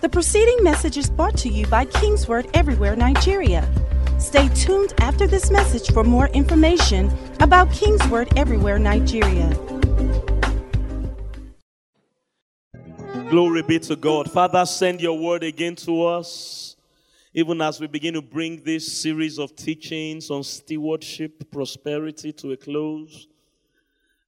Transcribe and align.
The 0.00 0.08
preceding 0.08 0.64
message 0.64 0.96
is 0.96 1.10
brought 1.10 1.36
to 1.38 1.50
you 1.50 1.66
by 1.66 1.84
Kingsword 1.84 2.48
Everywhere 2.54 2.96
Nigeria. 2.96 3.70
Stay 4.18 4.48
tuned 4.54 4.94
after 4.98 5.26
this 5.26 5.50
message 5.50 5.92
for 5.92 6.02
more 6.02 6.28
information 6.28 7.14
about 7.40 7.68
Kingsword 7.70 8.32
Everywhere 8.34 8.78
Nigeria. 8.78 9.50
Glory 13.28 13.60
be 13.60 13.78
to 13.80 13.94
God. 13.94 14.30
Father, 14.30 14.64
send 14.64 15.02
your 15.02 15.18
word 15.18 15.42
again 15.42 15.76
to 15.76 16.06
us. 16.06 16.76
Even 17.34 17.60
as 17.60 17.78
we 17.78 17.86
begin 17.86 18.14
to 18.14 18.22
bring 18.22 18.62
this 18.64 18.90
series 18.90 19.38
of 19.38 19.54
teachings 19.54 20.30
on 20.30 20.42
stewardship, 20.42 21.50
prosperity 21.50 22.32
to 22.32 22.52
a 22.52 22.56
close, 22.56 23.28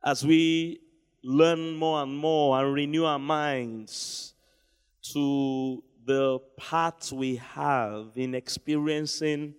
as 0.04 0.22
we 0.22 0.82
learn 1.24 1.76
more 1.76 2.02
and 2.02 2.14
more 2.14 2.60
and 2.60 2.74
renew 2.74 3.06
our 3.06 3.18
minds 3.18 4.31
to 5.02 5.82
the 6.04 6.38
part 6.56 7.10
we 7.12 7.36
have 7.36 8.12
in 8.16 8.34
experiencing 8.34 9.54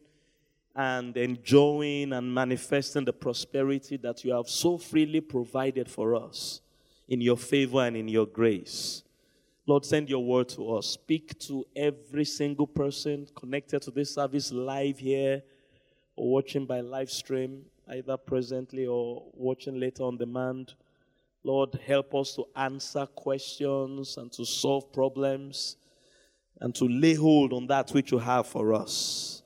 and 0.75 1.15
enjoying 1.15 2.13
and 2.13 2.33
manifesting 2.33 3.05
the 3.05 3.13
prosperity 3.13 3.97
that 3.97 4.23
you 4.23 4.33
have 4.33 4.49
so 4.49 4.77
freely 4.77 5.21
provided 5.21 5.89
for 5.89 6.15
us 6.15 6.61
in 7.07 7.21
your 7.21 7.37
favor 7.37 7.85
and 7.85 7.95
in 7.95 8.07
your 8.07 8.25
grace. 8.25 9.03
Lord, 9.65 9.85
send 9.85 10.09
your 10.09 10.23
word 10.23 10.49
to 10.49 10.75
us. 10.75 10.87
Speak 10.87 11.39
to 11.39 11.65
every 11.75 12.25
single 12.25 12.67
person 12.67 13.27
connected 13.35 13.81
to 13.83 13.91
this 13.91 14.13
service 14.13 14.51
live 14.51 14.99
here 14.99 15.41
or 16.15 16.31
watching 16.31 16.65
by 16.65 16.81
live 16.81 17.09
stream, 17.09 17.63
either 17.89 18.17
presently 18.17 18.85
or 18.85 19.23
watching 19.33 19.79
later 19.79 20.03
on 20.03 20.17
demand. 20.17 20.73
Lord, 21.43 21.77
help 21.85 22.15
us 22.15 22.35
to 22.35 22.45
answer 22.55 23.05
questions 23.05 24.15
and 24.17 24.31
to 24.31 24.45
solve 24.45 24.93
problems 24.93 25.75
and 26.61 26.73
to 26.75 26.85
lay 26.85 27.13
hold 27.13 27.51
on 27.51 27.67
that 27.67 27.91
which 27.91 28.11
you 28.11 28.19
have 28.19 28.47
for 28.47 28.73
us, 28.73 29.43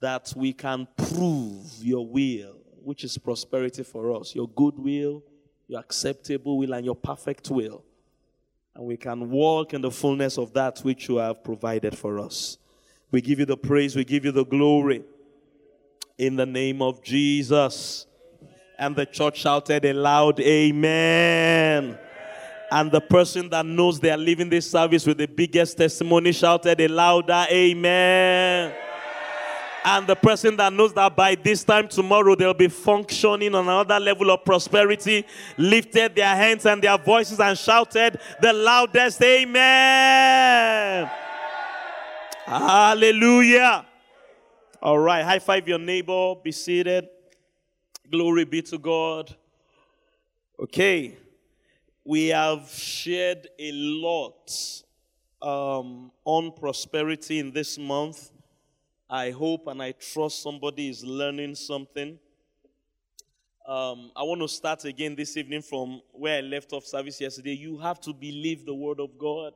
that 0.00 0.32
we 0.36 0.52
can 0.52 0.86
prove 0.96 1.66
your 1.80 2.06
will, 2.06 2.60
which 2.82 3.02
is 3.02 3.18
prosperity 3.18 3.82
for 3.82 4.14
us, 4.14 4.34
your 4.34 4.48
good 4.50 4.78
will, 4.78 5.24
your 5.66 5.80
acceptable 5.80 6.56
will, 6.56 6.72
and 6.72 6.84
your 6.84 6.94
perfect 6.94 7.50
will. 7.50 7.84
And 8.76 8.84
we 8.84 8.96
can 8.96 9.28
walk 9.28 9.74
in 9.74 9.80
the 9.80 9.90
fullness 9.90 10.38
of 10.38 10.52
that 10.52 10.78
which 10.80 11.08
you 11.08 11.16
have 11.16 11.42
provided 11.42 11.98
for 11.98 12.20
us. 12.20 12.58
We 13.10 13.20
give 13.20 13.40
you 13.40 13.46
the 13.46 13.56
praise, 13.56 13.96
we 13.96 14.04
give 14.04 14.24
you 14.24 14.30
the 14.30 14.46
glory. 14.46 15.02
In 16.16 16.36
the 16.36 16.46
name 16.46 16.80
of 16.82 17.02
Jesus. 17.02 18.06
And 18.80 18.96
the 18.96 19.04
church 19.04 19.40
shouted 19.40 19.84
a 19.84 19.92
loud 19.92 20.40
Amen. 20.40 21.98
And 22.72 22.90
the 22.90 23.02
person 23.02 23.50
that 23.50 23.66
knows 23.66 24.00
they 24.00 24.10
are 24.10 24.16
leaving 24.16 24.48
this 24.48 24.70
service 24.70 25.04
with 25.04 25.18
the 25.18 25.26
biggest 25.26 25.76
testimony 25.76 26.32
shouted 26.32 26.80
a 26.80 26.88
louder 26.88 27.44
Amen. 27.50 28.72
And 29.84 30.06
the 30.06 30.16
person 30.16 30.56
that 30.56 30.72
knows 30.72 30.94
that 30.94 31.14
by 31.14 31.34
this 31.34 31.62
time 31.62 31.88
tomorrow 31.88 32.34
they'll 32.34 32.54
be 32.54 32.68
functioning 32.68 33.54
on 33.54 33.64
another 33.64 34.00
level 34.00 34.30
of 34.30 34.46
prosperity 34.46 35.26
lifted 35.58 36.16
their 36.16 36.34
hands 36.34 36.64
and 36.64 36.82
their 36.82 36.96
voices 36.96 37.38
and 37.38 37.58
shouted 37.58 38.18
the 38.40 38.52
loudest 38.54 39.22
Amen. 39.22 41.10
Hallelujah. 42.46 43.84
All 44.82 44.98
right, 44.98 45.22
high 45.22 45.38
five 45.38 45.68
your 45.68 45.78
neighbor, 45.78 46.34
be 46.42 46.50
seated. 46.50 47.10
Glory 48.10 48.44
be 48.44 48.60
to 48.62 48.76
God. 48.76 49.32
Okay, 50.58 51.16
we 52.04 52.26
have 52.28 52.68
shared 52.68 53.46
a 53.56 53.70
lot 53.70 54.50
um, 55.40 56.10
on 56.24 56.50
prosperity 56.50 57.38
in 57.38 57.52
this 57.52 57.78
month. 57.78 58.32
I 59.08 59.30
hope 59.30 59.68
and 59.68 59.80
I 59.80 59.92
trust 59.92 60.42
somebody 60.42 60.88
is 60.88 61.04
learning 61.04 61.54
something. 61.54 62.18
Um, 63.64 64.10
I 64.16 64.24
want 64.24 64.40
to 64.40 64.48
start 64.48 64.84
again 64.86 65.14
this 65.14 65.36
evening 65.36 65.62
from 65.62 66.00
where 66.10 66.38
I 66.38 66.40
left 66.40 66.72
off 66.72 66.86
service 66.86 67.20
yesterday. 67.20 67.54
You 67.54 67.78
have 67.78 68.00
to 68.00 68.12
believe 68.12 68.66
the 68.66 68.74
word 68.74 68.98
of 68.98 69.16
God, 69.18 69.52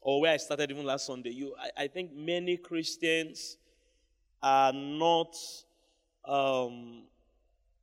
or 0.00 0.22
where 0.22 0.32
I 0.32 0.38
started 0.38 0.70
even 0.70 0.86
last 0.86 1.04
Sunday. 1.04 1.32
You, 1.32 1.54
I, 1.60 1.82
I 1.82 1.86
think 1.88 2.14
many 2.14 2.56
Christians 2.56 3.58
are 4.42 4.72
not 4.72 5.36
um, 6.24 7.02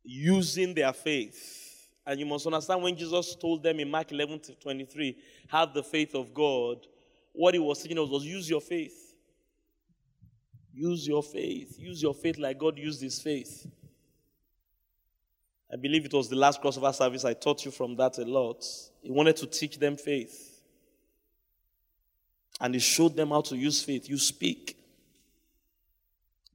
using 0.04 0.74
their 0.74 0.94
faith. 0.94 1.90
And 2.06 2.20
you 2.20 2.26
must 2.26 2.46
understand 2.46 2.84
when 2.84 2.98
Jesus 2.98 3.36
told 3.36 3.64
them 3.64 3.80
in 3.80 3.90
Mark 3.90 4.12
11 4.12 4.40
to 4.42 4.56
23, 4.56 5.18
have 5.48 5.74
the 5.74 5.84
faith 5.84 6.16
of 6.16 6.34
God, 6.34 6.86
what 7.32 7.54
he 7.54 7.60
was 7.60 7.82
saying 7.82 7.98
was, 7.98 8.10
was 8.10 8.26
use 8.26 8.50
your 8.50 8.62
faith. 8.62 9.16
Use 10.74 11.08
your 11.08 11.24
faith. 11.24 11.80
Use 11.80 12.02
your 12.02 12.14
faith 12.14 12.38
like 12.38 12.58
God 12.58 12.78
used 12.78 13.02
his 13.02 13.22
faith. 13.22 13.68
I 15.72 15.78
believe 15.78 16.06
it 16.06 16.14
was 16.14 16.30
the 16.30 16.36
last 16.36 16.62
crossover 16.62 16.94
service. 16.94 17.26
I 17.26 17.34
taught 17.34 17.66
you 17.66 17.72
from 17.72 17.96
that 17.96 18.18
a 18.18 18.26
lot. 18.26 18.64
He 19.02 19.10
wanted 19.10 19.38
to 19.38 19.48
teach 19.48 19.80
them 19.80 19.96
faith. 19.98 20.62
And 22.60 22.74
he 22.74 22.80
showed 22.80 23.16
them 23.16 23.30
how 23.30 23.42
to 23.42 23.56
use 23.56 23.82
faith. 23.82 24.10
You 24.10 24.18
speak. 24.18 24.78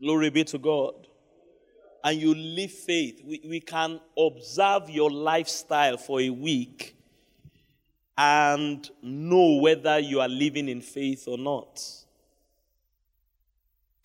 Glory 0.00 0.30
be 0.30 0.44
to 0.44 0.58
God 0.58 1.07
and 2.08 2.22
you 2.22 2.34
live 2.34 2.70
faith, 2.70 3.20
we, 3.22 3.38
we 3.46 3.60
can 3.60 4.00
observe 4.16 4.88
your 4.88 5.10
lifestyle 5.10 5.98
for 5.98 6.22
a 6.22 6.30
week 6.30 6.96
and 8.16 8.88
know 9.02 9.56
whether 9.56 9.98
you 9.98 10.18
are 10.18 10.28
living 10.28 10.70
in 10.70 10.80
faith 10.80 11.28
or 11.28 11.36
not. 11.36 11.78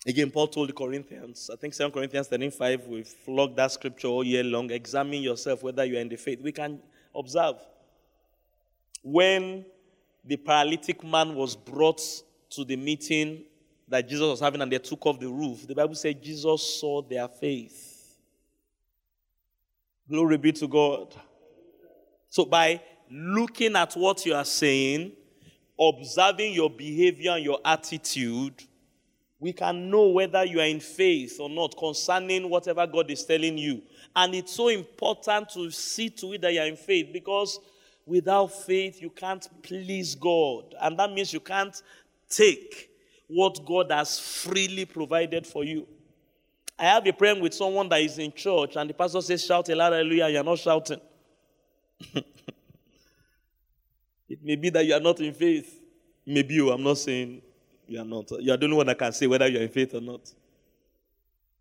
Again, 0.06 0.30
Paul 0.30 0.48
told 0.48 0.68
the 0.68 0.74
Corinthians, 0.74 1.48
I 1.50 1.56
think 1.56 1.74
2 1.74 1.90
Corinthians 1.92 2.28
13 2.28 2.50
5, 2.50 2.86
we've 2.88 3.08
flogged 3.08 3.56
that 3.56 3.72
scripture 3.72 4.08
all 4.08 4.22
year 4.22 4.44
long. 4.44 4.70
Examine 4.70 5.22
yourself 5.22 5.62
whether 5.62 5.82
you 5.82 5.96
are 5.96 6.00
in 6.00 6.10
the 6.10 6.16
faith. 6.16 6.42
We 6.42 6.52
can 6.52 6.80
observe. 7.14 7.56
When 9.02 9.64
the 10.22 10.36
paralytic 10.36 11.02
man 11.02 11.34
was 11.34 11.56
brought 11.56 12.02
to 12.50 12.66
the 12.66 12.76
meeting 12.76 13.44
that 13.88 14.06
Jesus 14.06 14.26
was 14.26 14.40
having 14.40 14.60
and 14.60 14.70
they 14.70 14.78
took 14.78 15.06
off 15.06 15.18
the 15.18 15.28
roof, 15.28 15.66
the 15.66 15.74
Bible 15.74 15.94
said 15.94 16.22
Jesus 16.22 16.78
saw 16.78 17.00
their 17.00 17.28
faith. 17.28 17.83
Glory 20.08 20.36
be 20.36 20.52
to 20.52 20.68
God. 20.68 21.14
So, 22.28 22.44
by 22.44 22.80
looking 23.10 23.76
at 23.76 23.94
what 23.94 24.26
you 24.26 24.34
are 24.34 24.44
saying, 24.44 25.12
observing 25.80 26.52
your 26.52 26.68
behavior 26.68 27.32
and 27.32 27.44
your 27.44 27.60
attitude, 27.64 28.62
we 29.40 29.52
can 29.52 29.90
know 29.90 30.08
whether 30.08 30.44
you 30.44 30.60
are 30.60 30.66
in 30.66 30.80
faith 30.80 31.38
or 31.40 31.48
not 31.48 31.76
concerning 31.76 32.48
whatever 32.48 32.86
God 32.86 33.10
is 33.10 33.24
telling 33.24 33.58
you. 33.58 33.82
And 34.14 34.34
it's 34.34 34.54
so 34.54 34.68
important 34.68 35.50
to 35.50 35.70
see 35.70 36.10
to 36.10 36.34
it 36.34 36.42
that 36.42 36.52
you 36.52 36.60
are 36.60 36.66
in 36.66 36.76
faith 36.76 37.10
because 37.12 37.58
without 38.06 38.48
faith, 38.48 39.00
you 39.00 39.10
can't 39.10 39.48
please 39.62 40.14
God. 40.14 40.74
And 40.80 40.98
that 40.98 41.12
means 41.12 41.32
you 41.32 41.40
can't 41.40 41.80
take 42.28 42.90
what 43.26 43.64
God 43.64 43.90
has 43.90 44.18
freely 44.18 44.84
provided 44.84 45.46
for 45.46 45.64
you. 45.64 45.86
I 46.78 46.84
have 46.84 47.06
a 47.06 47.12
prayer 47.12 47.40
with 47.40 47.54
someone 47.54 47.88
that 47.88 48.00
is 48.00 48.18
in 48.18 48.32
church, 48.32 48.76
and 48.76 48.90
the 48.90 48.94
pastor 48.94 49.20
says, 49.20 49.44
Shout 49.44 49.68
a 49.68 49.76
loud 49.76 49.92
hallelujah, 49.92 50.28
you're 50.28 50.44
not 50.44 50.58
shouting. 50.58 51.00
it 54.28 54.42
may 54.42 54.56
be 54.56 54.70
that 54.70 54.84
you 54.84 54.94
are 54.94 55.00
not 55.00 55.20
in 55.20 55.32
faith. 55.32 55.80
Maybe 56.26 56.54
you, 56.54 56.70
I'm 56.70 56.82
not 56.82 56.98
saying 56.98 57.42
you 57.86 58.00
are 58.00 58.04
not. 58.04 58.30
You 58.40 58.52
are 58.52 58.56
the 58.56 58.64
only 58.64 58.76
one 58.76 58.86
that 58.86 58.98
can 58.98 59.12
say 59.12 59.26
whether 59.26 59.46
you 59.46 59.58
are 59.58 59.62
in 59.62 59.68
faith 59.68 59.94
or 59.94 60.00
not. 60.00 60.32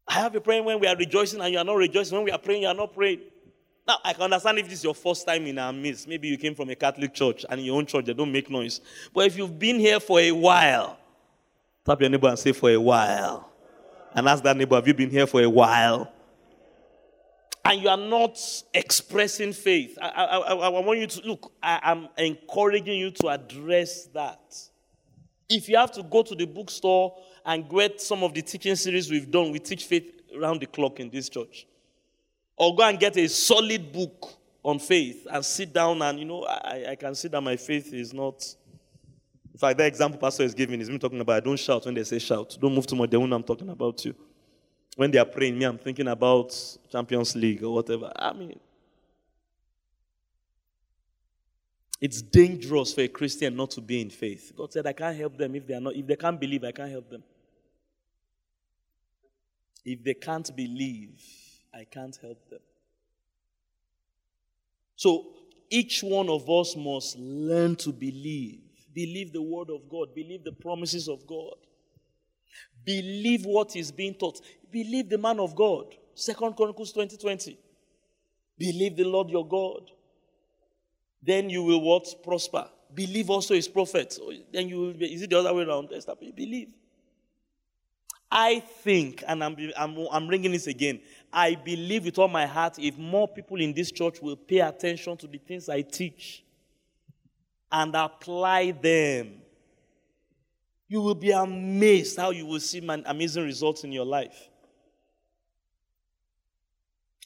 I 0.07 0.13
have 0.15 0.35
a 0.35 0.41
prayer 0.41 0.63
when 0.63 0.79
we 0.79 0.87
are 0.87 0.95
rejoicing 0.95 1.41
and 1.41 1.53
you 1.53 1.59
are 1.59 1.65
not 1.65 1.75
rejoicing. 1.75 2.17
When 2.17 2.25
we 2.25 2.31
are 2.31 2.39
praying, 2.39 2.63
you 2.63 2.67
are 2.67 2.73
not 2.73 2.93
praying. 2.93 3.21
Now, 3.87 3.97
I 4.03 4.13
can 4.13 4.23
understand 4.23 4.59
if 4.59 4.65
this 4.65 4.79
is 4.79 4.83
your 4.83 4.95
first 4.95 5.27
time 5.27 5.45
in 5.45 5.59
our 5.59 5.73
midst. 5.73 6.07
Maybe 6.07 6.29
you 6.29 6.37
came 6.37 6.55
from 6.55 6.69
a 6.69 6.75
Catholic 6.75 7.13
church 7.13 7.45
and 7.49 7.59
in 7.59 7.65
your 7.65 7.77
own 7.77 7.85
church, 7.85 8.05
they 8.05 8.13
don't 8.13 8.31
make 8.31 8.49
noise. 8.49 8.81
But 9.13 9.27
if 9.27 9.37
you've 9.37 9.59
been 9.59 9.79
here 9.79 9.99
for 9.99 10.19
a 10.19 10.31
while, 10.31 10.97
Tap 11.85 11.99
your 11.99 12.09
neighbor 12.09 12.29
and 12.29 12.39
say, 12.39 12.53
for 12.53 12.69
a 12.69 12.79
while. 12.79 13.49
And 14.15 14.27
ask 14.27 14.43
that 14.43 14.55
neighbor, 14.55 14.75
have 14.75 14.87
you 14.87 14.93
been 14.93 15.09
here 15.09 15.25
for 15.25 15.41
a 15.41 15.49
while? 15.49 16.11
And 17.65 17.81
you 17.81 17.89
are 17.89 17.97
not 17.97 18.37
expressing 18.73 19.53
faith. 19.53 19.97
I, 20.01 20.07
I, 20.07 20.37
I, 20.37 20.53
I 20.53 20.69
want 20.69 20.99
you 20.99 21.07
to 21.07 21.27
look, 21.27 21.51
I 21.61 21.79
am 21.83 22.09
encouraging 22.17 22.97
you 22.97 23.11
to 23.11 23.29
address 23.29 24.05
that. 24.07 24.55
If 25.47 25.69
you 25.69 25.77
have 25.77 25.91
to 25.93 26.03
go 26.03 26.23
to 26.23 26.35
the 26.35 26.45
bookstore 26.45 27.15
and 27.45 27.69
get 27.69 28.01
some 28.01 28.23
of 28.23 28.33
the 28.33 28.41
teaching 28.41 28.75
series 28.75 29.09
we've 29.09 29.31
done, 29.31 29.51
we 29.51 29.59
teach 29.59 29.85
faith 29.85 30.21
around 30.35 30.59
the 30.59 30.65
clock 30.65 30.99
in 30.99 31.09
this 31.09 31.29
church. 31.29 31.65
Or 32.57 32.75
go 32.75 32.83
and 32.83 32.99
get 32.99 33.17
a 33.17 33.27
solid 33.27 33.91
book 33.91 34.33
on 34.63 34.79
faith 34.79 35.25
and 35.31 35.43
sit 35.43 35.73
down 35.73 36.01
and, 36.01 36.19
you 36.19 36.25
know, 36.25 36.43
I, 36.43 36.85
I 36.91 36.95
can 36.95 37.15
see 37.15 37.27
that 37.29 37.41
my 37.41 37.55
faith 37.55 37.93
is 37.93 38.13
not 38.13 38.43
in 39.53 39.59
fact, 39.59 39.77
that 39.77 39.85
example 39.85 40.19
pastor 40.19 40.43
is 40.43 40.53
giving 40.53 40.81
is 40.81 40.89
me 40.89 40.97
talking 40.97 41.21
about 41.21 41.43
don't 41.43 41.59
shout 41.59 41.85
when 41.85 41.93
they 41.93 42.03
say 42.03 42.19
shout. 42.19 42.57
Don't 42.59 42.73
move 42.73 42.87
too 42.87 42.95
much. 42.95 43.09
They 43.09 43.17
won't 43.17 43.29
know 43.29 43.35
I'm 43.35 43.43
talking 43.43 43.69
about 43.69 44.03
you. 44.03 44.15
When 44.95 45.11
they 45.11 45.19
are 45.19 45.25
praying, 45.25 45.57
me, 45.57 45.65
I'm 45.65 45.77
thinking 45.77 46.07
about 46.07 46.55
Champions 46.91 47.35
League 47.35 47.63
or 47.63 47.73
whatever. 47.73 48.11
I 48.15 48.33
mean, 48.33 48.59
It's 52.03 52.21
dangerous 52.21 52.93
for 52.93 52.99
a 52.99 53.07
Christian 53.07 53.55
not 53.55 53.71
to 53.71 53.79
be 53.79 54.01
in 54.01 54.09
faith. 54.09 54.51
God 54.57 54.73
said, 54.73 54.85
I 54.85 54.91
can't 54.91 55.15
help 55.15 55.37
them 55.37 55.55
if 55.55 55.65
they 55.65 55.73
are 55.73 55.79
not, 55.79 55.95
if 55.95 56.05
they 56.05 56.17
can't 56.17 56.37
believe, 56.37 56.61
I 56.65 56.73
can't 56.73 56.91
help 56.91 57.09
them. 57.09 57.23
If 59.85 60.03
they 60.03 60.13
can't 60.13 60.53
believe, 60.53 61.23
I 61.73 61.85
can't 61.85 62.13
help 62.21 62.49
them. 62.49 62.59
So 64.97 65.27
each 65.69 66.03
one 66.03 66.27
of 66.27 66.49
us 66.49 66.75
must 66.75 67.17
learn 67.17 67.77
to 67.77 67.93
believe. 67.93 68.59
Believe 68.93 69.33
the 69.33 69.41
word 69.41 69.69
of 69.69 69.89
God, 69.89 70.13
believe 70.13 70.43
the 70.43 70.51
promises 70.51 71.07
of 71.07 71.25
God. 71.25 71.55
Believe 72.85 73.45
what 73.45 73.75
is 73.75 73.91
being 73.91 74.13
taught. 74.13 74.39
Believe 74.71 75.09
the 75.09 75.17
man 75.17 75.39
of 75.39 75.55
God. 75.55 75.85
Second 76.13 76.55
Chronicles 76.55 76.91
2020. 76.91 77.57
Believe 78.57 78.95
the 78.95 79.05
Lord 79.05 79.29
your 79.29 79.47
God. 79.47 79.89
Then 81.21 81.49
you 81.49 81.63
will 81.63 81.81
what? 81.81 82.05
Prosper. 82.23 82.67
Believe 82.93 83.29
also 83.29 83.55
his 83.55 83.67
prophets. 83.67 84.19
Then 84.51 84.69
you 84.69 84.79
will 84.79 84.93
be, 84.93 85.13
is 85.13 85.21
it 85.21 85.29
the 85.29 85.39
other 85.39 85.53
way 85.53 85.63
around? 85.63 85.89
Believe. 86.35 86.69
I 88.29 88.59
think, 88.59 89.23
and 89.27 89.43
I'm, 89.43 89.55
I'm, 89.77 89.95
I'm 90.11 90.27
ringing 90.27 90.51
this 90.51 90.67
again, 90.67 90.99
I 91.31 91.53
believe 91.55 92.05
with 92.05 92.17
all 92.17 92.27
my 92.27 92.47
heart 92.47 92.79
if 92.79 92.97
more 92.97 93.27
people 93.27 93.61
in 93.61 93.73
this 93.73 93.91
church 93.91 94.21
will 94.21 94.35
pay 94.35 94.59
attention 94.59 95.17
to 95.17 95.27
the 95.27 95.37
things 95.37 95.69
I 95.69 95.81
teach 95.81 96.43
and 97.73 97.95
apply 97.95 98.69
them, 98.71 99.33
you 100.87 101.01
will 101.01 101.15
be 101.15 101.31
amazed 101.31 102.17
how 102.17 102.29
you 102.29 102.45
will 102.45 102.59
see 102.59 102.87
amazing 102.87 103.43
results 103.43 103.83
in 103.83 103.91
your 103.91 104.05
life. 104.05 104.49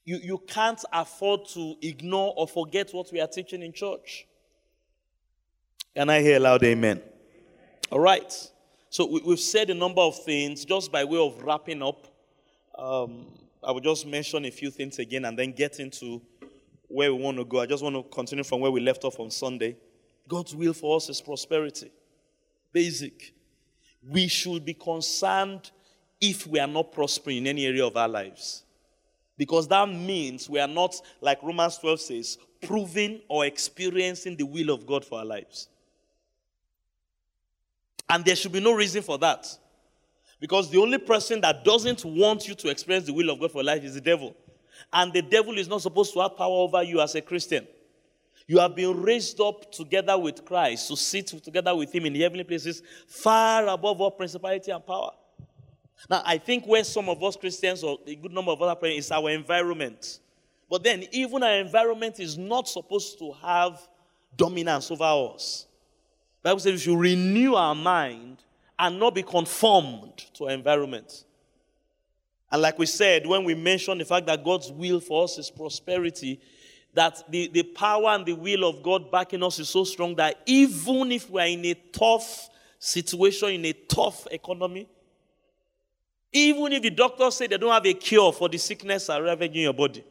You, 0.05 0.19
you 0.23 0.37
can't 0.47 0.81
afford 0.93 1.49
to 1.49 1.75
ignore 1.81 2.33
or 2.37 2.47
forget 2.47 2.91
what 2.93 3.11
we 3.11 3.19
are 3.19 3.27
teaching 3.27 3.61
in 3.61 3.73
church. 3.73 4.25
Can 5.93 6.09
I 6.09 6.21
hear 6.21 6.39
loud 6.39 6.63
amen? 6.63 7.01
All 7.91 7.99
right. 7.99 8.31
So 8.89 9.05
we, 9.05 9.29
have 9.29 9.39
said 9.41 9.69
a 9.69 9.73
number 9.73 9.99
of 9.99 10.23
things 10.23 10.63
just 10.63 10.93
by 10.93 11.03
way 11.03 11.19
of 11.19 11.43
wrapping 11.43 11.83
up. 11.83 12.07
Um, 12.77 13.25
I 13.61 13.71
will 13.71 13.81
just 13.81 14.07
mention 14.07 14.45
a 14.45 14.51
few 14.51 14.71
things 14.71 14.97
again 14.97 15.25
and 15.25 15.37
then 15.37 15.51
get 15.51 15.81
into 15.81 16.21
where 16.87 17.13
we 17.13 17.21
want 17.21 17.35
to 17.37 17.43
go. 17.43 17.59
I 17.59 17.65
just 17.65 17.83
want 17.83 17.97
to 17.97 18.03
continue 18.03 18.45
from 18.45 18.61
where 18.61 18.71
we 18.71 18.79
left 18.79 19.03
off 19.03 19.19
on 19.19 19.29
Sunday. 19.29 19.75
God's 20.27 20.55
will 20.55 20.73
for 20.73 20.97
us 20.97 21.09
is 21.09 21.21
prosperity. 21.21 21.91
Basic. 22.71 23.33
We 24.09 24.27
should 24.27 24.65
be 24.65 24.73
concerned 24.73 25.71
if 26.19 26.47
we 26.47 26.59
are 26.59 26.67
not 26.67 26.91
prospering 26.91 27.37
in 27.37 27.47
any 27.47 27.65
area 27.65 27.85
of 27.85 27.95
our 27.95 28.07
lives. 28.07 28.63
Because 29.37 29.67
that 29.67 29.87
means 29.87 30.49
we 30.49 30.59
are 30.59 30.67
not, 30.67 30.95
like 31.21 31.41
Romans 31.43 31.77
12 31.77 32.01
says, 32.01 32.37
proving 32.61 33.21
or 33.27 33.45
experiencing 33.45 34.35
the 34.35 34.45
will 34.45 34.71
of 34.71 34.85
God 34.85 35.05
for 35.05 35.19
our 35.19 35.25
lives. 35.25 35.69
And 38.09 38.25
there 38.25 38.35
should 38.35 38.51
be 38.51 38.59
no 38.59 38.73
reason 38.73 39.03
for 39.03 39.17
that. 39.19 39.47
Because 40.39 40.69
the 40.69 40.79
only 40.79 40.97
person 40.97 41.41
that 41.41 41.63
doesn't 41.63 42.03
want 42.05 42.47
you 42.47 42.55
to 42.55 42.69
experience 42.69 43.05
the 43.05 43.13
will 43.13 43.29
of 43.29 43.39
God 43.39 43.51
for 43.51 43.63
life 43.63 43.83
is 43.83 43.95
the 43.95 44.01
devil. 44.01 44.35
And 44.93 45.11
the 45.11 45.21
devil 45.21 45.57
is 45.57 45.67
not 45.67 45.81
supposed 45.81 46.13
to 46.13 46.21
have 46.21 46.37
power 46.37 46.57
over 46.57 46.81
you 46.83 47.01
as 47.01 47.15
a 47.15 47.21
Christian. 47.21 47.67
You 48.47 48.59
have 48.59 48.75
been 48.75 49.01
raised 49.01 49.41
up 49.41 49.71
together 49.73 50.17
with 50.17 50.45
Christ 50.45 50.87
to 50.87 50.95
sit 50.95 51.27
together 51.27 51.75
with 51.75 51.93
Him 51.93 52.05
in 52.05 52.13
the 52.13 52.21
heavenly 52.21 52.45
places, 52.45 52.81
far 53.05 53.67
above 53.67 53.99
all 53.99 54.11
principality 54.11 54.71
and 54.71 54.85
power. 54.85 55.11
Now, 56.09 56.21
I 56.25 56.37
think 56.37 56.65
where 56.65 56.83
some 56.85 57.09
of 57.09 57.21
us 57.21 57.35
Christians, 57.35 57.83
or 57.83 57.99
a 58.07 58.15
good 58.15 58.31
number 58.31 58.51
of 58.51 58.61
other 58.61 58.75
people, 58.75 58.97
is 58.97 59.11
our 59.11 59.29
environment. 59.31 60.19
But 60.69 60.83
then, 60.83 61.03
even 61.11 61.43
our 61.43 61.55
environment 61.55 62.19
is 62.21 62.37
not 62.37 62.69
supposed 62.69 63.19
to 63.19 63.33
have 63.33 63.85
dominance 64.37 64.91
over 64.91 65.33
us. 65.33 65.65
The 66.41 66.49
Bible 66.49 66.59
says 66.59 66.73
we 66.73 66.79
should 66.79 66.99
renew 66.99 67.55
our 67.55 67.75
mind 67.75 68.43
and 68.79 68.99
not 68.99 69.15
be 69.15 69.23
conformed 69.23 70.17
to 70.35 70.45
our 70.45 70.51
environment. 70.51 71.25
And 72.49 72.61
like 72.61 72.79
we 72.79 72.85
said, 72.85 73.25
when 73.25 73.43
we 73.43 73.55
mentioned 73.55 73.99
the 73.99 74.05
fact 74.05 74.27
that 74.27 74.43
God's 74.43 74.71
will 74.71 75.01
for 75.01 75.25
us 75.25 75.37
is 75.37 75.49
prosperity, 75.49 76.39
that 76.97 77.23
the, 77.29 77.47
the 77.49 77.61
power 77.61 78.09
and 78.09 78.25
the 78.25 78.33
will 78.33 78.67
of 78.67 78.81
God 78.81 79.11
backing 79.11 79.43
us 79.43 79.59
is 79.59 79.69
so 79.69 79.83
strong 79.83 80.15
that 80.15 80.41
even 80.47 81.11
if 81.11 81.29
we're 81.29 81.45
in 81.45 81.63
a 81.63 81.75
tough 81.75 82.49
situation, 82.79 83.49
in 83.49 83.65
a 83.65 83.73
tough 83.73 84.27
economy, 84.31 84.87
even 86.33 86.73
if 86.73 86.81
the 86.81 86.89
doctors 86.89 87.35
say 87.35 87.45
they 87.45 87.57
don't 87.57 87.71
have 87.71 87.85
a 87.85 87.93
cure 87.93 88.33
for 88.33 88.49
the 88.49 88.57
sickness 88.57 89.11
arriving 89.11 89.53
in 89.53 89.61
your 89.61 89.73
body. 89.73 90.03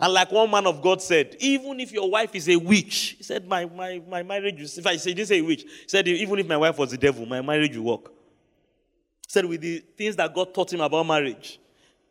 And 0.00 0.14
like 0.14 0.32
one 0.32 0.50
man 0.50 0.66
of 0.66 0.80
God 0.80 1.02
said, 1.02 1.36
even 1.38 1.78
if 1.80 1.92
your 1.92 2.10
wife 2.10 2.34
is 2.34 2.48
a 2.48 2.56
witch, 2.56 3.16
he 3.18 3.22
said, 3.22 3.46
My, 3.46 3.66
my, 3.66 4.00
my 4.08 4.22
marriage 4.22 4.58
is, 4.58 4.78
if 4.78 4.86
I 4.86 4.96
say, 4.96 5.12
didn't 5.12 5.28
say 5.28 5.42
witch, 5.42 5.64
he 5.64 5.88
said, 5.88 6.08
even 6.08 6.38
if 6.38 6.46
my 6.46 6.56
wife 6.56 6.78
was 6.78 6.92
the 6.92 6.98
devil, 6.98 7.26
my 7.26 7.42
marriage 7.42 7.76
will 7.76 7.84
work. 7.84 8.06
He 8.06 9.28
said, 9.28 9.44
with 9.44 9.60
the 9.60 9.84
things 9.98 10.16
that 10.16 10.34
God 10.34 10.54
taught 10.54 10.72
him 10.72 10.80
about 10.80 11.06
marriage, 11.06 11.60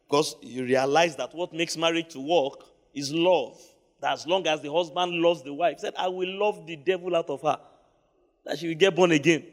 because 0.08 0.36
you 0.44 0.64
realize 0.64 1.16
that 1.16 1.34
what 1.34 1.54
makes 1.54 1.76
marriage 1.76 2.10
to 2.14 2.20
work 2.20 2.66
is 2.94 3.12
love. 3.12 3.60
As 4.02 4.26
long 4.26 4.48
as 4.48 4.62
the 4.62 4.72
husband 4.72 5.14
loves 5.22 5.44
the 5.44 5.54
wife, 5.54 5.80
said, 5.80 5.94
I 5.98 6.08
will 6.08 6.30
love 6.30 6.66
the 6.66 6.76
devil 6.76 7.16
out 7.16 7.30
of 7.30 7.42
her. 7.42 7.60
That 8.46 8.60
she 8.60 8.70
will 8.70 8.76
get 8.76 8.96
born 8.96 9.12
again. 9.12 9.46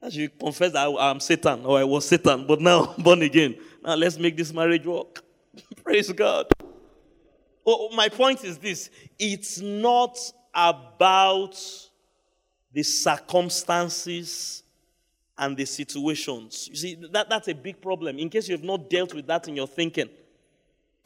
That 0.00 0.12
she 0.12 0.22
will 0.22 0.34
confess 0.38 0.72
that 0.72 0.86
I 0.86 1.10
am 1.10 1.20
Satan 1.20 1.64
or 1.64 1.78
I 1.78 1.84
was 1.84 2.06
Satan, 2.06 2.46
but 2.46 2.60
now 2.60 2.94
born 2.98 3.22
again. 3.22 3.56
Now 3.82 3.94
let's 3.94 4.18
make 4.18 4.36
this 4.36 4.52
marriage 4.52 4.86
work. 4.86 5.22
Praise 5.84 6.10
God. 6.12 6.46
Oh, 7.66 7.90
my 7.94 8.08
point 8.08 8.44
is 8.44 8.58
this 8.58 8.90
it's 9.18 9.60
not 9.60 10.16
about 10.54 11.60
the 12.72 12.82
circumstances 12.82 14.62
and 15.38 15.56
the 15.56 15.64
situations. 15.64 16.68
You 16.68 16.76
see, 16.76 16.94
that, 17.12 17.28
that's 17.28 17.48
a 17.48 17.54
big 17.54 17.80
problem. 17.80 18.18
In 18.18 18.30
case 18.30 18.48
you 18.48 18.56
have 18.56 18.64
not 18.64 18.88
dealt 18.88 19.12
with 19.14 19.26
that 19.26 19.48
in 19.48 19.56
your 19.56 19.66
thinking, 19.66 20.08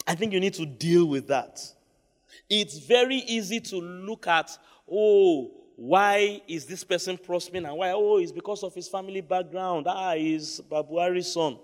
I 0.06 0.14
think 0.14 0.32
you 0.32 0.40
need 0.40 0.54
to 0.54 0.66
deal 0.66 1.06
with 1.06 1.28
that. 1.28 1.60
It's 2.48 2.78
very 2.78 3.16
easy 3.16 3.60
to 3.60 3.76
look 3.76 4.26
at, 4.26 4.50
oh, 4.90 5.50
why 5.76 6.42
is 6.46 6.66
this 6.66 6.84
person 6.84 7.16
prospering 7.16 7.64
and 7.64 7.76
why? 7.76 7.92
Oh, 7.92 8.18
it's 8.18 8.32
because 8.32 8.62
of 8.62 8.74
his 8.74 8.88
family 8.88 9.22
background. 9.22 9.86
Ah, 9.88 10.14
he's 10.14 10.60
Babuari's 10.60 11.32
son. 11.32 11.58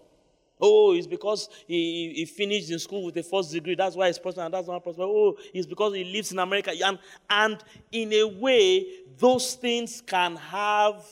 Oh, 0.59 0.95
it's 0.95 1.07
because 1.07 1.51
he, 1.67 2.15
he 2.15 2.25
finished 2.25 2.71
in 2.71 2.79
school 2.79 3.05
with 3.05 3.17
a 3.19 3.23
first 3.23 3.53
degree. 3.53 3.75
That's 3.75 3.95
why 3.95 4.07
he's 4.07 4.19
prospering. 4.19 4.51
That's 4.51 4.67
why 4.67 4.75
he's 4.75 4.83
prospering. 4.83 5.09
Oh, 5.11 5.37
it's 5.53 5.67
because 5.67 5.95
he 5.95 6.05
lives 6.05 6.33
in 6.33 6.39
America. 6.39 6.73
And, 6.83 6.99
and 7.29 7.63
in 7.93 8.13
a 8.15 8.25
way, 8.25 8.87
those 9.19 9.55
things 9.55 10.01
can 10.01 10.37
have 10.37 11.05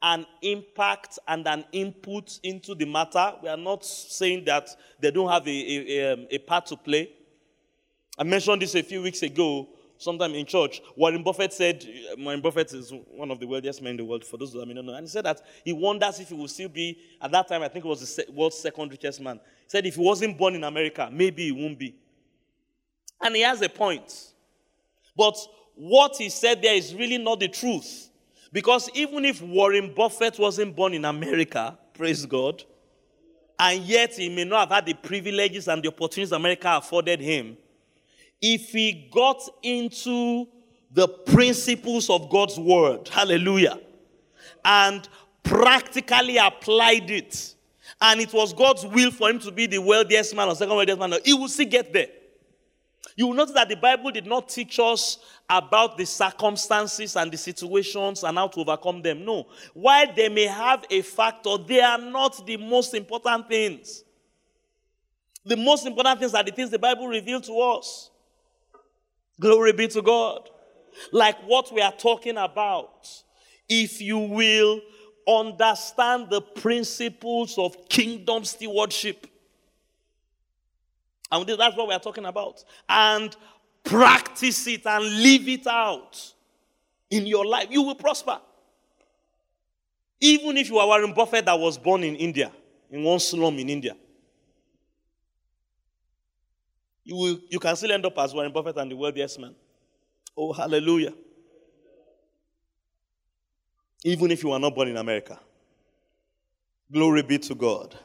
an 0.00 0.24
impact 0.40 1.18
and 1.28 1.46
an 1.46 1.64
input 1.72 2.38
into 2.42 2.74
the 2.74 2.86
matter. 2.86 3.34
We 3.42 3.50
are 3.50 3.56
not 3.56 3.84
saying 3.84 4.44
that 4.46 4.68
they 5.00 5.10
don't 5.10 5.30
have 5.30 5.46
a, 5.46 5.50
a, 5.50 5.98
a, 6.00 6.12
um, 6.14 6.26
a 6.30 6.38
part 6.38 6.66
to 6.66 6.76
play. 6.76 7.10
I 8.18 8.24
mentioned 8.24 8.62
this 8.62 8.74
a 8.74 8.82
few 8.82 9.02
weeks 9.02 9.22
ago 9.22 9.68
sometime 9.98 10.34
in 10.34 10.46
church, 10.46 10.80
Warren 10.96 11.22
Buffett 11.22 11.52
said, 11.52 11.84
uh, 11.84 12.16
Warren 12.18 12.40
Buffett 12.40 12.72
is 12.72 12.92
one 13.10 13.30
of 13.30 13.40
the 13.40 13.46
wealthiest 13.46 13.82
men 13.82 13.90
in 13.90 13.96
the 13.98 14.04
world, 14.04 14.24
for 14.24 14.36
those 14.38 14.52
who 14.52 14.64
don't 14.64 14.86
know. 14.86 14.94
And 14.94 15.04
he 15.04 15.08
said 15.08 15.24
that 15.24 15.42
he 15.64 15.72
wonders 15.72 16.20
if 16.20 16.28
he 16.28 16.34
will 16.34 16.48
still 16.48 16.68
be, 16.68 16.98
at 17.20 17.30
that 17.32 17.48
time, 17.48 17.62
I 17.62 17.68
think 17.68 17.84
he 17.84 17.88
was 17.88 18.16
the 18.16 18.24
world's 18.32 18.58
second 18.58 18.90
richest 18.90 19.20
man. 19.20 19.36
He 19.36 19.68
said 19.68 19.84
if 19.84 19.96
he 19.96 20.00
wasn't 20.00 20.38
born 20.38 20.54
in 20.54 20.64
America, 20.64 21.10
maybe 21.12 21.46
he 21.46 21.52
won't 21.52 21.78
be. 21.78 21.94
And 23.20 23.34
he 23.34 23.42
has 23.42 23.60
a 23.60 23.68
point. 23.68 24.32
But 25.16 25.36
what 25.74 26.16
he 26.16 26.28
said 26.28 26.62
there 26.62 26.74
is 26.74 26.94
really 26.94 27.18
not 27.18 27.40
the 27.40 27.48
truth. 27.48 28.08
Because 28.52 28.88
even 28.94 29.24
if 29.24 29.42
Warren 29.42 29.92
Buffett 29.94 30.38
wasn't 30.38 30.74
born 30.74 30.94
in 30.94 31.04
America, 31.04 31.76
praise 31.92 32.24
God, 32.24 32.62
and 33.58 33.82
yet 33.82 34.14
he 34.14 34.28
may 34.28 34.44
not 34.44 34.68
have 34.68 34.76
had 34.76 34.86
the 34.86 34.94
privileges 34.94 35.66
and 35.66 35.82
the 35.82 35.88
opportunities 35.88 36.32
America 36.32 36.76
afforded 36.76 37.20
him, 37.20 37.56
if 38.40 38.70
he 38.70 39.08
got 39.12 39.42
into 39.62 40.46
the 40.90 41.08
principles 41.08 42.08
of 42.08 42.30
God's 42.30 42.58
word, 42.58 43.08
hallelujah, 43.08 43.78
and 44.64 45.08
practically 45.42 46.36
applied 46.36 47.10
it, 47.10 47.54
and 48.00 48.20
it 48.20 48.32
was 48.32 48.52
God's 48.52 48.86
will 48.86 49.10
for 49.10 49.28
him 49.30 49.38
to 49.40 49.50
be 49.50 49.66
the 49.66 49.78
wealthiest 49.78 50.34
man 50.34 50.48
or 50.48 50.54
second 50.54 50.76
wealthiest 50.76 51.00
man, 51.00 51.14
he 51.24 51.34
will 51.34 51.48
still 51.48 51.68
get 51.68 51.92
there. 51.92 52.08
You 53.16 53.26
will 53.26 53.34
notice 53.34 53.54
that 53.54 53.68
the 53.68 53.76
Bible 53.76 54.12
did 54.12 54.26
not 54.26 54.48
teach 54.48 54.78
us 54.78 55.18
about 55.50 55.98
the 55.98 56.06
circumstances 56.06 57.16
and 57.16 57.32
the 57.32 57.36
situations 57.36 58.22
and 58.22 58.38
how 58.38 58.46
to 58.46 58.60
overcome 58.60 59.02
them. 59.02 59.24
No. 59.24 59.48
While 59.74 60.14
they 60.14 60.28
may 60.28 60.46
have 60.46 60.84
a 60.88 61.02
factor, 61.02 61.56
they 61.58 61.80
are 61.80 61.98
not 61.98 62.46
the 62.46 62.56
most 62.56 62.94
important 62.94 63.48
things. 63.48 64.04
The 65.44 65.56
most 65.56 65.86
important 65.86 66.20
things 66.20 66.34
are 66.34 66.44
the 66.44 66.52
things 66.52 66.70
the 66.70 66.78
Bible 66.78 67.08
revealed 67.08 67.42
to 67.44 67.58
us. 67.58 68.10
Glory 69.40 69.72
be 69.72 69.88
to 69.88 70.02
God. 70.02 70.48
Like 71.12 71.36
what 71.46 71.72
we 71.72 71.80
are 71.80 71.92
talking 71.92 72.36
about. 72.36 73.08
If 73.68 74.00
you 74.00 74.18
will 74.18 74.80
understand 75.28 76.30
the 76.30 76.40
principles 76.40 77.58
of 77.58 77.88
kingdom 77.88 78.44
stewardship. 78.44 79.26
And 81.30 81.46
that's 81.46 81.76
what 81.76 81.88
we 81.88 81.94
are 81.94 82.00
talking 82.00 82.24
about. 82.24 82.64
And 82.88 83.36
practice 83.84 84.66
it 84.66 84.86
and 84.86 85.04
live 85.22 85.48
it 85.48 85.66
out. 85.66 86.32
in 87.10 87.26
your 87.26 87.46
life, 87.46 87.68
you 87.70 87.82
will 87.82 87.94
prosper. 87.94 88.38
Even 90.20 90.56
if 90.56 90.68
you 90.68 90.78
are 90.78 90.86
Warren 90.86 91.12
Buffett 91.14 91.44
that 91.44 91.58
was 91.58 91.78
born 91.78 92.02
in 92.02 92.16
India, 92.16 92.52
in 92.90 93.02
one 93.02 93.20
slum 93.20 93.58
in 93.58 93.68
India, 93.68 93.96
you, 97.08 97.16
will, 97.16 97.38
you 97.48 97.58
can 97.58 97.74
still 97.74 97.90
end 97.90 98.04
up 98.04 98.18
as 98.18 98.34
Warren 98.34 98.52
Buffett 98.52 98.76
and 98.76 98.90
the 98.90 98.94
wealthiest 98.94 99.40
man. 99.40 99.54
Oh, 100.36 100.52
hallelujah. 100.52 101.14
Even 104.04 104.30
if 104.30 104.42
you 104.42 104.52
are 104.52 104.58
not 104.60 104.74
born 104.74 104.88
in 104.88 104.98
America. 104.98 105.40
Glory 106.92 107.22
be 107.22 107.38
to 107.38 107.54
God. 107.54 107.98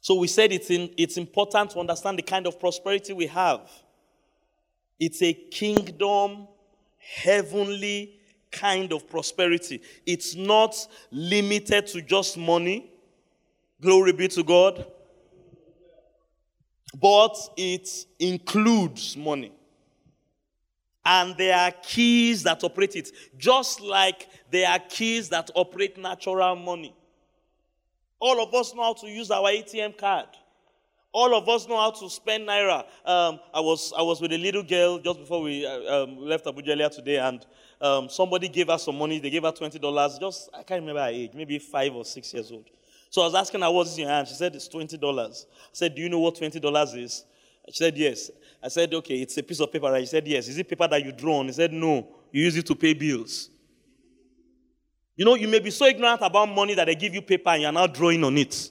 So 0.00 0.14
we 0.14 0.28
said 0.28 0.52
it's, 0.52 0.70
in, 0.70 0.88
it's 0.96 1.16
important 1.16 1.72
to 1.72 1.80
understand 1.80 2.16
the 2.16 2.22
kind 2.22 2.46
of 2.46 2.60
prosperity 2.60 3.12
we 3.12 3.26
have. 3.26 3.68
It's 5.00 5.20
a 5.20 5.34
kingdom, 5.34 6.46
heavenly 6.98 8.20
kind 8.52 8.92
of 8.92 9.08
prosperity. 9.08 9.82
It's 10.06 10.36
not 10.36 10.76
limited 11.10 11.88
to 11.88 12.02
just 12.02 12.38
money. 12.38 12.92
Glory 13.80 14.12
be 14.12 14.28
to 14.28 14.44
God. 14.44 14.86
But 16.94 17.36
it 17.56 17.88
includes 18.18 19.16
money. 19.16 19.52
And 21.04 21.36
there 21.36 21.56
are 21.56 21.70
keys 21.70 22.44
that 22.44 22.64
operate 22.64 22.96
it, 22.96 23.10
just 23.36 23.80
like 23.80 24.28
there 24.50 24.68
are 24.70 24.78
keys 24.78 25.28
that 25.30 25.50
operate 25.54 25.98
natural 25.98 26.56
money. 26.56 26.94
All 28.20 28.42
of 28.42 28.54
us 28.54 28.74
know 28.74 28.84
how 28.84 28.94
to 28.94 29.06
use 29.06 29.30
our 29.30 29.50
ATM 29.50 29.98
card. 29.98 30.28
All 31.12 31.34
of 31.36 31.48
us 31.48 31.68
know 31.68 31.78
how 31.78 31.90
to 31.90 32.08
spend 32.08 32.48
naira. 32.48 32.84
Um, 33.04 33.38
I 33.52 33.60
was 33.60 33.92
I 33.96 34.02
was 34.02 34.20
with 34.20 34.32
a 34.32 34.38
little 34.38 34.62
girl 34.62 34.98
just 34.98 35.20
before 35.20 35.42
we 35.42 35.64
uh, 35.64 36.04
um, 36.04 36.16
left 36.18 36.44
Abuja 36.46 36.70
earlier 36.70 36.88
today, 36.88 37.18
and 37.18 37.44
um, 37.80 38.08
somebody 38.08 38.48
gave 38.48 38.68
her 38.68 38.78
some 38.78 38.98
money. 38.98 39.20
They 39.20 39.30
gave 39.30 39.44
her 39.44 39.52
twenty 39.52 39.78
dollars. 39.78 40.18
Just 40.18 40.48
I 40.52 40.62
can't 40.62 40.80
remember 40.80 41.02
her 41.02 41.08
age, 41.08 41.30
maybe 41.34 41.58
five 41.58 41.94
or 41.94 42.04
six 42.04 42.32
years 42.32 42.50
old. 42.50 42.64
So 43.14 43.22
I 43.22 43.26
was 43.26 43.34
asking 43.36 43.60
her 43.60 43.70
what's 43.70 43.94
in 43.94 44.00
your 44.00 44.10
hand. 44.10 44.26
She 44.26 44.34
said 44.34 44.56
it's 44.56 44.66
twenty 44.66 44.98
dollars. 44.98 45.46
I 45.48 45.70
said, 45.70 45.94
Do 45.94 46.02
you 46.02 46.08
know 46.08 46.18
what 46.18 46.34
twenty 46.34 46.58
dollars 46.58 46.94
is? 46.94 47.24
She 47.68 47.76
said 47.76 47.96
yes. 47.96 48.28
I 48.60 48.66
said, 48.66 48.92
Okay, 48.92 49.22
it's 49.22 49.36
a 49.36 49.42
piece 49.44 49.60
of 49.60 49.72
paper. 49.72 49.96
She 50.00 50.06
said 50.06 50.26
yes. 50.26 50.48
Is 50.48 50.58
it 50.58 50.68
paper 50.68 50.88
that 50.88 51.04
you 51.04 51.12
draw 51.12 51.38
on? 51.38 51.46
He 51.46 51.52
said 51.52 51.72
no. 51.72 52.08
You 52.32 52.42
use 52.42 52.56
it 52.56 52.66
to 52.66 52.74
pay 52.74 52.92
bills. 52.92 53.50
You 55.14 55.24
know, 55.24 55.36
you 55.36 55.46
may 55.46 55.60
be 55.60 55.70
so 55.70 55.86
ignorant 55.86 56.22
about 56.22 56.46
money 56.48 56.74
that 56.74 56.86
they 56.86 56.96
give 56.96 57.14
you 57.14 57.22
paper 57.22 57.50
and 57.50 57.62
you're 57.62 57.70
now 57.70 57.86
drawing 57.86 58.24
on 58.24 58.36
it. 58.36 58.68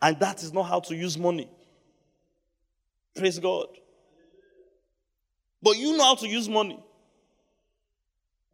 And 0.00 0.16
that 0.20 0.44
is 0.44 0.52
not 0.52 0.62
how 0.62 0.78
to 0.78 0.94
use 0.94 1.18
money. 1.18 1.50
Praise 3.16 3.40
God. 3.40 3.66
But 5.60 5.76
you 5.76 5.96
know 5.96 6.04
how 6.04 6.14
to 6.14 6.28
use 6.28 6.48
money. 6.48 6.78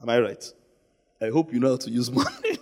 Am 0.01 0.09
I 0.09 0.21
right? 0.21 0.53
I 1.21 1.29
hope 1.29 1.53
you 1.53 1.61
know 1.61 1.73
how 1.73 1.77
to 1.77 1.91
use 1.91 2.11
money. 2.11 2.59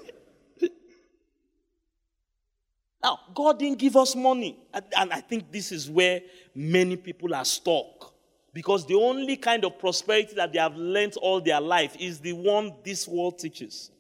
Now, 3.03 3.19
God 3.35 3.59
didn't 3.59 3.79
give 3.79 3.97
us 3.97 4.15
money. 4.15 4.59
And 4.75 5.13
I 5.13 5.21
think 5.21 5.51
this 5.51 5.73
is 5.73 5.89
where 5.89 6.21
many 6.55 6.97
people 6.97 7.35
are 7.35 7.45
stuck. 7.45 8.13
Because 8.53 8.85
the 8.85 8.95
only 8.95 9.37
kind 9.37 9.65
of 9.65 9.79
prosperity 9.79 10.35
that 10.35 10.53
they 10.53 10.59
have 10.59 10.77
learned 10.77 11.17
all 11.17 11.41
their 11.41 11.61
life 11.61 11.97
is 11.99 12.19
the 12.19 12.33
one 12.33 12.75
this 12.85 13.07
world 13.07 13.39
teaches 13.39 13.91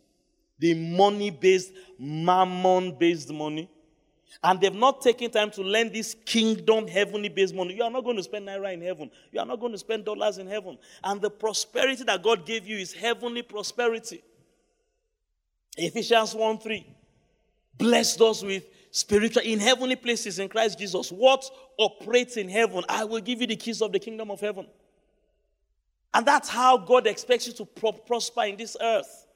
the 0.59 0.75
money 0.75 1.31
based, 1.31 1.73
mammon 1.99 2.95
based 2.99 3.33
money. 3.33 3.71
And 4.43 4.61
they've 4.61 4.75
not 4.75 5.01
taken 5.01 5.31
time 5.31 5.51
to 5.53 5.63
learn 5.63 5.91
this 5.91 6.15
kingdom, 6.27 6.87
heavenly 6.87 7.31
based 7.31 7.55
money. 7.55 7.75
You 7.75 7.85
are 7.85 7.91
not 7.91 8.05
going 8.05 8.17
to 8.17 8.23
spend 8.23 8.47
naira 8.47 8.75
in 8.75 8.83
heaven. 8.83 9.11
You 9.33 9.41
are 9.41 9.47
not 9.47 9.59
going 9.59 9.73
to 9.73 9.79
spend 9.79 10.05
dollars 10.05 10.37
in 10.37 10.47
heaven. 10.47 10.77
And 11.03 11.21
the 11.21 11.31
prosperity 11.31 12.05
that 12.05 12.23
God 12.23 12.45
gave 12.45 12.67
you 12.67 12.77
is 12.77 12.93
heavenly 12.93 13.43
prosperity. 13.43 14.23
Ephesians 15.77 16.35
1 16.35 16.59
3. 16.59 16.87
Blessed 17.79 18.21
us 18.21 18.43
with 18.43 18.65
spiritual, 18.91 19.43
in 19.43 19.61
heavenly 19.61 19.97
places 19.97 20.39
in 20.39 20.49
Christ 20.49 20.79
Jesus. 20.79 21.11
What 21.11 21.45
operates 21.79 22.37
in 22.37 22.49
heaven? 22.49 22.85
I 22.89 23.05
will 23.05 23.21
give 23.21 23.41
you 23.41 23.47
the 23.47 23.57
keys 23.57 23.83
of 23.83 23.93
the 23.93 23.99
kingdom 23.99 24.31
of 24.31 24.41
heaven. 24.41 24.67
And 26.13 26.27
that's 26.27 26.49
how 26.49 26.77
God 26.77 27.07
expects 27.07 27.47
you 27.47 27.53
to 27.55 27.65
pro- 27.65 27.93
prosper 27.93 28.45
in 28.45 28.57
this 28.57 28.77
earth. 28.81 29.27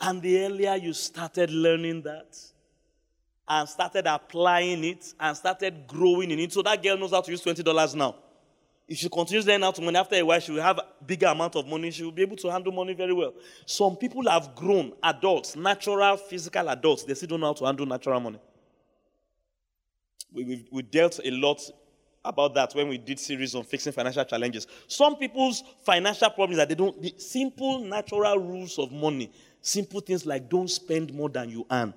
And 0.00 0.22
the 0.22 0.44
earlier 0.44 0.76
you 0.76 0.94
started 0.94 1.50
learning 1.50 2.02
that 2.02 2.38
and 3.46 3.68
started 3.68 4.06
applying 4.06 4.84
it 4.84 5.12
and 5.18 5.36
started 5.36 5.86
growing 5.86 6.30
in 6.30 6.38
it, 6.38 6.52
so 6.52 6.62
that 6.62 6.82
girl 6.82 6.96
knows 6.96 7.10
how 7.10 7.20
to 7.20 7.30
use 7.30 7.42
$20 7.42 7.94
now. 7.96 8.14
If 8.90 8.98
she 8.98 9.08
continues 9.08 9.46
learning 9.46 9.62
how 9.62 9.70
to 9.70 9.80
money, 9.80 9.96
after 9.96 10.16
a 10.16 10.22
while, 10.22 10.40
she 10.40 10.52
will 10.52 10.62
have 10.62 10.78
a 10.78 10.84
bigger 11.06 11.28
amount 11.28 11.56
of 11.56 11.66
money. 11.66 11.90
She 11.92 12.02
will 12.02 12.12
be 12.12 12.22
able 12.22 12.36
to 12.36 12.50
handle 12.50 12.72
money 12.72 12.92
very 12.92 13.14
well. 13.14 13.32
Some 13.64 13.96
people 13.96 14.28
have 14.28 14.54
grown, 14.54 14.92
adults, 15.02 15.56
natural, 15.56 16.16
physical 16.16 16.68
adults, 16.68 17.04
they 17.04 17.14
still 17.14 17.28
don't 17.28 17.40
know 17.40 17.46
how 17.46 17.52
to 17.54 17.64
handle 17.66 17.86
natural 17.86 18.20
money. 18.20 18.40
We, 20.32 20.44
we, 20.44 20.68
we 20.70 20.82
dealt 20.82 21.20
a 21.24 21.30
lot 21.30 21.62
about 22.24 22.52
that 22.54 22.74
when 22.74 22.88
we 22.88 22.98
did 22.98 23.18
series 23.18 23.54
on 23.54 23.62
fixing 23.62 23.92
financial 23.92 24.24
challenges. 24.24 24.66
Some 24.88 25.16
people's 25.16 25.62
financial 25.84 26.28
problems 26.30 26.58
that 26.58 26.68
they 26.68 26.74
don't, 26.74 27.00
the 27.00 27.14
simple 27.16 27.78
natural 27.78 28.38
rules 28.38 28.78
of 28.78 28.92
money, 28.92 29.32
Simple 29.62 30.00
things 30.00 30.24
like 30.24 30.48
don't 30.48 30.68
spend 30.68 31.12
more 31.12 31.28
than 31.28 31.50
you 31.50 31.66
earn. 31.70 31.92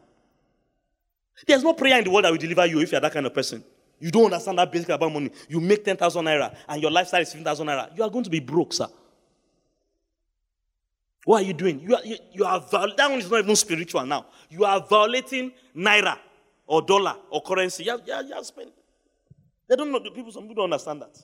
There's 1.47 1.63
no 1.63 1.73
prayer 1.73 1.97
in 1.97 2.03
the 2.03 2.09
world 2.11 2.25
that 2.25 2.31
will 2.31 2.37
deliver 2.37 2.65
you 2.65 2.81
if 2.81 2.91
you're 2.91 3.01
that 3.01 3.13
kind 3.13 3.25
of 3.25 3.33
person. 3.33 3.63
You 3.99 4.11
don't 4.11 4.25
understand 4.25 4.57
that 4.59 4.71
basic 4.71 4.89
about 4.89 5.11
money. 5.11 5.31
You 5.47 5.59
make 5.59 5.85
10,000 5.85 6.25
naira 6.25 6.55
and 6.67 6.81
your 6.81 6.91
lifestyle 6.91 7.21
is 7.21 7.31
15,000 7.31 7.67
naira. 7.67 7.97
You 7.97 8.03
are 8.03 8.09
going 8.09 8.23
to 8.23 8.29
be 8.29 8.39
broke, 8.39 8.73
sir. 8.73 8.87
What 11.25 11.43
are 11.43 11.45
you 11.45 11.53
doing? 11.53 11.79
You 11.79 11.95
are, 11.95 12.03
you, 12.03 12.17
you 12.33 12.45
are 12.45 12.59
that 12.59 13.09
one 13.09 13.19
is 13.19 13.31
not 13.31 13.39
even 13.39 13.55
spiritual 13.55 14.05
now. 14.05 14.25
You 14.49 14.65
are 14.65 14.85
violating 14.85 15.53
naira 15.75 16.17
or 16.67 16.81
dollar 16.81 17.15
or 17.29 17.41
currency. 17.41 17.85
You 17.85 17.93
are, 17.93 18.01
you 18.05 18.13
are, 18.13 18.23
you 18.23 18.33
are 18.33 18.43
spending. 18.43 18.73
They 19.69 19.75
don't 19.75 19.91
know. 19.91 19.99
The 19.99 20.11
people, 20.11 20.31
some 20.31 20.43
people 20.43 20.55
don't 20.55 20.65
understand 20.65 21.01
that. 21.01 21.17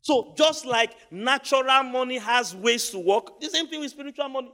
So 0.00 0.34
just 0.36 0.66
like 0.66 0.96
natural 1.12 1.84
money 1.84 2.18
has 2.18 2.56
ways 2.56 2.90
to 2.90 2.98
work, 2.98 3.40
the 3.40 3.48
same 3.48 3.68
thing 3.68 3.80
with 3.80 3.90
spiritual 3.92 4.28
money 4.28 4.52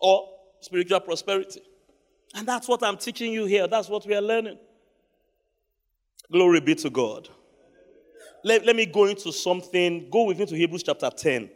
or 0.00 0.28
spiritual 0.60 1.00
prosperity. 1.00 1.60
And 2.34 2.48
that's 2.48 2.66
what 2.66 2.82
I'm 2.82 2.96
teaching 2.96 3.32
you 3.32 3.44
here. 3.44 3.66
That's 3.66 3.88
what 3.88 4.06
we 4.06 4.14
are 4.14 4.22
learning. 4.22 4.58
Glory 6.30 6.60
be 6.60 6.74
to 6.74 6.90
God. 6.90 7.28
Let, 8.44 8.64
let 8.64 8.76
me 8.76 8.86
go 8.86 9.06
into 9.06 9.32
something. 9.32 10.08
Go 10.10 10.24
with 10.24 10.38
me 10.38 10.46
to 10.46 10.54
Hebrews 10.54 10.82
chapter 10.82 11.10
10. 11.10 11.50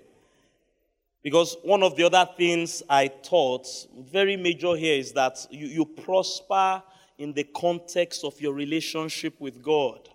Because 1.22 1.56
one 1.62 1.82
of 1.82 1.94
the 1.94 2.04
other 2.04 2.28
things 2.36 2.82
I 2.88 3.06
taught, 3.08 3.66
very 4.10 4.36
major 4.36 4.74
here, 4.74 4.98
is 4.98 5.12
that 5.12 5.46
you, 5.50 5.66
you 5.66 5.84
prosper 5.84 6.82
in 7.18 7.32
the 7.32 7.44
context 7.44 8.24
of 8.24 8.40
your 8.40 8.54
relationship 8.54 9.40
with 9.40 9.62
God. 9.62 10.08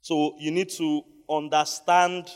So 0.00 0.34
you 0.38 0.50
need 0.50 0.70
to 0.70 1.02
understand 1.28 2.30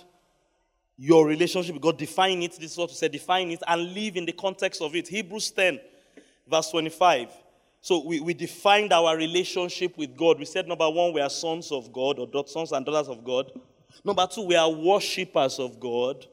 your 0.97 1.27
relationship 1.27 1.75
with 1.75 1.83
God, 1.83 1.99
define 1.99 2.43
it. 2.43 2.53
This 2.61 2.73
is 2.73 2.79
what 2.79 2.91
to 2.91 2.95
say, 2.95 3.09
define 3.09 3.50
it 3.50 3.62
and 3.67 3.95
live 3.95 4.17
in 4.17 4.27
the 4.27 4.33
context 4.33 4.83
of 4.83 4.95
it. 4.95 5.09
Hebrews 5.09 5.50
10, 5.50 5.81
verse 6.49 6.71
25. 6.71 7.31
So 7.81 8.05
we, 8.05 8.21
we 8.21 8.35
defined 8.35 8.93
our 8.93 9.17
relationship 9.17 9.97
with 9.97 10.17
God. 10.17 10.39
We 10.39 10.45
said, 10.45 10.69
number 10.69 10.89
one, 10.89 11.13
we 11.13 11.21
are 11.21 11.31
sons 11.31 11.73
of 11.73 11.93
God, 11.93 12.19
or 12.19 12.47
sons 12.47 12.73
and 12.73 12.85
daughters 12.85 13.09
of 13.09 13.25
God. 13.25 13.51
Number 14.05 14.27
two, 14.27 14.43
we 14.43 14.57
are 14.57 14.71
worshippers 14.71 15.59
of 15.59 15.81
God. 15.81 16.27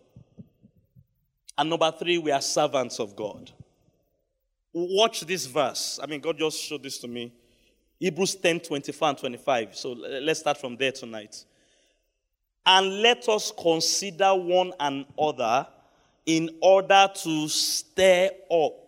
And 1.57 1.69
number 1.69 1.91
three, 1.91 2.17
we 2.17 2.31
are 2.31 2.41
servants 2.41 2.99
of 2.99 3.15
God. 3.15 3.51
Watch 4.73 5.21
this 5.21 5.45
verse. 5.45 5.99
I 6.01 6.05
mean, 6.05 6.19
God 6.19 6.37
just 6.37 6.61
showed 6.61 6.83
this 6.83 6.99
to 6.99 7.07
me. 7.07 7.33
Hebrews 7.99 8.35
10 8.35 8.59
24 8.59 9.09
and 9.09 9.17
25. 9.17 9.75
So 9.75 9.93
let's 9.93 10.41
start 10.41 10.57
from 10.57 10.77
there 10.77 10.91
tonight. 10.91 11.45
And 12.65 13.01
let 13.01 13.27
us 13.29 13.51
consider 13.57 14.35
one 14.35 14.73
another 14.79 15.67
in 16.25 16.49
order 16.61 17.09
to 17.23 17.47
stir 17.47 18.29
up. 18.51 18.86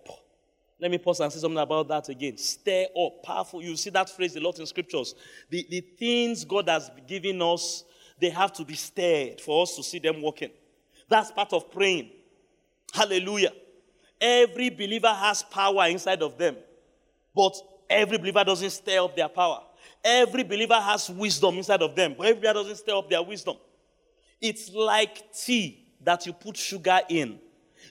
Let 0.79 0.91
me 0.91 0.97
pause 0.97 1.19
and 1.19 1.31
say 1.31 1.39
something 1.39 1.57
about 1.57 1.87
that 1.89 2.07
again. 2.09 2.37
Stir 2.37 2.85
up. 2.97 3.23
Powerful. 3.23 3.61
You 3.61 3.75
see 3.75 3.89
that 3.89 4.09
phrase 4.09 4.35
a 4.35 4.39
lot 4.39 4.59
in 4.59 4.65
scriptures. 4.65 5.13
The, 5.49 5.67
the 5.69 5.81
things 5.81 6.45
God 6.45 6.69
has 6.69 6.89
given 7.05 7.41
us, 7.41 7.83
they 8.19 8.29
have 8.29 8.53
to 8.53 8.63
be 8.63 8.75
stirred 8.75 9.41
for 9.41 9.63
us 9.63 9.75
to 9.75 9.83
see 9.83 9.99
them 9.99 10.21
working. 10.21 10.51
That's 11.09 11.31
part 11.31 11.51
of 11.53 11.71
praying. 11.71 12.11
Hallelujah. 12.93 13.51
Every 14.21 14.69
believer 14.69 15.13
has 15.13 15.43
power 15.43 15.87
inside 15.87 16.21
of 16.21 16.37
them, 16.37 16.55
but 17.35 17.55
every 17.89 18.17
believer 18.17 18.43
doesn't 18.43 18.71
stir 18.71 19.03
up 19.03 19.15
their 19.15 19.29
power. 19.29 19.61
Every 20.03 20.43
believer 20.43 20.75
has 20.75 21.09
wisdom 21.09 21.57
inside 21.57 21.81
of 21.81 21.95
them, 21.95 22.15
but 22.17 22.27
every 22.27 22.41
believer 22.41 22.53
doesn't 22.53 22.77
stir 22.77 22.95
up 22.95 23.09
their 23.09 23.23
wisdom. 23.23 23.57
It's 24.41 24.71
like 24.71 25.33
tea 25.33 25.87
that 26.01 26.25
you 26.25 26.33
put 26.33 26.55
sugar 26.55 26.99
in. 27.09 27.39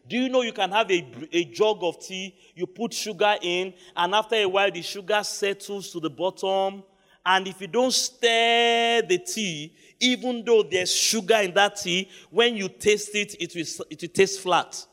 Do 0.08 0.16
you 0.16 0.28
know 0.28 0.42
you 0.42 0.52
can 0.52 0.70
have 0.70 0.90
a, 0.90 1.06
a 1.32 1.44
jug 1.44 1.78
of 1.82 2.00
tea, 2.00 2.34
you 2.54 2.66
put 2.66 2.92
sugar 2.94 3.36
in, 3.40 3.74
and 3.94 4.14
after 4.14 4.36
a 4.36 4.46
while 4.46 4.70
the 4.70 4.82
sugar 4.82 5.22
settles 5.22 5.92
to 5.92 6.00
the 6.00 6.10
bottom, 6.10 6.82
And 7.30 7.46
if 7.46 7.60
you 7.60 7.66
don't 7.66 7.92
stir 7.92 9.02
the 9.02 9.18
tea, 9.18 9.74
even 10.00 10.42
though 10.46 10.62
there's 10.62 10.94
sugar 10.94 11.36
in 11.36 11.52
that 11.52 11.76
tea, 11.76 12.08
when 12.30 12.56
you 12.56 12.70
taste 12.70 13.14
it, 13.14 13.34
it 13.38 13.54
will, 13.54 13.86
it 13.90 14.00
will 14.00 14.08
taste 14.08 14.40
flat. 14.40 14.86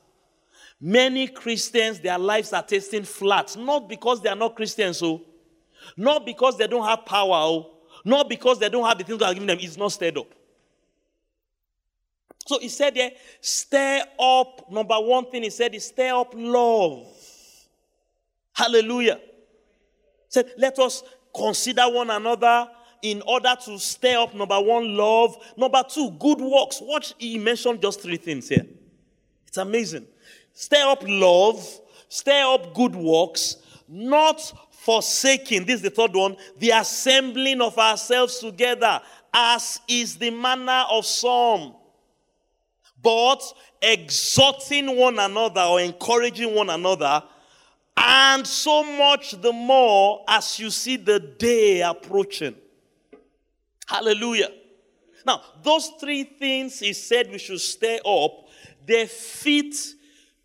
Many 0.82 1.30
Christians, 1.30 2.02
their 2.02 2.20
lives 2.20 2.52
are 2.52 2.62
tasting 2.62 3.06
flat, 3.06 3.56
not 3.58 3.88
because 3.88 4.22
they 4.22 4.28
are 4.28 4.36
not 4.36 4.54
Christians, 4.54 4.98
so 4.98 5.22
not 5.96 6.26
because 6.26 6.58
they 6.58 6.68
don't 6.68 6.86
have 6.86 7.06
power, 7.06 7.38
oh, 7.38 7.78
not 8.04 8.28
because 8.28 8.60
they 8.60 8.68
don't 8.68 8.86
have 8.86 8.98
the 8.98 9.06
things 9.06 9.18
God 9.18 9.28
has 9.28 9.34
given 9.36 9.48
them, 9.48 9.60
it's 9.62 9.78
not 9.78 9.94
stirred 9.94 10.18
up. 10.18 10.28
So 12.46 12.60
he 12.60 12.70
said 12.70 12.96
there, 12.96 13.12
stir 13.42 14.04
up. 14.20 14.72
Number 14.72 14.96
one 14.96 15.30
thing 15.32 15.44
he 15.44 15.50
said 15.50 15.74
is 15.74 15.86
stir 15.86 16.16
up 16.16 16.34
love. 16.36 17.08
Hallelujah. 18.54 19.20
He 19.20 20.30
said, 20.30 20.52
let 20.58 20.78
us 20.80 21.04
consider 21.36 21.84
one 21.84 22.10
another 22.10 22.70
in 23.02 23.22
order 23.28 23.56
to 23.66 23.78
stir 23.78 24.18
up 24.18 24.34
number 24.34 24.60
one, 24.60 24.96
love. 24.96 25.36
Number 25.58 25.84
two, 25.88 26.12
good 26.12 26.40
works. 26.40 26.80
Watch, 26.82 27.14
he 27.18 27.38
mentioned 27.38 27.82
just 27.82 28.02
three 28.02 28.18
things 28.18 28.50
here. 28.50 28.66
It's 29.48 29.58
amazing. 29.58 30.08
Stir 30.54 30.88
up 30.88 31.04
love, 31.06 31.68
stir 32.10 32.54
up 32.54 32.74
good 32.74 32.96
works, 32.96 33.58
not 33.88 34.42
forsaking. 34.72 35.66
This 35.66 35.78
is 35.78 35.82
the 35.82 35.90
third 35.90 36.14
one 36.14 36.38
the 36.58 36.72
assembling 36.72 37.62
of 37.62 37.78
ourselves 37.78 38.40
together, 38.40 39.02
as 39.34 39.80
is 39.88 40.16
the 40.16 40.30
manner 40.30 40.86
of 40.90 41.06
some 41.06 41.74
but 43.06 43.54
exhorting 43.84 44.98
one 44.98 45.20
another 45.20 45.62
or 45.62 45.80
encouraging 45.80 46.56
one 46.56 46.72
another, 46.72 47.22
and 47.96 48.46
so 48.48 48.84
much 48.98 49.40
the 49.40 49.54
more 49.54 50.24
as 50.28 50.60
you 50.60 50.72
see 50.72 50.98
the 50.98 51.20
day 51.20 51.82
approaching. 51.82 52.56
Hallelujah. 53.86 54.50
Now, 55.24 55.40
those 55.62 55.92
three 56.00 56.24
things 56.24 56.80
he 56.80 56.94
said 56.94 57.30
we 57.30 57.38
should 57.38 57.62
stay 57.62 58.00
up, 58.04 58.32
they 58.88 59.06
fit 59.06 59.76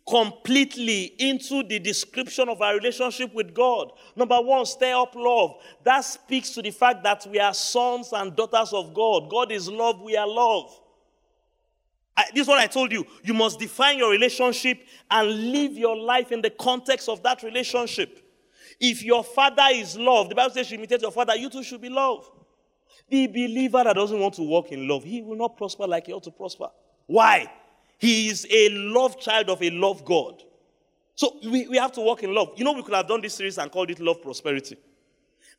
completely 0.07 1.15
into 1.17 1.63
the 1.63 1.79
description 1.79 2.47
of 2.47 2.61
our 2.61 2.75
relationship 2.75 3.33
with 3.33 3.55
God. 3.55 3.91
Number 4.15 4.39
one, 4.39 4.67
stay 4.67 4.91
up 4.91 5.15
love. 5.15 5.55
That 5.83 6.01
speaks 6.01 6.51
to 6.51 6.61
the 6.61 6.71
fact 6.71 7.03
that 7.03 7.25
we 7.25 7.39
are 7.39 7.55
sons 7.55 8.13
and 8.13 8.35
daughters 8.35 8.71
of 8.71 8.93
God. 8.93 9.31
God 9.31 9.51
is 9.51 9.67
love, 9.67 9.99
we 10.01 10.15
are 10.15 10.27
love. 10.27 10.77
I, 12.15 12.25
this 12.33 12.41
is 12.43 12.47
what 12.47 12.59
I 12.59 12.67
told 12.67 12.91
you. 12.91 13.05
You 13.23 13.33
must 13.33 13.59
define 13.59 13.97
your 13.97 14.11
relationship 14.11 14.81
and 15.09 15.51
live 15.51 15.73
your 15.73 15.95
life 15.95 16.31
in 16.31 16.41
the 16.41 16.49
context 16.49 17.07
of 17.09 17.23
that 17.23 17.41
relationship. 17.43 18.19
If 18.79 19.03
your 19.03 19.23
father 19.23 19.67
is 19.71 19.97
love, 19.97 20.29
the 20.29 20.35
Bible 20.35 20.53
says 20.53 20.69
you 20.71 20.77
imitate 20.77 21.01
your 21.01 21.11
father, 21.11 21.35
you 21.35 21.49
too 21.49 21.63
should 21.63 21.81
be 21.81 21.89
love. 21.89 22.29
The 23.09 23.27
believer 23.27 23.83
that 23.83 23.93
doesn't 23.93 24.19
want 24.19 24.35
to 24.35 24.43
walk 24.43 24.71
in 24.71 24.87
love, 24.87 25.03
he 25.03 25.21
will 25.21 25.35
not 25.35 25.57
prosper 25.57 25.85
like 25.85 26.07
he 26.07 26.13
ought 26.13 26.23
to 26.23 26.31
prosper. 26.31 26.67
Why? 27.07 27.51
He 27.97 28.29
is 28.29 28.47
a 28.49 28.69
love 28.69 29.19
child 29.19 29.49
of 29.49 29.61
a 29.61 29.69
love 29.69 30.03
God. 30.03 30.41
So 31.15 31.37
we, 31.43 31.67
we 31.67 31.77
have 31.77 31.91
to 31.93 32.01
walk 32.01 32.23
in 32.23 32.33
love. 32.33 32.53
You 32.55 32.65
know, 32.65 32.71
we 32.71 32.81
could 32.81 32.95
have 32.95 33.07
done 33.07 33.21
this 33.21 33.35
series 33.35 33.57
and 33.57 33.71
called 33.71 33.91
it 33.91 33.99
Love 33.99 34.21
Prosperity. 34.21 34.77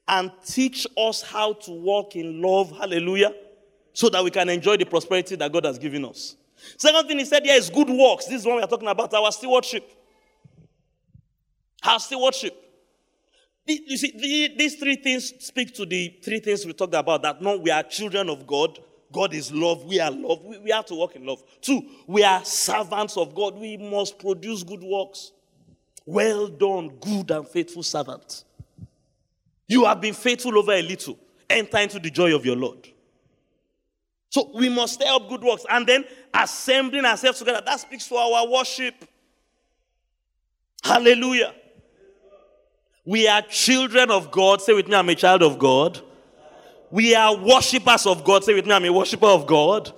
And 0.08 0.32
teach 0.44 0.86
us 0.96 1.22
how 1.22 1.52
to 1.52 1.70
walk 1.70 2.16
in 2.16 2.42
love, 2.42 2.76
hallelujah, 2.76 3.32
so 3.92 4.08
that 4.08 4.24
we 4.24 4.30
can 4.30 4.48
enjoy 4.48 4.76
the 4.76 4.84
prosperity 4.84 5.36
that 5.36 5.52
God 5.52 5.64
has 5.64 5.78
given 5.78 6.04
us. 6.04 6.36
Second 6.76 7.08
thing 7.08 7.18
he 7.18 7.24
said 7.24 7.44
here 7.44 7.56
is 7.56 7.70
good 7.70 7.88
works. 7.88 8.26
This 8.26 8.40
is 8.40 8.46
what 8.46 8.56
we 8.56 8.62
are 8.62 8.68
talking 8.68 8.88
about 8.88 9.12
our 9.14 9.32
stewardship. 9.32 9.90
Our 11.84 11.98
stewardship. 11.98 12.56
You 13.66 13.96
see, 13.96 14.54
these 14.56 14.76
three 14.76 14.96
things 14.96 15.32
speak 15.44 15.74
to 15.74 15.86
the 15.86 16.18
three 16.22 16.40
things 16.40 16.66
we 16.66 16.72
talked 16.72 16.94
about 16.94 17.22
that 17.22 17.40
no, 17.40 17.58
we 17.58 17.70
are 17.70 17.82
children 17.82 18.28
of 18.28 18.46
God. 18.46 18.78
God 19.12 19.34
is 19.34 19.52
love. 19.52 19.84
We 19.84 20.00
are 20.00 20.10
love. 20.10 20.42
We, 20.44 20.58
we 20.58 20.70
have 20.70 20.86
to 20.86 20.94
walk 20.94 21.14
in 21.14 21.26
love. 21.26 21.42
Two, 21.60 21.82
we 22.06 22.24
are 22.24 22.44
servants 22.44 23.16
of 23.16 23.34
God. 23.34 23.58
We 23.58 23.76
must 23.76 24.18
produce 24.18 24.62
good 24.62 24.82
works. 24.82 25.32
Well 26.04 26.48
done, 26.48 26.88
good 27.00 27.30
and 27.30 27.46
faithful 27.46 27.82
servant. 27.82 28.44
You 29.68 29.84
have 29.84 30.00
been 30.00 30.14
faithful 30.14 30.58
over 30.58 30.72
a 30.72 30.82
little. 30.82 31.18
Enter 31.48 31.78
into 31.78 31.98
the 31.98 32.10
joy 32.10 32.34
of 32.34 32.44
your 32.44 32.56
Lord. 32.56 32.88
So 34.32 34.50
we 34.54 34.70
must 34.70 34.94
stay 34.94 35.04
up 35.06 35.28
good 35.28 35.42
works 35.42 35.66
and 35.68 35.86
then 35.86 36.06
assembling 36.32 37.04
ourselves 37.04 37.40
together. 37.40 37.60
That 37.66 37.78
speaks 37.80 38.08
to 38.08 38.16
our 38.16 38.48
worship. 38.48 38.94
Hallelujah. 40.82 41.54
We 43.04 43.28
are 43.28 43.42
children 43.42 44.10
of 44.10 44.30
God. 44.30 44.62
Say 44.62 44.72
with 44.72 44.88
me, 44.88 44.94
I'm 44.94 45.10
a 45.10 45.14
child 45.14 45.42
of 45.42 45.58
God. 45.58 46.00
We 46.90 47.14
are 47.14 47.36
worshippers 47.36 48.06
of 48.06 48.24
God. 48.24 48.42
Say 48.42 48.54
with 48.54 48.64
me, 48.64 48.72
I'm 48.72 48.86
a 48.86 48.90
worshiper 48.90 49.26
of 49.26 49.46
God. 49.46 49.92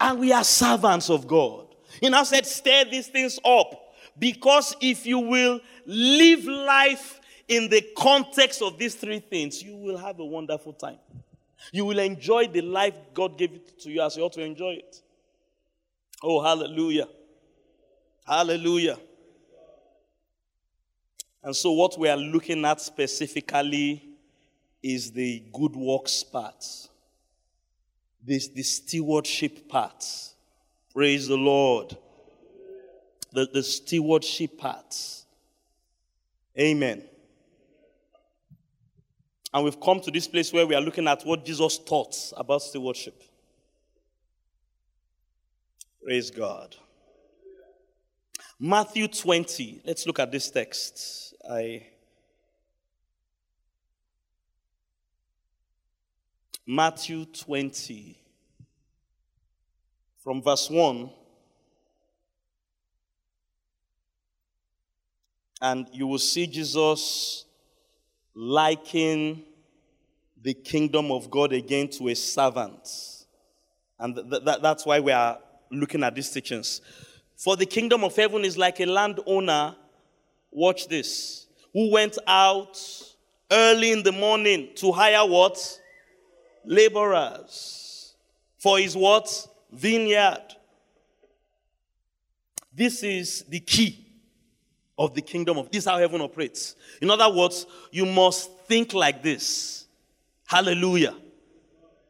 And 0.00 0.18
we 0.18 0.32
are 0.32 0.44
servants 0.44 1.10
of 1.10 1.28
God. 1.28 1.66
He 2.00 2.08
now 2.08 2.22
said, 2.22 2.46
stir 2.46 2.86
these 2.90 3.08
things 3.08 3.38
up. 3.44 3.94
Because 4.18 4.74
if 4.80 5.04
you 5.04 5.18
will 5.18 5.60
live 5.84 6.46
life 6.46 7.20
in 7.48 7.68
the 7.68 7.86
context 7.98 8.62
of 8.62 8.78
these 8.78 8.94
three 8.94 9.20
things, 9.20 9.62
you 9.62 9.76
will 9.76 9.98
have 9.98 10.20
a 10.20 10.24
wonderful 10.24 10.72
time. 10.72 10.96
You 11.72 11.84
will 11.84 11.98
enjoy 11.98 12.48
the 12.48 12.62
life 12.62 12.94
God 13.12 13.38
gave 13.38 13.52
it 13.52 13.78
to 13.80 13.90
you 13.90 14.02
as 14.02 14.16
you 14.16 14.22
ought 14.22 14.32
to 14.34 14.42
enjoy 14.42 14.74
it. 14.74 15.00
Oh, 16.22 16.42
hallelujah. 16.42 17.08
Hallelujah. 18.26 18.98
And 21.42 21.54
so, 21.54 21.72
what 21.72 21.98
we 21.98 22.08
are 22.08 22.16
looking 22.16 22.64
at 22.64 22.80
specifically 22.80 24.02
is 24.82 25.12
the 25.12 25.42
good 25.52 25.76
works 25.76 26.22
part, 26.22 26.64
this 28.22 28.48
the 28.48 28.62
stewardship 28.62 29.68
part. 29.68 30.04
Praise 30.94 31.28
the 31.28 31.36
Lord. 31.36 31.96
The, 33.32 33.48
the 33.52 33.62
stewardship 33.62 34.58
part. 34.58 34.96
Amen. 36.58 37.02
And 39.54 39.62
we've 39.62 39.80
come 39.80 40.00
to 40.00 40.10
this 40.10 40.26
place 40.26 40.52
where 40.52 40.66
we 40.66 40.74
are 40.74 40.80
looking 40.80 41.06
at 41.06 41.24
what 41.24 41.44
Jesus 41.44 41.78
taught 41.78 42.16
about 42.36 42.60
stewardship. 42.60 43.22
Praise 46.02 46.28
God. 46.28 46.74
Matthew 48.58 49.06
20. 49.06 49.82
Let's 49.86 50.08
look 50.08 50.18
at 50.18 50.32
this 50.32 50.50
text. 50.50 51.34
I 51.48 51.86
Matthew 56.66 57.26
20 57.26 58.18
from 60.18 60.42
verse 60.42 60.70
1 60.70 61.10
and 65.60 65.86
you 65.92 66.06
will 66.06 66.18
see 66.18 66.46
Jesus 66.46 67.43
liken 68.34 69.42
the 70.42 70.54
kingdom 70.54 71.10
of 71.10 71.30
God 71.30 71.52
again 71.52 71.88
to 71.88 72.08
a 72.08 72.14
servant. 72.14 72.88
And 73.98 74.14
th- 74.14 74.44
th- 74.44 74.58
that's 74.60 74.84
why 74.84 75.00
we 75.00 75.12
are 75.12 75.38
looking 75.70 76.02
at 76.02 76.14
these 76.14 76.30
teachings. 76.30 76.80
For 77.36 77.56
the 77.56 77.66
kingdom 77.66 78.04
of 78.04 78.14
heaven 78.14 78.44
is 78.44 78.58
like 78.58 78.80
a 78.80 78.86
landowner, 78.86 79.74
watch 80.50 80.88
this, 80.88 81.46
who 81.72 81.90
went 81.90 82.18
out 82.26 82.78
early 83.50 83.92
in 83.92 84.02
the 84.02 84.12
morning 84.12 84.70
to 84.76 84.92
hire 84.92 85.26
what? 85.26 85.80
Laborers. 86.64 88.14
For 88.58 88.78
his 88.78 88.96
what? 88.96 89.48
Vineyard. 89.72 90.42
This 92.72 93.02
is 93.02 93.44
the 93.48 93.60
key 93.60 94.03
of 94.98 95.14
the 95.14 95.22
kingdom 95.22 95.58
of 95.58 95.70
this 95.70 95.84
is 95.84 95.90
how 95.90 95.98
heaven 95.98 96.20
operates. 96.20 96.76
In 97.00 97.10
other 97.10 97.32
words, 97.34 97.66
you 97.90 98.06
must 98.06 98.50
think 98.66 98.92
like 98.92 99.22
this. 99.22 99.86
Hallelujah. 100.46 101.14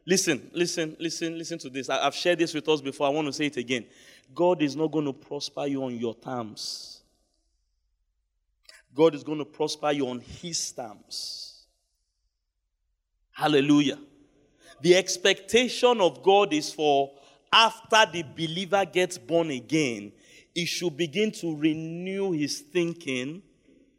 Listen, 0.06 0.50
listen, 0.52 0.96
listen, 1.00 1.38
listen 1.38 1.58
to 1.58 1.70
this. 1.70 1.88
I've 1.88 2.14
shared 2.14 2.38
this 2.38 2.52
with 2.52 2.68
us 2.68 2.80
before. 2.80 3.06
I 3.06 3.10
want 3.10 3.26
to 3.26 3.32
say 3.32 3.46
it 3.46 3.56
again. 3.56 3.86
God 4.34 4.60
is 4.60 4.76
not 4.76 4.90
going 4.90 5.06
to 5.06 5.12
prosper 5.12 5.66
you 5.66 5.82
on 5.84 5.96
your 5.96 6.14
terms. 6.14 7.00
God 8.94 9.14
is 9.14 9.24
going 9.24 9.38
to 9.38 9.44
prosper 9.44 9.92
you 9.92 10.08
on 10.08 10.20
His 10.20 10.72
terms. 10.72 11.64
Hallelujah. 13.32 13.98
The 14.80 14.94
expectation 14.96 16.00
of 16.00 16.22
God 16.22 16.52
is 16.52 16.72
for 16.72 17.12
after 17.52 18.04
the 18.12 18.22
believer 18.22 18.84
gets 18.84 19.16
born 19.16 19.50
again, 19.50 20.12
he 20.54 20.64
should 20.64 20.96
begin 20.96 21.32
to 21.32 21.56
renew 21.56 22.32
his 22.32 22.60
thinking. 22.60 23.42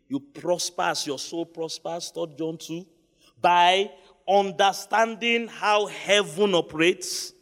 You 0.07 0.19
prosper 0.19 0.83
as 0.83 1.05
your 1.05 1.19
soul 1.19 1.45
prospers, 1.45 2.11
3 2.11 2.27
John 2.37 2.57
2, 2.57 2.85
by 3.41 3.91
understanding 4.27 5.47
how 5.47 5.87
heaven 5.87 6.55
operates 6.55 7.33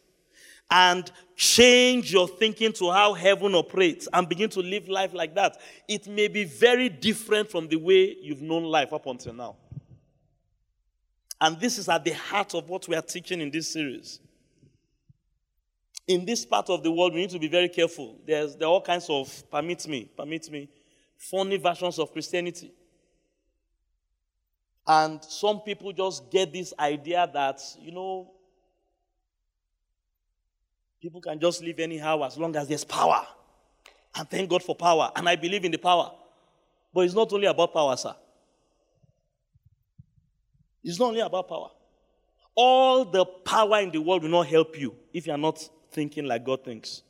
and 0.70 1.10
change 1.36 2.12
your 2.12 2.26
thinking 2.26 2.72
to 2.72 2.90
how 2.90 3.12
heaven 3.14 3.54
operates 3.54 4.08
and 4.12 4.28
begin 4.28 4.48
to 4.50 4.60
live 4.60 4.88
life 4.88 5.12
like 5.14 5.34
that. 5.34 5.60
It 5.86 6.06
may 6.08 6.28
be 6.28 6.44
very 6.44 6.88
different 6.88 7.50
from 7.50 7.68
the 7.68 7.76
way 7.76 8.16
you've 8.20 8.42
known 8.42 8.64
life 8.64 8.92
up 8.92 9.06
until 9.06 9.34
now. 9.34 9.56
And 11.40 11.60
this 11.60 11.78
is 11.78 11.88
at 11.88 12.04
the 12.04 12.12
heart 12.12 12.54
of 12.54 12.68
what 12.68 12.88
we 12.88 12.96
are 12.96 13.02
teaching 13.02 13.40
in 13.40 13.50
this 13.50 13.68
series. 13.72 14.20
In 16.06 16.24
this 16.24 16.44
part 16.44 16.68
of 16.68 16.82
the 16.82 16.90
world, 16.90 17.14
we 17.14 17.20
need 17.20 17.30
to 17.30 17.38
be 17.38 17.48
very 17.48 17.68
careful. 17.68 18.18
There's, 18.26 18.56
there 18.56 18.68
are 18.68 18.72
all 18.72 18.82
kinds 18.82 19.08
of, 19.08 19.50
permit 19.50 19.86
me, 19.88 20.10
permit 20.16 20.50
me, 20.50 20.68
funny 21.16 21.56
versions 21.56 21.98
of 21.98 22.12
Christianity. 22.12 22.72
And 24.86 25.24
some 25.24 25.60
people 25.60 25.92
just 25.92 26.30
get 26.30 26.52
this 26.52 26.74
idea 26.78 27.28
that, 27.32 27.60
you 27.80 27.90
know, 27.90 28.32
people 31.00 31.22
can 31.22 31.40
just 31.40 31.62
live 31.62 31.78
anyhow 31.78 32.22
as 32.22 32.36
long 32.36 32.54
as 32.56 32.68
there's 32.68 32.84
power. 32.84 33.26
And 34.14 34.28
thank 34.28 34.50
God 34.50 34.62
for 34.62 34.74
power. 34.74 35.10
And 35.16 35.28
I 35.28 35.36
believe 35.36 35.64
in 35.64 35.72
the 35.72 35.78
power. 35.78 36.12
But 36.92 37.00
it's 37.00 37.14
not 37.14 37.32
only 37.32 37.46
about 37.46 37.72
power, 37.72 37.96
sir. 37.96 38.14
It's 40.84 40.98
not 40.98 41.08
only 41.08 41.20
about 41.20 41.48
power. 41.48 41.70
All 42.54 43.04
the 43.04 43.24
power 43.24 43.80
in 43.80 43.90
the 43.90 44.00
world 44.00 44.22
will 44.22 44.30
not 44.30 44.46
help 44.46 44.78
you 44.78 44.94
if 45.12 45.26
you 45.26 45.32
are 45.32 45.38
not 45.38 45.68
thinking 45.94 46.26
like 46.26 46.44
God 46.44 46.64
thinks. 46.64 47.02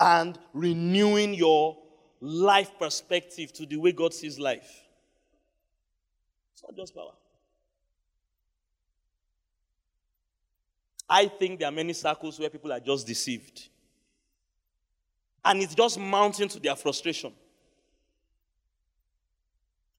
And 0.00 0.38
renewing 0.54 1.34
your 1.34 1.76
life 2.20 2.70
perspective 2.78 3.52
to 3.54 3.66
the 3.66 3.76
way 3.76 3.92
God 3.92 4.14
sees 4.14 4.38
life. 4.38 4.84
It's 6.54 6.62
not 6.62 6.76
just 6.76 6.94
power. 6.94 7.12
I 11.08 11.26
think 11.26 11.58
there 11.58 11.68
are 11.68 11.72
many 11.72 11.92
circles 11.92 12.38
where 12.38 12.48
people 12.48 12.72
are 12.72 12.80
just 12.80 13.06
deceived. 13.06 13.68
And 15.44 15.60
it's 15.60 15.74
just 15.74 15.98
mounting 15.98 16.48
to 16.48 16.60
their 16.60 16.76
frustration. 16.76 17.32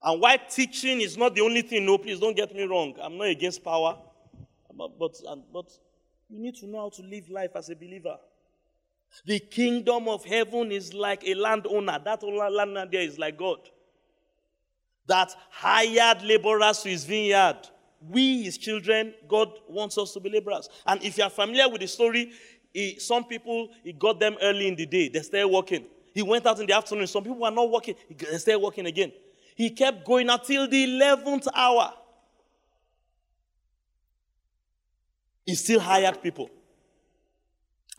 And 0.02 0.20
why 0.20 0.38
teaching 0.38 1.02
is 1.02 1.18
not 1.18 1.36
the 1.36 1.42
only 1.42 1.62
thing, 1.62 1.86
no, 1.86 1.98
please 1.98 2.20
don't 2.20 2.36
get 2.36 2.54
me 2.56 2.64
wrong. 2.64 2.96
I'm 3.02 3.18
not 3.18 3.28
against 3.28 3.64
power. 3.64 3.98
But, 4.76 4.98
but, 4.98 5.22
but 5.54 5.78
you 6.34 6.40
need 6.40 6.56
to 6.56 6.68
know 6.68 6.82
how 6.82 6.90
to 6.90 7.04
live 7.04 7.30
life 7.30 7.52
as 7.56 7.70
a 7.70 7.76
believer. 7.76 8.18
The 9.26 9.40
kingdom 9.40 10.08
of 10.08 10.26
heaven 10.26 10.72
is 10.72 10.92
like 10.94 11.24
a 11.28 11.36
landowner. 11.36 12.00
That 12.04 12.24
landowner 12.24 12.88
there 12.92 13.02
is 13.02 13.20
like 13.20 13.38
God. 13.38 13.60
That 15.06 15.36
hired 15.52 16.24
laborers 16.24 16.82
to 16.82 16.90
his 16.90 17.06
vineyard. 17.06 17.58
We, 18.02 18.44
his 18.44 18.58
children, 18.58 19.14
God 19.28 19.52
wants 19.70 19.98
us 19.98 20.14
to 20.14 20.20
be 20.20 20.32
laborers. 20.32 20.68
And 20.88 21.04
if 21.04 21.18
you 21.20 21.24
are 21.24 21.30
familiar 21.30 21.70
with 21.70 21.82
the 21.82 21.88
story, 21.88 22.32
he, 22.74 22.98
some 22.98 23.26
people, 23.26 23.70
he 23.84 23.94
got 23.94 24.20
them 24.20 24.36
early 24.42 24.68
in 24.68 24.76
the 24.76 24.88
day. 24.88 25.10
They 25.10 25.22
started 25.22 25.48
working. 25.48 25.86
He 26.16 26.24
went 26.24 26.48
out 26.48 26.60
in 26.60 26.66
the 26.66 26.74
afternoon. 26.74 27.06
Some 27.06 27.24
people 27.24 27.40
were 27.40 27.52
not 27.52 27.70
working. 27.70 27.96
They 28.10 28.38
started 28.38 28.60
working 28.60 28.88
again. 28.88 29.12
He 29.56 29.70
kept 29.70 30.04
going 30.04 30.30
until 30.30 30.68
the 30.68 30.88
11th 30.88 31.48
hour. 31.54 31.94
He 35.46 35.56
still 35.56 35.80
hired 35.80 36.22
people. 36.22 36.50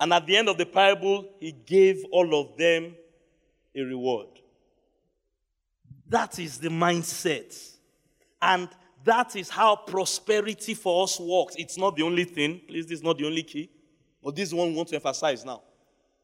And 0.00 0.12
at 0.12 0.26
the 0.26 0.36
end 0.36 0.48
of 0.48 0.58
the 0.58 0.66
parable, 0.66 1.28
he 1.38 1.52
gave 1.52 2.04
all 2.10 2.40
of 2.40 2.56
them 2.56 2.94
a 3.74 3.82
reward. 3.82 4.28
That 6.08 6.38
is 6.38 6.58
the 6.58 6.68
mindset. 6.68 7.76
And 8.40 8.68
that 9.04 9.36
is 9.36 9.48
how 9.50 9.76
prosperity 9.76 10.74
for 10.74 11.04
us 11.04 11.20
works. 11.20 11.54
It's 11.56 11.78
not 11.78 11.96
the 11.96 12.02
only 12.02 12.24
thing. 12.24 12.60
Please, 12.66 12.86
this 12.86 12.98
is 12.98 13.04
not 13.04 13.18
the 13.18 13.26
only 13.26 13.42
key. 13.42 13.70
But 14.22 14.34
this 14.34 14.52
one 14.52 14.70
we 14.70 14.76
want 14.76 14.88
to 14.88 14.96
emphasize 14.96 15.44
now. 15.44 15.62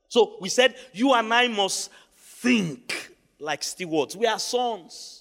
So 0.08 0.36
we 0.40 0.48
said, 0.48 0.74
you 0.92 1.12
and 1.12 1.32
I 1.32 1.48
must 1.48 1.90
think 2.16 3.10
like 3.38 3.62
stewards. 3.62 4.16
We 4.16 4.26
are 4.26 4.38
sons. 4.38 5.19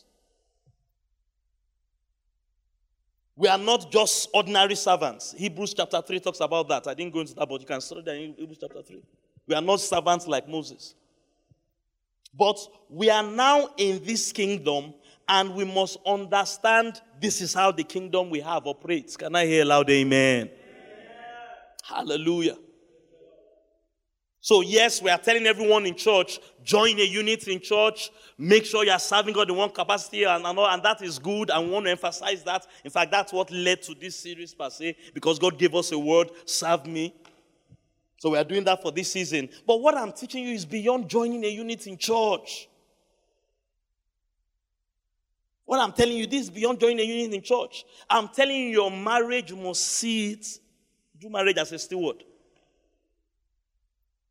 We 3.39 3.47
are 3.47 3.57
not 3.57 3.89
just 3.89 4.27
ordinary 4.33 4.75
servants. 4.75 5.31
Hebrews 5.31 5.73
chapter 5.73 6.01
3 6.01 6.19
talks 6.19 6.41
about 6.41 6.67
that. 6.67 6.85
I 6.87 6.93
didn't 6.93 7.13
go 7.13 7.21
into 7.21 7.33
that, 7.35 7.47
but 7.47 7.61
you 7.61 7.65
can 7.65 7.79
study 7.79 8.01
that 8.01 8.13
in 8.13 8.33
Hebrews 8.37 8.57
chapter 8.59 8.81
3. 8.81 9.01
We 9.47 9.55
are 9.55 9.61
not 9.61 9.79
servants 9.79 10.27
like 10.27 10.45
Moses. 10.45 10.93
But 12.37 12.59
we 12.89 13.09
are 13.09 13.23
now 13.23 13.69
in 13.77 14.03
this 14.03 14.33
kingdom 14.33 14.93
and 15.29 15.55
we 15.55 15.63
must 15.63 15.99
understand 16.05 16.99
this 17.21 17.39
is 17.39 17.53
how 17.53 17.71
the 17.71 17.85
kingdom 17.85 18.29
we 18.29 18.41
have 18.41 18.67
operates. 18.67 19.15
Can 19.15 19.33
I 19.33 19.45
hear 19.45 19.63
loud 19.63 19.89
amen? 19.89 20.49
amen. 20.49 20.51
Hallelujah. 21.81 22.57
So, 24.41 24.61
yes, 24.61 25.01
we 25.01 25.09
are 25.09 25.17
telling 25.17 25.45
everyone 25.45 25.85
in 25.85 25.95
church, 25.95 26.39
join 26.63 26.97
a 26.97 27.03
unit 27.03 27.47
in 27.49 27.59
church, 27.59 28.09
make 28.37 28.65
sure 28.65 28.85
you 28.85 28.91
are 28.91 28.99
serving 28.99 29.33
God 29.33 29.49
in 29.49 29.55
one 29.57 29.69
capacity, 29.69 30.23
and, 30.23 30.45
and, 30.45 30.57
and 30.57 30.83
that 30.83 31.01
is 31.01 31.19
good. 31.19 31.51
We 31.53 31.69
want 31.69 31.85
to 31.85 31.91
emphasize 31.91 32.41
that. 32.43 32.65
In 32.85 32.89
fact, 32.89 33.11
that's 33.11 33.33
what 33.33 33.51
led 33.51 33.81
to 33.83 33.93
this 33.93 34.15
series 34.15 34.53
per 34.53 34.69
se, 34.69 34.95
because 35.13 35.39
God 35.39 35.57
gave 35.57 35.75
us 35.75 35.91
a 35.91 35.99
word, 35.99 36.31
serve 36.45 36.85
me. 36.85 37.13
So, 38.17 38.29
we 38.29 38.37
are 38.37 38.43
doing 38.45 38.63
that 38.63 38.81
for 38.81 38.93
this 38.93 39.11
season. 39.11 39.49
But 39.67 39.81
what 39.81 39.97
I'm 39.97 40.13
teaching 40.13 40.45
you 40.45 40.53
is 40.53 40.65
beyond 40.65 41.09
joining 41.09 41.43
a 41.43 41.49
unit 41.49 41.85
in 41.87 41.97
church. 41.97 42.69
What 45.65 45.81
I'm 45.81 45.91
telling 45.91 46.17
you, 46.17 46.27
this 46.27 46.43
is 46.43 46.49
beyond 46.49 46.79
joining 46.79 46.99
a 47.01 47.03
unit 47.03 47.33
in 47.33 47.41
church. 47.41 47.83
I'm 48.09 48.29
telling 48.29 48.55
you, 48.55 48.69
your 48.69 48.89
marriage 48.89 49.53
must 49.53 49.83
see 49.85 50.31
it. 50.31 50.59
Do 51.19 51.29
marriage 51.29 51.57
as 51.57 51.73
a 51.73 51.79
steward. 51.79 52.23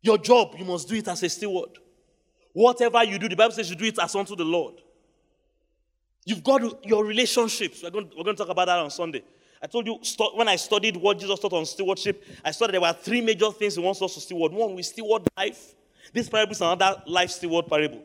Your 0.03 0.19
job, 0.19 0.55
you 0.59 0.65
must 0.65 0.89
do 0.89 0.95
it 0.95 1.09
as 1.09 1.23
a 1.23 1.29
steward. 1.29 1.71
Whatever 2.53 3.05
you 3.05 3.19
do, 3.19 3.29
the 3.29 3.37
Bible 3.37 3.53
says 3.53 3.69
you 3.71 3.77
do 3.77 3.85
it 3.85 3.99
as 3.99 4.15
unto 4.15 4.35
the 4.37 4.45
Lord. 4.45 4.75
You've 6.25 6.43
got 6.43 6.85
your 6.87 7.05
relationships. 7.05 7.83
We're 7.83 7.91
going, 7.91 8.11
we're 8.17 8.25
going 8.25 8.37
to 8.37 8.43
talk 8.43 8.51
about 8.51 8.67
that 8.67 8.79
on 8.79 8.91
Sunday. 8.91 9.23
I 9.63 9.67
told 9.67 9.87
you 9.87 9.99
when 10.35 10.47
I 10.47 10.57
studied 10.57 10.97
what 10.97 11.19
Jesus 11.19 11.41
taught 11.41 11.53
on 11.53 11.67
stewardship, 11.67 12.25
I 12.45 12.53
saw 12.53 12.67
that 12.67 12.73
there 12.73 12.81
were 12.81 12.93
three 12.93 13.21
major 13.21 13.51
things 13.51 13.75
he 13.75 13.81
wants 13.81 14.01
us 14.03 14.15
to 14.15 14.21
steward. 14.21 14.53
One, 14.53 14.75
we 14.75 14.83
steward 14.83 15.23
life. 15.37 15.75
This 16.13 16.29
parable 16.29 16.53
is 16.53 16.61
another 16.61 17.03
life 17.07 17.31
steward 17.31 17.67
parable. 17.67 18.03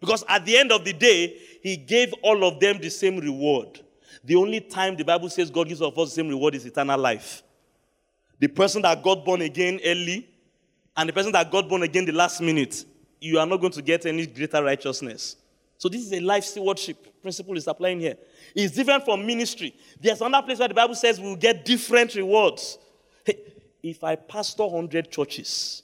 Because 0.00 0.24
at 0.28 0.44
the 0.44 0.56
end 0.56 0.72
of 0.72 0.84
the 0.84 0.92
day, 0.92 1.38
he 1.62 1.76
gave 1.76 2.12
all 2.22 2.44
of 2.44 2.60
them 2.60 2.78
the 2.78 2.90
same 2.90 3.18
reward. 3.18 3.80
The 4.24 4.36
only 4.36 4.60
time 4.60 4.96
the 4.96 5.04
Bible 5.04 5.28
says 5.28 5.50
God 5.50 5.68
gives 5.68 5.80
us 5.80 5.94
the 5.94 6.06
same 6.06 6.28
reward 6.28 6.54
is 6.54 6.66
eternal 6.66 6.98
life. 6.98 7.42
The 8.38 8.48
person 8.48 8.82
that 8.82 9.02
got 9.02 9.24
born 9.24 9.42
again 9.42 9.80
early 9.84 10.28
and 10.96 11.08
the 11.08 11.12
person 11.12 11.32
that 11.32 11.50
got 11.50 11.68
born 11.68 11.82
again 11.82 12.04
the 12.04 12.12
last 12.12 12.40
minute, 12.40 12.84
you 13.20 13.38
are 13.38 13.46
not 13.46 13.60
going 13.60 13.72
to 13.72 13.82
get 13.82 14.06
any 14.06 14.26
greater 14.26 14.62
righteousness. 14.62 15.36
So 15.78 15.88
this 15.88 16.02
is 16.02 16.12
a 16.12 16.20
life 16.20 16.44
stewardship 16.44 17.16
principle 17.26 17.56
is 17.56 17.66
applying 17.66 17.98
here. 17.98 18.16
It's 18.54 18.72
different 18.72 19.04
from 19.04 19.26
ministry. 19.26 19.74
There's 20.00 20.20
another 20.20 20.46
place 20.46 20.60
where 20.60 20.68
the 20.68 20.74
Bible 20.74 20.94
says 20.94 21.20
we'll 21.20 21.34
get 21.34 21.64
different 21.64 22.14
rewards. 22.14 22.78
Hey, 23.24 23.40
if 23.82 24.04
I 24.04 24.14
pastor 24.14 24.64
100 24.64 25.10
churches 25.10 25.82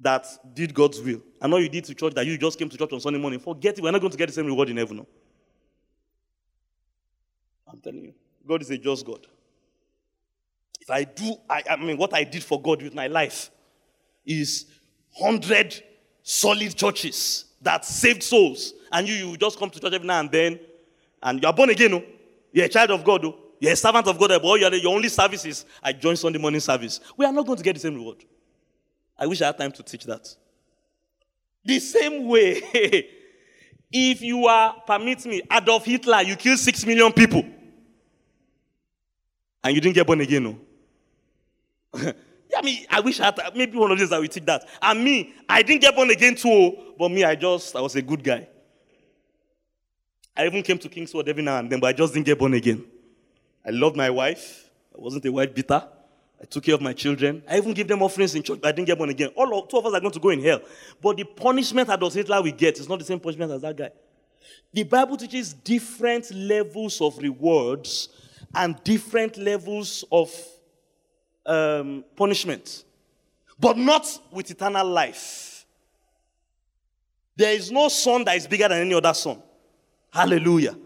that 0.00 0.26
did 0.52 0.74
God's 0.74 1.00
will, 1.00 1.22
I 1.40 1.46
know 1.46 1.58
you 1.58 1.68
did 1.68 1.84
to 1.84 1.94
church 1.94 2.12
that 2.14 2.26
you 2.26 2.36
just 2.36 2.58
came 2.58 2.68
to 2.68 2.76
church 2.76 2.92
on 2.92 3.00
Sunday 3.00 3.20
morning, 3.20 3.38
forget 3.38 3.78
it. 3.78 3.82
We're 3.82 3.92
not 3.92 4.00
going 4.00 4.10
to 4.10 4.18
get 4.18 4.26
the 4.26 4.32
same 4.32 4.46
reward 4.46 4.68
in 4.68 4.76
heaven. 4.78 4.96
No? 4.96 5.06
I'm 7.68 7.78
telling 7.78 8.02
you, 8.02 8.14
God 8.46 8.62
is 8.62 8.70
a 8.70 8.78
just 8.78 9.06
God. 9.06 9.24
If 10.80 10.90
I 10.90 11.04
do, 11.04 11.36
I, 11.48 11.62
I 11.70 11.76
mean, 11.76 11.96
what 11.96 12.12
I 12.12 12.24
did 12.24 12.42
for 12.42 12.60
God 12.60 12.82
with 12.82 12.94
my 12.94 13.06
life, 13.06 13.50
is 14.26 14.66
100 15.18 15.82
solid 16.22 16.74
churches 16.74 17.44
that 17.60 17.84
saved 17.84 18.22
souls. 18.22 18.74
And 18.90 19.08
you, 19.08 19.14
you 19.14 19.36
just 19.36 19.58
come 19.58 19.70
to 19.70 19.80
church 19.80 19.92
every 19.92 20.06
now 20.06 20.20
and 20.20 20.30
then, 20.30 20.60
and 21.22 21.42
you're 21.42 21.52
born 21.52 21.70
again. 21.70 21.94
Oh. 21.94 22.02
You're 22.52 22.66
a 22.66 22.68
child 22.68 22.90
of 22.90 23.04
God. 23.04 23.24
Oh. 23.24 23.36
You're 23.58 23.72
a 23.72 23.76
servant 23.76 24.06
of 24.06 24.18
God. 24.18 24.32
Eh, 24.32 24.38
but 24.38 24.46
all 24.46 24.58
your, 24.58 24.72
your 24.74 24.94
only 24.94 25.08
service 25.08 25.44
is 25.44 25.64
I 25.82 25.92
join 25.92 26.16
Sunday 26.16 26.38
morning 26.38 26.60
service. 26.60 27.00
We 27.16 27.24
are 27.24 27.32
not 27.32 27.46
going 27.46 27.58
to 27.58 27.64
get 27.64 27.74
the 27.74 27.80
same 27.80 27.94
reward. 27.94 28.24
I 29.18 29.26
wish 29.26 29.40
I 29.42 29.46
had 29.46 29.58
time 29.58 29.72
to 29.72 29.82
teach 29.82 30.04
that. 30.04 30.28
The 31.64 31.78
same 31.80 32.26
way, 32.26 32.60
if 33.92 34.20
you 34.20 34.46
are, 34.46 34.74
permit 34.86 35.24
me, 35.24 35.42
Adolf 35.50 35.84
Hitler, 35.84 36.22
you 36.22 36.36
killed 36.36 36.58
six 36.58 36.84
million 36.84 37.12
people. 37.12 37.44
And 39.62 39.74
you 39.74 39.80
didn't 39.80 39.94
get 39.94 40.06
born 40.06 40.20
again. 40.20 40.42
No? 40.44 40.58
Oh. 41.94 42.12
I 42.56 42.62
mean, 42.62 42.86
I 42.90 43.00
wish 43.00 43.20
I 43.20 43.26
had, 43.26 43.40
maybe 43.54 43.76
one 43.78 43.90
of 43.90 43.98
these 43.98 44.12
I 44.12 44.18
will 44.18 44.28
take 44.28 44.46
that. 44.46 44.66
And 44.80 45.02
me, 45.02 45.34
I 45.48 45.62
didn't 45.62 45.82
get 45.82 45.94
born 45.94 46.10
again 46.10 46.34
too, 46.34 46.48
oh. 46.48 46.94
but 46.98 47.10
me, 47.10 47.24
I 47.24 47.34
just, 47.34 47.74
I 47.76 47.80
was 47.80 47.94
a 47.96 48.02
good 48.02 48.22
guy. 48.22 48.48
I 50.36 50.46
even 50.46 50.62
came 50.62 50.78
to 50.78 50.88
Kingsword 50.88 51.28
every 51.28 51.42
now 51.42 51.58
and 51.58 51.70
then, 51.70 51.80
but 51.80 51.88
I 51.88 51.92
just 51.92 52.12
didn't 52.12 52.26
get 52.26 52.38
born 52.38 52.54
again. 52.54 52.84
I 53.64 53.70
loved 53.70 53.96
my 53.96 54.10
wife. 54.10 54.68
I 54.96 55.00
wasn't 55.00 55.24
a 55.26 55.32
white 55.32 55.54
beater. 55.54 55.82
I 56.40 56.44
took 56.46 56.64
care 56.64 56.74
of 56.74 56.82
my 56.82 56.92
children. 56.92 57.42
I 57.48 57.56
even 57.56 57.72
gave 57.72 57.88
them 57.88 58.02
offerings 58.02 58.34
in 58.34 58.42
church, 58.42 58.60
but 58.60 58.68
I 58.68 58.72
didn't 58.72 58.88
get 58.88 58.98
born 58.98 59.10
again. 59.10 59.30
All 59.36 59.58
of, 59.58 59.68
two 59.68 59.78
of 59.78 59.86
us 59.86 59.94
are 59.94 60.00
going 60.00 60.12
to 60.12 60.20
go 60.20 60.30
in 60.30 60.42
hell. 60.42 60.60
But 61.00 61.16
the 61.16 61.24
punishment 61.24 61.88
that 61.88 61.98
Adolf 61.98 62.14
Hitler 62.14 62.42
we 62.42 62.52
get 62.52 62.78
is 62.78 62.88
not 62.88 62.98
the 62.98 63.04
same 63.04 63.20
punishment 63.20 63.52
as 63.52 63.62
that 63.62 63.76
guy. 63.76 63.90
The 64.72 64.82
Bible 64.82 65.16
teaches 65.16 65.54
different 65.54 66.30
levels 66.34 67.00
of 67.00 67.16
rewards 67.18 68.08
and 68.54 68.82
different 68.84 69.38
levels 69.38 70.04
of 70.10 70.30
um, 71.46 72.04
punishment, 72.16 72.84
but 73.58 73.76
not 73.76 74.06
with 74.30 74.50
eternal 74.50 74.86
life. 74.86 75.66
There 77.36 77.52
is 77.52 77.70
no 77.70 77.88
son 77.88 78.24
that 78.24 78.36
is 78.36 78.46
bigger 78.46 78.68
than 78.68 78.78
any 78.78 78.94
other 78.94 79.14
son. 79.14 79.42
Hallelujah. 80.10 80.76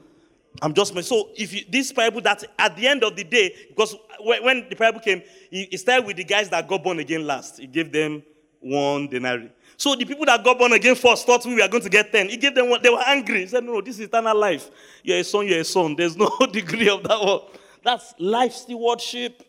I'm 0.60 0.74
just 0.74 0.98
so 1.04 1.30
if 1.36 1.52
you, 1.52 1.62
this 1.68 1.92
parable 1.92 2.20
that 2.22 2.42
at 2.58 2.76
the 2.76 2.86
end 2.88 3.04
of 3.04 3.14
the 3.14 3.22
day, 3.22 3.54
because 3.68 3.94
when, 4.20 4.68
the 4.68 4.74
parable 4.74 5.00
came, 5.00 5.22
he, 5.50 5.76
started 5.76 6.06
with 6.06 6.16
the 6.16 6.24
guys 6.24 6.48
that 6.48 6.66
got 6.66 6.82
born 6.82 6.98
again 6.98 7.26
last. 7.26 7.58
He 7.58 7.66
gave 7.66 7.92
them 7.92 8.22
one 8.58 9.06
denarii. 9.06 9.52
So 9.76 9.94
the 9.94 10.04
people 10.04 10.26
that 10.26 10.42
got 10.42 10.58
born 10.58 10.72
again 10.72 10.96
first 10.96 11.24
thought 11.26 11.46
we 11.46 11.54
were 11.54 11.68
going 11.68 11.82
to 11.82 11.88
get 11.88 12.10
ten. 12.10 12.28
He 12.28 12.36
gave 12.36 12.54
them 12.54 12.70
one. 12.70 12.82
They 12.82 12.90
were 12.90 13.02
angry. 13.06 13.40
He 13.40 13.46
said, 13.46 13.62
"No, 13.62 13.80
this 13.80 13.96
is 13.96 14.06
eternal 14.06 14.36
life. 14.36 14.70
You're 15.04 15.18
a 15.18 15.24
son. 15.24 15.46
You're 15.46 15.60
a 15.60 15.64
son. 15.64 15.94
There's 15.94 16.16
no 16.16 16.30
degree 16.52 16.88
of 16.88 17.04
that 17.04 17.20
one. 17.20 17.40
That's 17.84 18.14
life 18.18 18.52
stewardship. 18.52 19.44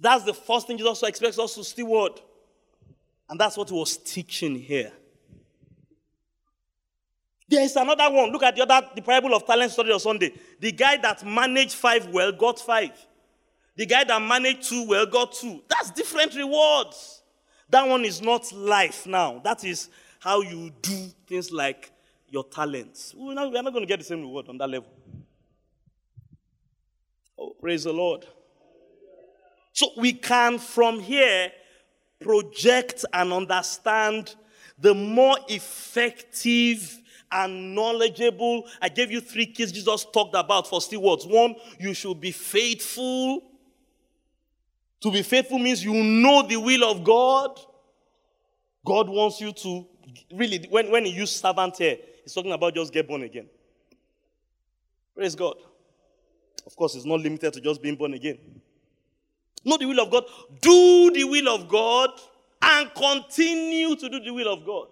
That's 0.00 0.24
the 0.24 0.34
first 0.34 0.66
thing 0.66 0.78
Jesus 0.78 1.02
expects 1.02 1.38
us 1.38 1.54
to 1.54 1.64
steward, 1.64 2.20
and 3.28 3.38
that's 3.38 3.56
what 3.56 3.68
he 3.68 3.74
was 3.74 3.96
teaching 3.96 4.54
here. 4.54 4.92
There 7.48 7.62
is 7.62 7.74
another 7.76 8.10
one. 8.14 8.30
Look 8.30 8.42
at 8.42 8.54
the 8.54 8.62
other, 8.62 8.88
the 8.94 9.02
parable 9.02 9.34
of 9.34 9.46
talent 9.46 9.72
study 9.72 9.90
on 9.90 10.00
Sunday. 10.00 10.32
The 10.60 10.70
guy 10.70 10.98
that 10.98 11.24
managed 11.24 11.74
five 11.74 12.06
well 12.08 12.30
got 12.30 12.58
five. 12.58 12.92
The 13.74 13.86
guy 13.86 14.04
that 14.04 14.20
managed 14.20 14.68
two 14.68 14.86
well 14.86 15.06
got 15.06 15.32
two. 15.32 15.62
That's 15.68 15.90
different 15.90 16.34
rewards. 16.34 17.22
That 17.70 17.88
one 17.88 18.04
is 18.04 18.20
not 18.20 18.52
life 18.52 19.06
now. 19.06 19.40
That 19.42 19.64
is 19.64 19.88
how 20.20 20.42
you 20.42 20.70
do 20.82 21.06
things 21.26 21.50
like 21.50 21.90
your 22.28 22.44
talents. 22.44 23.14
We're 23.16 23.34
not, 23.34 23.50
we're 23.50 23.62
not 23.62 23.72
going 23.72 23.84
to 23.84 23.88
get 23.88 23.98
the 23.98 24.04
same 24.04 24.20
reward 24.20 24.48
on 24.48 24.58
that 24.58 24.68
level. 24.68 24.90
Oh, 27.38 27.54
praise 27.60 27.84
the 27.84 27.92
Lord. 27.92 28.26
So 29.78 29.92
we 29.96 30.12
can 30.12 30.58
from 30.58 30.98
here 30.98 31.52
project 32.18 33.04
and 33.12 33.32
understand 33.32 34.34
the 34.76 34.92
more 34.92 35.36
effective 35.46 36.98
and 37.30 37.76
knowledgeable. 37.76 38.64
I 38.82 38.88
gave 38.88 39.12
you 39.12 39.20
three 39.20 39.46
keys 39.46 39.70
Jesus 39.70 40.04
talked 40.12 40.34
about 40.34 40.66
for 40.66 40.80
stewards. 40.80 41.28
One, 41.28 41.54
you 41.78 41.94
should 41.94 42.20
be 42.20 42.32
faithful. 42.32 43.52
To 45.02 45.12
be 45.12 45.22
faithful 45.22 45.60
means 45.60 45.84
you 45.84 45.94
know 45.94 46.44
the 46.44 46.56
will 46.56 46.82
of 46.82 47.04
God. 47.04 47.60
God 48.84 49.08
wants 49.08 49.40
you 49.40 49.52
to 49.52 49.86
really, 50.34 50.66
when, 50.70 50.90
when 50.90 51.04
he 51.04 51.12
used 51.12 51.36
servant 51.36 51.76
here, 51.76 51.98
he's 52.24 52.34
talking 52.34 52.50
about 52.50 52.74
just 52.74 52.92
get 52.92 53.06
born 53.06 53.22
again. 53.22 53.46
Praise 55.14 55.36
God. 55.36 55.54
Of 56.66 56.74
course, 56.74 56.96
it's 56.96 57.04
not 57.06 57.20
limited 57.20 57.52
to 57.52 57.60
just 57.60 57.80
being 57.80 57.94
born 57.94 58.14
again. 58.14 58.38
Know 59.64 59.76
the 59.76 59.86
will 59.86 60.00
of 60.00 60.10
God, 60.10 60.24
do 60.60 61.10
the 61.12 61.24
will 61.24 61.48
of 61.48 61.68
God, 61.68 62.10
and 62.60 62.90
continue 62.94 63.96
to 63.96 64.08
do 64.08 64.20
the 64.20 64.30
will 64.30 64.52
of 64.52 64.64
God. 64.64 64.88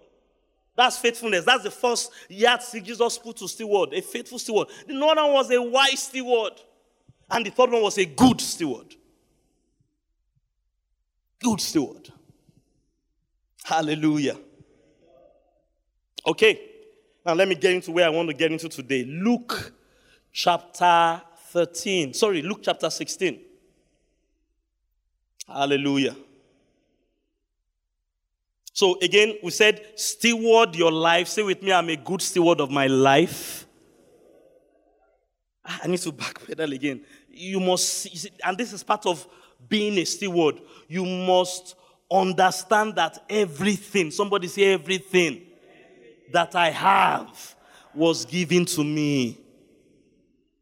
That's 0.75 0.97
faithfulness. 0.97 1.43
That's 1.43 1.63
the 1.63 1.71
first 1.71 2.11
yardstick 2.29 2.83
Jesus 2.83 3.17
put 3.17 3.37
to 3.37 3.47
steward, 3.47 3.93
a 3.93 4.01
faithful 4.01 4.37
steward. 4.37 4.67
The 4.87 4.93
other 4.93 5.23
one 5.23 5.33
was 5.33 5.51
a 5.51 5.61
wise 5.61 6.03
steward, 6.03 6.53
and 7.31 7.45
the 7.45 7.49
third 7.49 7.71
one 7.71 7.81
was 7.81 7.97
a 7.97 8.05
good 8.05 8.39
steward. 8.39 8.95
Good 11.41 11.61
steward. 11.61 12.09
Hallelujah. 13.63 14.37
Okay, 16.25 16.61
now 17.25 17.33
let 17.33 17.47
me 17.47 17.55
get 17.55 17.73
into 17.73 17.91
where 17.91 18.05
I 18.05 18.09
want 18.09 18.29
to 18.29 18.35
get 18.35 18.51
into 18.51 18.69
today. 18.69 19.03
Luke 19.03 19.73
chapter 20.31 21.21
13. 21.49 22.13
Sorry, 22.13 22.41
Luke 22.41 22.59
chapter 22.61 22.89
16. 22.89 23.46
Hallelujah. 25.47 26.15
So 28.73 28.99
again, 29.01 29.37
we 29.41 29.49
said, 29.51 29.81
steward 29.95 30.75
your 30.75 30.91
life. 30.91 31.27
Say 31.27 31.41
with 31.41 31.63
me, 31.63 31.71
I'm 31.71 31.89
a 31.89 31.95
good 31.95 32.21
steward 32.21 32.59
of 32.61 32.69
my 32.69 32.87
life. 32.87 33.65
Ah, 35.65 35.79
I 35.83 35.87
need 35.87 35.99
to 36.01 36.11
backpedal 36.11 36.71
again. 36.75 37.01
You 37.29 37.59
must, 37.59 38.07
and 38.43 38.57
this 38.57 38.73
is 38.73 38.83
part 38.83 39.05
of 39.05 39.27
being 39.67 39.97
a 39.97 40.05
steward. 40.05 40.61
You 40.87 41.05
must 41.05 41.75
understand 42.11 42.95
that 42.95 43.23
everything, 43.29 44.11
somebody 44.11 44.47
say 44.47 44.73
everything 44.73 45.41
that 46.31 46.55
I 46.55 46.69
have 46.69 47.55
was 47.93 48.25
given 48.25 48.65
to 48.65 48.83
me. 48.83 49.37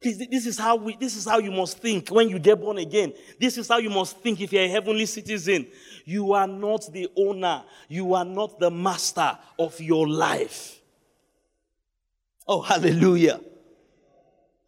Please, 0.06 0.20
this 0.28 0.46
is 0.46 0.60
how 0.60 0.76
we, 0.76 0.96
this 0.96 1.16
is 1.16 1.26
how 1.26 1.40
you 1.40 1.50
must 1.50 1.80
think 1.80 2.10
when 2.10 2.30
you 2.30 2.38
get 2.38 2.62
born 2.62 2.78
again. 2.78 3.12
This 3.40 3.58
is 3.58 3.68
how 3.68 3.80
you 3.80 3.90
must 3.90 4.20
think 4.20 4.40
if 4.40 4.54
you're 4.54 4.62
a 4.62 4.68
heavenly 4.68 5.08
citizen. 5.08 5.66
You 6.06 6.34
are 6.34 6.46
not 6.46 6.94
the 6.94 7.10
owner. 7.18 7.64
You 7.88 8.14
are 8.14 8.24
not 8.24 8.60
the 8.60 8.70
master 8.70 9.36
of 9.58 9.82
your 9.82 10.08
life. 10.08 10.80
Oh, 12.48 12.62
hallelujah. 12.62 13.42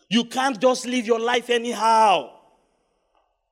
You 0.10 0.26
can't 0.26 0.60
just 0.60 0.88
live 0.88 1.06
your 1.06 1.20
life 1.20 1.52
anyhow. 1.52 2.32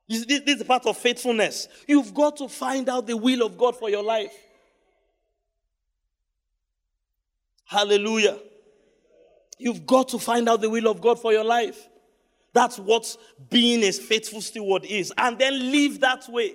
This, 0.08 0.26
this 0.26 0.42
is 0.44 0.64
part 0.64 0.86
of 0.86 0.96
faithfulness. 0.96 1.68
You've 1.86 2.12
got 2.12 2.36
to 2.38 2.48
find 2.48 2.88
out 2.88 3.06
the 3.06 3.16
will 3.16 3.46
of 3.46 3.56
God 3.56 3.78
for 3.78 3.88
your 3.88 4.02
life. 4.02 4.34
Hallelujah. 7.64 8.40
You've 9.58 9.86
got 9.86 10.08
to 10.08 10.18
find 10.18 10.48
out 10.48 10.60
the 10.60 10.70
will 10.70 10.88
of 10.88 11.00
God 11.00 11.20
for 11.20 11.32
your 11.32 11.44
life. 11.44 11.88
That's 12.52 12.78
what 12.78 13.16
being 13.50 13.82
a 13.82 13.92
faithful 13.92 14.40
steward 14.40 14.84
is. 14.84 15.12
And 15.16 15.38
then 15.38 15.70
live 15.70 16.00
that 16.00 16.28
way. 16.28 16.54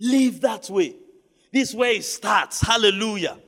Live 0.00 0.40
that 0.42 0.70
way. 0.70 0.94
This 1.52 1.74
way 1.74 1.96
it 1.96 2.04
starts. 2.04 2.60
Hallelujah. 2.60 3.38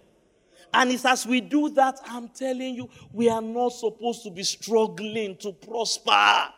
And 0.73 0.91
it's 0.91 1.05
as 1.05 1.27
we 1.27 1.41
do 1.41 1.69
that, 1.71 1.99
I'm 2.07 2.29
telling 2.29 2.75
you, 2.75 2.89
we 3.13 3.29
are 3.29 3.43
not 3.43 3.73
supposed 3.73 4.23
to 4.25 4.31
be 4.31 4.43
struggling 4.43 5.37
to 5.39 5.53
prosper. 5.53 6.49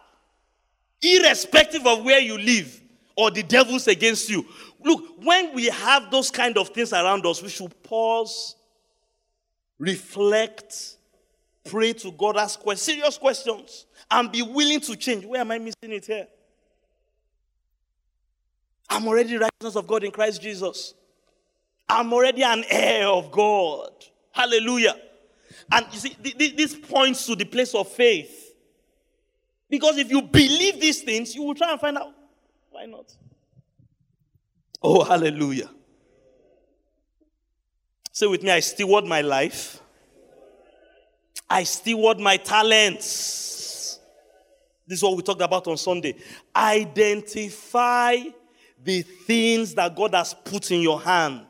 Irrespective 1.00 1.86
of 1.86 2.04
where 2.04 2.20
you 2.20 2.38
live 2.38 2.80
or 3.16 3.30
the 3.30 3.42
devil's 3.42 3.88
against 3.88 4.28
you. 4.28 4.46
Look, 4.84 5.22
when 5.22 5.54
we 5.54 5.66
have 5.66 6.10
those 6.10 6.30
kind 6.30 6.56
of 6.58 6.68
things 6.68 6.92
around 6.92 7.26
us, 7.26 7.42
we 7.42 7.48
should 7.48 7.82
pause, 7.82 8.56
reflect, 9.78 10.96
pray 11.64 11.92
to 11.94 12.12
God, 12.12 12.36
ask 12.36 12.58
questions, 12.58 12.96
serious 12.96 13.18
questions, 13.18 13.86
and 14.10 14.30
be 14.30 14.42
willing 14.42 14.80
to 14.80 14.96
change. 14.96 15.24
Where 15.24 15.40
am 15.40 15.50
I 15.50 15.58
missing 15.58 15.92
it 15.92 16.06
here? 16.06 16.26
I'm 18.88 19.06
already 19.08 19.36
righteousness 19.36 19.76
of 19.76 19.86
God 19.86 20.04
in 20.04 20.10
Christ 20.10 20.42
Jesus. 20.42 20.94
I'm 21.88 22.12
already 22.12 22.42
an 22.42 22.64
heir 22.68 23.06
of 23.06 23.30
God. 23.30 23.90
Hallelujah. 24.32 24.96
And 25.70 25.86
you 25.92 25.98
see, 25.98 26.16
this 26.56 26.74
points 26.74 27.26
to 27.26 27.36
the 27.36 27.44
place 27.44 27.74
of 27.74 27.88
faith. 27.88 28.54
Because 29.68 29.96
if 29.96 30.10
you 30.10 30.22
believe 30.22 30.80
these 30.80 31.02
things, 31.02 31.34
you 31.34 31.42
will 31.42 31.54
try 31.54 31.70
and 31.70 31.80
find 31.80 31.96
out 31.96 32.12
why 32.70 32.84
not. 32.86 33.14
Oh, 34.82 35.04
hallelujah. 35.04 35.70
Say 38.10 38.26
with 38.26 38.42
me, 38.42 38.50
I 38.50 38.60
steward 38.60 39.06
my 39.06 39.22
life. 39.22 39.81
I 41.52 41.64
steward 41.64 42.18
my 42.18 42.38
talents. 42.38 43.98
This 44.86 44.98
is 44.98 45.02
what 45.02 45.14
we 45.18 45.22
talked 45.22 45.42
about 45.42 45.66
on 45.66 45.76
Sunday. 45.76 46.16
Identify 46.56 48.16
the 48.82 49.02
things 49.02 49.74
that 49.74 49.94
God 49.94 50.14
has 50.14 50.32
put 50.32 50.70
in 50.70 50.80
your 50.80 50.98
hand. 50.98 51.44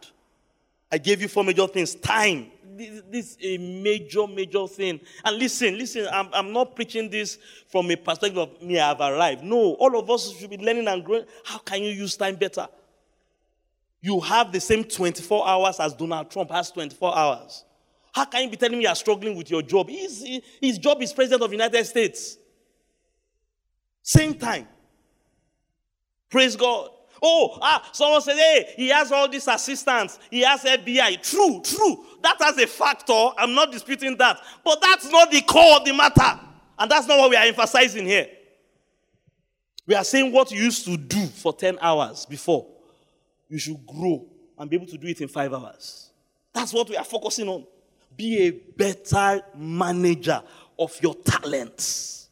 I 0.90 0.98
gave 0.98 1.22
you 1.22 1.28
four 1.28 1.44
major 1.44 1.68
things. 1.68 1.94
Time. 1.94 2.50
This, 2.74 3.36
is 3.36 3.38
a 3.42 3.58
major, 3.58 4.26
major 4.26 4.66
thing. 4.66 4.98
And 5.24 5.38
listen, 5.38 5.78
listen, 5.78 6.08
I'm, 6.10 6.28
I'm 6.32 6.52
not 6.52 6.74
preaching 6.74 7.08
this 7.08 7.38
from 7.68 7.88
a 7.92 7.96
perspective 7.96 8.38
of 8.38 8.60
me, 8.60 8.80
I've 8.80 9.00
arrived. 9.00 9.44
No, 9.44 9.74
all 9.74 9.96
of 9.96 10.10
us 10.10 10.36
should 10.36 10.50
be 10.50 10.58
learning 10.58 10.88
and 10.88 11.04
growing. 11.04 11.26
How 11.44 11.58
can 11.58 11.80
you 11.80 11.90
use 11.90 12.16
time 12.16 12.34
better? 12.34 12.66
You 14.00 14.18
have 14.18 14.50
the 14.50 14.60
same 14.60 14.82
24 14.82 15.46
hours 15.46 15.78
as 15.78 15.94
Donald 15.94 16.28
Trump 16.28 16.50
has 16.50 16.72
24 16.72 17.16
hours. 17.16 17.64
How 18.12 18.27
can 18.27 18.44
you 18.44 18.51
be 18.51 18.57
telling 18.57 18.79
me 18.79 18.85
you're 18.85 18.94
struggling 18.94 19.37
with 19.37 19.51
your 19.51 19.62
job? 19.62 19.88
His, 19.88 20.25
his 20.61 20.79
job 20.79 21.01
is 21.03 21.12
president 21.12 21.42
of 21.42 21.51
the 21.51 21.57
United 21.57 21.85
States. 21.87 22.37
Same 24.03 24.35
time. 24.35 24.68
Praise 26.29 26.55
God. 26.55 26.90
Oh, 27.25 27.57
ah, 27.62 27.88
someone 27.92 28.20
said, 28.20 28.37
hey, 28.37 28.75
he 28.77 28.88
has 28.88 29.12
all 29.12 29.29
these 29.29 29.46
assistants. 29.46 30.18
He 30.31 30.40
has 30.40 30.64
FBI. 30.64 31.22
True, 31.22 31.62
true. 31.62 32.05
That 32.22 32.37
has 32.40 32.59
a 32.59 32.66
factor. 32.66 33.29
I'm 33.38 33.55
not 33.55 33.70
disputing 33.70 34.16
that. 34.18 34.40
But 34.64 34.81
that's 34.83 35.09
not 35.09 35.31
the 35.31 35.40
core 35.42 35.77
of 35.77 35.85
the 35.85 35.92
matter. 35.92 36.40
And 36.79 36.90
that's 36.90 37.07
not 37.07 37.18
what 37.18 37.31
we 37.31 37.37
are 37.37 37.44
emphasizing 37.44 38.07
here. 38.07 38.29
We 39.87 39.94
are 39.94 40.05
saying 40.05 40.33
what 40.33 40.51
you 40.51 40.62
used 40.62 40.85
to 40.87 40.96
do 40.96 41.27
for 41.27 41.53
10 41.53 41.79
hours 41.81 42.27
before. 42.27 42.66
You 43.48 43.59
should 43.59 43.87
grow 43.87 44.27
and 44.59 44.68
be 44.68 44.77
able 44.77 44.87
to 44.87 44.98
do 44.98 45.07
it 45.07 45.20
in 45.20 45.29
five 45.29 45.53
hours. 45.53 46.11
That's 46.53 46.72
what 46.72 46.88
we 46.88 46.96
are 46.96 47.05
focusing 47.05 47.48
on. 47.48 47.66
Be 48.16 48.46
a 48.46 48.51
better 48.51 49.42
manager 49.57 50.42
of 50.79 50.96
your 51.03 51.14
talents. 51.14 52.29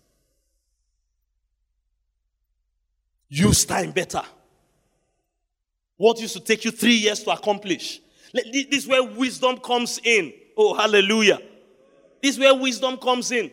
Use 3.29 3.64
time 3.64 3.93
better. 3.93 4.23
What 5.97 6.21
used 6.21 6.35
to 6.35 6.40
take 6.40 6.64
you 6.64 6.71
three 6.71 6.95
years 6.95 7.23
to 7.25 7.31
accomplish. 7.31 8.01
This 8.33 8.66
is 8.71 8.87
where 8.87 9.03
wisdom 9.03 9.59
comes 9.59 10.01
in. 10.03 10.33
Oh, 10.57 10.75
hallelujah. 10.75 11.38
This 12.23 12.33
is 12.33 12.38
where 12.38 12.55
wisdom 12.55 12.97
comes 12.97 13.31
in. 13.31 13.51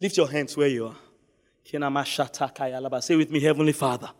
Lift 0.00 0.16
your 0.16 0.30
hands 0.30 0.56
where 0.56 0.68
you 0.68 0.86
are. 0.86 0.96
Say 3.00 3.16
with 3.16 3.30
me, 3.30 3.40
Heavenly 3.40 3.72
Father. 3.72 4.10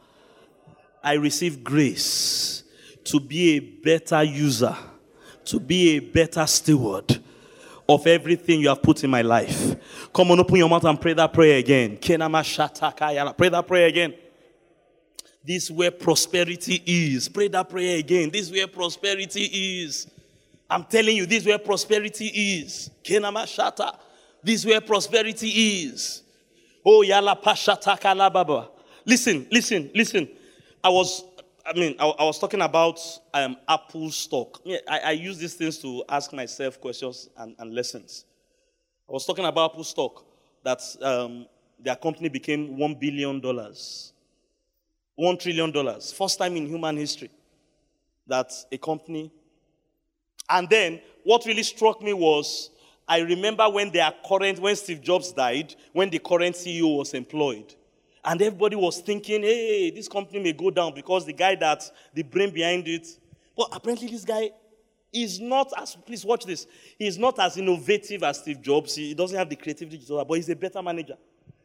I 1.06 1.14
receive 1.14 1.62
grace 1.62 2.64
to 3.04 3.20
be 3.20 3.56
a 3.56 3.60
better 3.60 4.24
user, 4.24 4.76
to 5.44 5.60
be 5.60 5.90
a 5.96 6.00
better 6.00 6.44
steward 6.48 7.22
of 7.88 8.08
everything 8.08 8.58
you 8.58 8.68
have 8.68 8.82
put 8.82 9.04
in 9.04 9.10
my 9.10 9.22
life. 9.22 9.76
Come 10.12 10.32
on, 10.32 10.40
open 10.40 10.56
your 10.56 10.68
mouth 10.68 10.84
and 10.84 11.00
pray 11.00 11.12
that 11.12 11.32
prayer 11.32 11.58
again. 11.58 11.96
Pray 11.98 12.16
that 12.16 13.64
prayer 13.68 13.86
again. 13.86 14.14
This 15.44 15.66
is 15.66 15.70
where 15.70 15.92
prosperity 15.92 16.82
is. 16.84 17.28
Pray 17.28 17.46
that 17.46 17.70
prayer 17.70 17.98
again. 17.98 18.28
This 18.28 18.46
is 18.46 18.50
where 18.50 18.66
prosperity 18.66 19.44
is. 19.84 20.10
I'm 20.68 20.82
telling 20.82 21.16
you, 21.16 21.26
this 21.26 21.42
is 21.42 21.46
where 21.46 21.58
prosperity 21.60 22.26
is. 22.26 22.90
Kenama 23.04 23.44
Kenamashata. 23.46 23.96
This 24.42 24.60
is 24.60 24.66
where 24.66 24.80
prosperity 24.80 25.50
is. 25.84 26.24
Oh, 26.84 27.04
yala 27.06 27.40
pashata 27.40 27.96
kalababa. 27.96 28.70
Listen, 29.04 29.46
listen, 29.52 29.88
listen. 29.94 30.28
I 30.86 30.88
was, 30.88 31.24
I 31.66 31.72
mean, 31.72 31.96
I, 31.98 32.06
I 32.06 32.22
was 32.22 32.38
talking 32.38 32.60
about 32.60 33.00
um, 33.34 33.56
Apple 33.68 34.08
stock. 34.12 34.62
I, 34.88 35.00
I, 35.06 35.10
use 35.10 35.36
these 35.36 35.54
things 35.54 35.78
to 35.78 36.04
ask 36.08 36.32
myself 36.32 36.80
questions 36.80 37.28
and, 37.36 37.56
and 37.58 37.74
lessons. 37.74 38.24
I 39.08 39.12
was 39.12 39.26
talking 39.26 39.44
about 39.44 39.72
Apple 39.72 39.82
stock 39.82 40.24
that 40.62 40.80
um, 41.02 41.46
their 41.80 41.96
company 41.96 42.28
became 42.28 42.76
$1 42.76 43.00
billion. 43.00 43.42
$1 43.42 43.82
trillion. 45.40 46.00
First 46.00 46.38
time 46.38 46.56
in 46.56 46.68
human 46.68 46.96
history 46.96 47.30
that 48.28 48.52
a 48.70 48.78
company. 48.78 49.32
And 50.48 50.70
then 50.70 51.00
what 51.24 51.46
really 51.46 51.64
struck 51.64 52.00
me 52.00 52.12
was 52.12 52.70
I 53.08 53.18
remember 53.22 53.68
when 53.68 53.90
their 53.90 54.12
current, 54.24 54.60
when 54.60 54.76
Steve 54.76 55.02
Jobs 55.02 55.32
died, 55.32 55.74
when 55.92 56.10
the 56.10 56.20
current 56.20 56.54
CEO 56.54 56.96
was 56.98 57.12
employed. 57.12 57.74
And 58.26 58.42
everybody 58.42 58.74
was 58.74 59.00
thinking, 59.00 59.42
hey, 59.42 59.90
this 59.90 60.08
company 60.08 60.40
may 60.40 60.52
go 60.52 60.68
down 60.70 60.92
because 60.92 61.24
the 61.24 61.32
guy 61.32 61.54
that, 61.54 61.88
the 62.12 62.24
brain 62.24 62.50
behind 62.50 62.88
it. 62.88 63.06
But 63.56 63.68
apparently, 63.72 64.08
this 64.08 64.24
guy 64.24 64.50
is 65.12 65.38
not 65.38 65.72
as, 65.80 65.94
please 65.94 66.24
watch 66.24 66.44
this, 66.44 66.66
he's 66.98 67.16
not 67.16 67.38
as 67.38 67.56
innovative 67.56 68.24
as 68.24 68.40
Steve 68.40 68.60
Jobs. 68.60 68.96
He 68.96 69.14
doesn't 69.14 69.38
have 69.38 69.48
the 69.48 69.54
creativity, 69.54 70.04
but 70.08 70.34
he's 70.34 70.48
a 70.48 70.56
better 70.56 70.82
manager. 70.82 71.16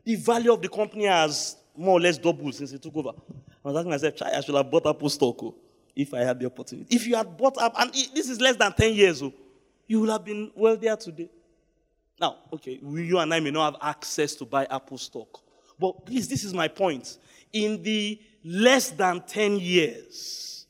The 0.03 0.15
value 0.15 0.53
of 0.53 0.61
the 0.61 0.69
company 0.69 1.05
has 1.05 1.57
more 1.75 1.97
or 1.97 1.99
less 1.99 2.19
doubled 2.19 2.53
since 2.53 2.69
he 2.69 2.77
took 2.77 2.95
over. 2.95 3.09
I 3.09 3.67
was 3.67 3.77
asking 3.77 3.89
myself, 3.89 4.21
I 4.21 4.41
should 4.41 4.55
have 4.55 4.69
bought 4.69 4.85
Apple 4.85 5.09
stock 5.09 5.41
oh, 5.41 5.55
if 5.95 6.13
I 6.13 6.19
had 6.19 6.39
the 6.39 6.45
opportunity. 6.45 6.95
If 6.95 7.07
you 7.07 7.15
had 7.15 7.35
bought 7.35 7.57
up, 7.57 7.73
and 7.79 7.91
this 7.91 8.29
is 8.29 8.39
less 8.39 8.55
than 8.55 8.71
10 8.71 8.93
years, 8.93 9.23
oh, 9.23 9.33
you 9.87 9.99
would 10.01 10.09
have 10.09 10.23
been 10.23 10.51
wealthier 10.55 10.95
today. 10.95 11.29
Now, 12.19 12.37
okay, 12.53 12.79
you 12.83 13.17
and 13.17 13.33
I 13.33 13.39
may 13.39 13.49
not 13.49 13.73
have 13.73 13.81
access 13.81 14.35
to 14.35 14.45
buy 14.45 14.67
Apple 14.69 14.99
stock. 14.99 15.41
But 15.81 16.05
please, 16.05 16.27
this 16.27 16.43
is 16.43 16.53
my 16.53 16.67
point. 16.67 17.17
In 17.51 17.81
the 17.81 18.21
less 18.45 18.91
than 18.91 19.21
10 19.21 19.59
years 19.59 20.67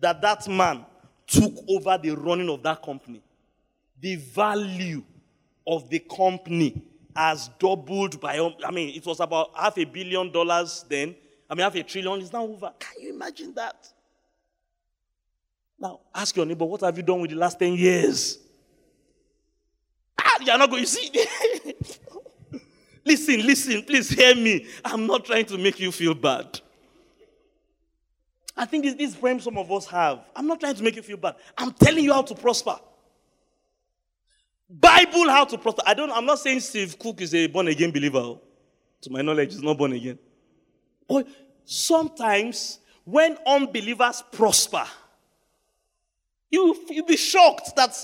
that 0.00 0.20
that 0.20 0.46
man 0.46 0.84
took 1.26 1.54
over 1.66 1.98
the 2.00 2.10
running 2.10 2.50
of 2.50 2.62
that 2.62 2.82
company, 2.82 3.22
the 3.98 4.16
value 4.16 5.02
of 5.66 5.88
the 5.88 5.98
company 5.98 6.82
has 7.16 7.48
doubled 7.58 8.20
by, 8.20 8.38
I 8.64 8.70
mean, 8.70 8.94
it 8.94 9.06
was 9.06 9.20
about 9.20 9.50
half 9.56 9.78
a 9.78 9.84
billion 9.84 10.30
dollars 10.30 10.84
then. 10.90 11.16
I 11.48 11.54
mean, 11.54 11.62
half 11.62 11.74
a 11.76 11.82
trillion 11.82 12.20
is 12.20 12.30
now 12.30 12.44
over. 12.44 12.70
Can 12.78 13.00
you 13.00 13.14
imagine 13.14 13.54
that? 13.54 13.88
Now, 15.78 16.00
ask 16.14 16.36
your 16.36 16.44
neighbor, 16.44 16.66
what 16.66 16.82
have 16.82 16.96
you 16.98 17.02
done 17.02 17.20
with 17.22 17.30
the 17.30 17.36
last 17.36 17.58
10 17.58 17.74
years? 17.74 18.38
Ah, 20.18 20.36
you're 20.42 20.58
not 20.58 20.68
going, 20.68 20.84
to 20.84 20.88
see. 20.88 21.10
listen, 23.04 23.46
listen, 23.46 23.82
please 23.82 24.08
hear 24.08 24.34
me. 24.34 24.66
I'm 24.84 25.06
not 25.06 25.24
trying 25.24 25.46
to 25.46 25.58
make 25.58 25.80
you 25.80 25.92
feel 25.92 26.14
bad. 26.14 26.60
I 28.56 28.64
think 28.66 28.98
this, 28.98 29.16
frame 29.16 29.40
some 29.40 29.58
of 29.58 29.70
us 29.72 29.86
have. 29.86 30.20
I'm 30.36 30.46
not 30.46 30.60
trying 30.60 30.76
to 30.76 30.82
make 30.82 30.96
you 30.96 31.02
feel 31.02 31.16
bad. 31.16 31.36
I'm 31.58 31.72
telling 31.72 32.04
you 32.04 32.12
how 32.12 32.22
to 32.22 32.34
prosper. 32.34 32.76
Bible 34.70 35.28
how 35.28 35.44
to 35.44 35.58
prosper. 35.58 35.82
I 35.86 35.94
don't. 35.94 36.10
I'm 36.10 36.24
not 36.24 36.38
saying 36.38 36.60
Steve 36.60 36.98
Cook 36.98 37.20
is 37.20 37.34
a 37.34 37.46
born 37.46 37.68
again 37.68 37.90
believer. 37.90 38.36
To 39.02 39.10
my 39.10 39.22
knowledge, 39.22 39.52
he's 39.52 39.62
not 39.62 39.76
born 39.76 39.92
again. 39.92 40.18
But 41.08 41.28
sometimes 41.64 42.78
when 43.04 43.36
unbelievers 43.46 44.22
prosper, 44.32 44.84
you 46.50 46.76
you'll 46.88 47.06
be 47.06 47.16
shocked 47.16 47.76
that 47.76 47.96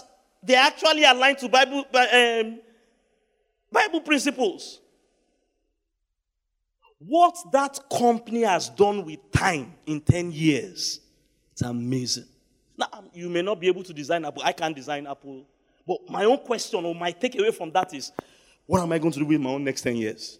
they 0.42 0.54
actually 0.54 1.04
aligned 1.04 1.38
to 1.38 1.48
Bible 1.48 1.84
um, 1.94 2.60
Bible 3.72 4.00
principles. 4.00 4.80
What 7.00 7.36
that 7.52 7.80
company 7.90 8.42
has 8.42 8.68
done 8.68 9.04
with 9.04 9.32
time 9.32 9.72
in 9.86 10.00
10 10.00 10.32
years, 10.32 11.00
it's 11.52 11.62
amazing. 11.62 12.26
Now, 12.76 12.88
um, 12.92 13.10
you 13.12 13.28
may 13.28 13.42
not 13.42 13.58
be 13.60 13.66
able 13.66 13.82
to 13.82 13.92
design 13.92 14.24
Apple. 14.24 14.42
I 14.44 14.52
can't 14.52 14.76
design 14.76 15.06
Apple 15.06 15.44
but 15.90 16.08
my 16.08 16.24
own 16.24 16.38
question 16.38 16.84
or 16.84 16.94
my 16.94 17.12
takeaway 17.12 17.52
from 17.52 17.72
that 17.72 17.92
is 17.94 18.12
what 18.64 18.80
am 18.80 18.92
I 18.92 18.98
going 18.98 19.12
to 19.12 19.18
do 19.18 19.24
with 19.24 19.40
my 19.40 19.50
own 19.50 19.64
next 19.64 19.82
10 19.82 19.96
years? 19.96 20.38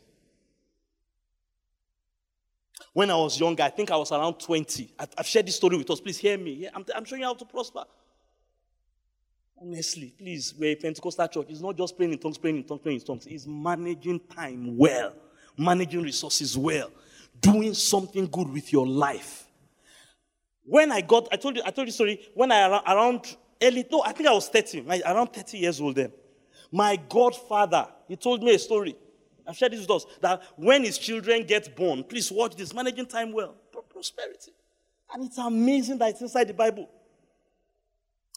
When 2.93 3.11
I 3.11 3.17
was 3.17 3.41
younger, 3.41 3.65
I 3.65 3.71
think 3.71 3.91
I 3.91 3.97
was 3.97 4.13
around 4.13 4.35
20. 4.35 4.95
I've 5.19 5.27
shared 5.27 5.47
this 5.47 5.57
story 5.57 5.77
with 5.77 5.91
us. 5.91 6.01
Please 6.01 6.19
hear 6.19 6.39
me. 6.39 6.69
I'm, 6.73 6.85
I'm 6.95 7.05
showing 7.05 7.23
you 7.23 7.27
how 7.27 7.35
to 7.35 7.45
prosper. 7.45 7.83
Honestly, 9.61 10.15
please, 10.17 10.55
we're 10.57 10.73
a 10.73 10.77
Pentecostal 10.77 11.27
church. 11.27 11.47
It's 11.51 11.61
not 11.61 11.77
just 11.77 11.97
praying 11.97 12.13
in 12.13 12.19
tongues, 12.19 12.39
praying 12.39 12.59
in 12.59 12.65
tongues, 12.65 12.81
praying 12.81 13.01
in 13.01 13.05
tongues. 13.05 13.27
It's 13.27 13.47
managing 13.47 14.21
time 14.21 14.77
well, 14.79 15.15
managing 15.61 16.03
resources 16.03 16.57
well, 16.57 16.91
doing 17.41 17.75
something 17.75 18.27
good 18.27 18.49
with 18.49 18.73
your 18.73 18.87
life. 18.87 19.47
When 20.65 20.91
I 20.91 21.01
got, 21.01 21.29
I 21.33 21.37
told 21.37 21.57
you, 21.57 21.63
I 21.65 21.71
told 21.71 21.89
you 21.89 21.93
story, 21.93 22.21
when 22.35 22.51
I 22.51 22.83
around 22.87 23.37
early, 23.63 23.85
no, 23.91 24.03
I 24.03 24.13
think 24.13 24.29
I 24.29 24.33
was 24.33 24.49
30, 24.49 24.87
around 25.05 25.29
30 25.29 25.59
years 25.59 25.81
old 25.81 25.97
then. 25.97 26.13
My 26.73 26.97
godfather, 26.97 27.89
he 28.09 28.17
told 28.17 28.43
me 28.43 28.55
a 28.55 28.59
story. 28.59 28.97
I've 29.47 29.57
shared 29.57 29.73
this 29.73 29.81
with 29.81 29.91
us 29.91 30.07
that 30.21 30.43
when 30.57 30.85
his 30.85 30.97
children 30.97 31.45
get 31.45 31.75
born, 31.75 32.05
please 32.05 32.31
watch 32.31 32.55
this 32.55 32.73
managing 32.73 33.07
time 33.07 33.33
well, 33.33 33.55
prosperity. 33.91 34.53
And 35.13 35.25
it's 35.25 35.39
amazing 35.39 35.99
that 35.99 36.11
it's 36.11 36.21
inside 36.21 36.45
the 36.45 36.55
Bible. 36.55 36.89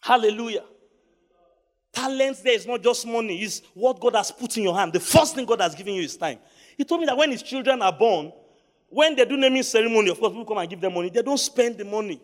Hallelujah. 0.02 0.64
Talents 1.94 2.42
there 2.42 2.54
is 2.54 2.66
not 2.66 2.82
just 2.82 3.06
money, 3.06 3.44
it's 3.44 3.62
what 3.76 4.00
God 4.00 4.16
has 4.16 4.32
put 4.32 4.58
in 4.58 4.64
your 4.64 4.76
hand. 4.76 4.92
The 4.92 5.00
first 5.00 5.36
thing 5.36 5.46
God 5.46 5.62
has 5.62 5.76
given 5.76 5.94
you 5.94 6.02
is 6.02 6.18
time. 6.18 6.40
He 6.78 6.84
told 6.84 7.02
me 7.02 7.08
that 7.08 7.18
when 7.18 7.32
his 7.32 7.44
children 7.44 7.82
are 7.82 7.92
born, 7.94 8.32
when 8.90 9.16
they 9.16 9.26
do 9.26 9.38
naming 9.38 9.64
ceremony, 9.64 10.10
of 10.10 10.20
course, 10.20 10.32
people 10.32 10.46
come 10.46 10.58
and 10.60 10.70
give 10.70 10.80
them 10.82 10.94
money. 10.94 11.10
They 11.10 11.22
don't 11.22 11.40
spend 11.40 11.78
the 11.78 11.86
money. 11.86 12.22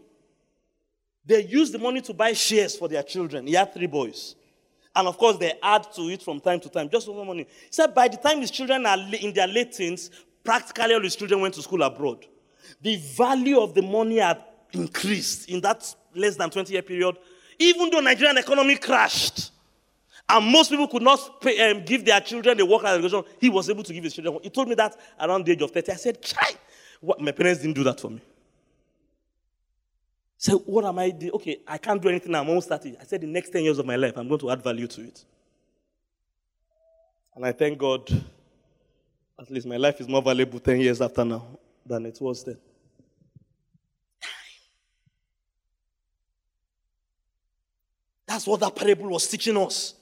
They 1.26 1.44
use 1.44 1.72
the 1.72 1.80
money 1.80 2.02
to 2.02 2.14
buy 2.14 2.34
shares 2.34 2.76
for 2.76 2.88
their 2.88 3.04
children. 3.04 3.48
He 3.48 3.54
had 3.54 3.74
three 3.74 3.88
boys. 3.88 4.36
And 4.96 5.08
of 5.08 5.18
course, 5.18 5.38
they 5.38 5.54
add 5.62 5.92
to 5.94 6.02
it 6.10 6.22
from 6.22 6.40
time 6.40 6.60
to 6.62 6.70
time, 6.70 6.90
just 6.90 7.06
for 7.06 7.26
money. 7.26 7.44
He 7.44 7.68
said 7.72 7.94
by 7.94 8.08
the 8.08 8.18
time 8.18 8.42
his 8.42 8.52
children 8.52 8.86
are 8.86 8.98
in 9.20 9.34
their 9.34 9.48
late 9.48 9.74
teens, 9.74 10.10
practically 10.44 10.94
all 10.94 11.02
his 11.02 11.16
children 11.16 11.42
went 11.42 11.54
to 11.56 11.62
school 11.62 11.84
abroad. 11.84 12.26
The 12.82 12.98
value 12.98 13.60
of 13.60 13.74
the 13.74 13.82
money 13.82 14.18
had 14.18 14.44
increased 14.74 15.50
in 15.50 15.62
that 15.62 15.96
less 16.16 16.36
than 16.36 16.50
20 16.50 16.74
year 16.74 16.82
period, 16.82 17.18
even 17.58 17.90
though 17.90 18.00
Nigerian 18.00 18.38
economy 18.38 18.76
crashed. 18.78 19.52
And 20.32 20.46
most 20.46 20.70
people 20.70 20.88
could 20.88 21.02
not 21.02 21.42
pay, 21.42 21.72
um, 21.72 21.84
give 21.84 22.06
their 22.06 22.22
children 22.22 22.60
a 22.62 22.66
work 22.66 22.84
education. 22.84 23.24
He 23.40 23.50
was 23.50 23.68
able 23.68 23.84
to 23.84 23.92
give 23.92 24.04
his 24.04 24.14
children. 24.14 24.38
He 24.44 24.52
told 24.52 24.68
me 24.68 24.76
that 24.76 24.96
around 25.20 25.44
the 25.46 25.54
age 25.54 25.62
of 25.64 25.72
30. 25.72 25.92
I 25.92 25.96
said, 25.96 26.22
Chai, 26.22 26.52
what? 27.02 27.20
my 27.20 27.32
parents 27.32 27.62
didn't 27.62 27.76
do 27.76 27.84
that 27.86 28.00
for 28.00 28.12
me. 28.12 28.22
So 30.38 30.60
what 30.60 30.86
am 30.86 31.00
I 31.00 31.10
doing? 31.10 31.32
Okay, 31.34 31.58
I 31.68 31.80
can't 31.80 32.02
do 32.02 32.10
anything 32.10 32.32
now. 32.32 32.42
I'm 32.42 32.50
almost 32.50 32.70
30. 32.70 32.98
I 33.02 33.04
said 33.06 33.22
the 33.22 33.28
next 33.28 33.50
10 33.50 33.64
years 33.64 33.80
of 33.80 33.88
my 33.88 33.96
life, 33.96 34.18
I'm 34.18 34.28
going 34.28 34.40
to 34.40 34.52
add 34.52 34.64
value 34.64 34.88
to 34.88 35.02
it. 35.02 35.26
And 37.36 37.44
I 37.44 37.52
thank 37.52 37.80
God, 37.80 38.10
at 39.40 39.50
least 39.50 39.66
my 39.66 39.78
life 39.78 40.00
is 40.00 40.08
more 40.08 40.22
valuable 40.22 40.60
10 40.60 40.80
years 40.80 41.02
after 41.02 41.26
now 41.26 41.46
than 41.86 42.06
it 42.06 42.20
was 42.22 42.44
then. 42.44 42.58
That's 48.28 48.46
what 48.46 48.60
that 48.60 48.76
parable 48.76 49.10
was 49.10 49.28
teaching 49.28 49.58
us. 49.58 49.96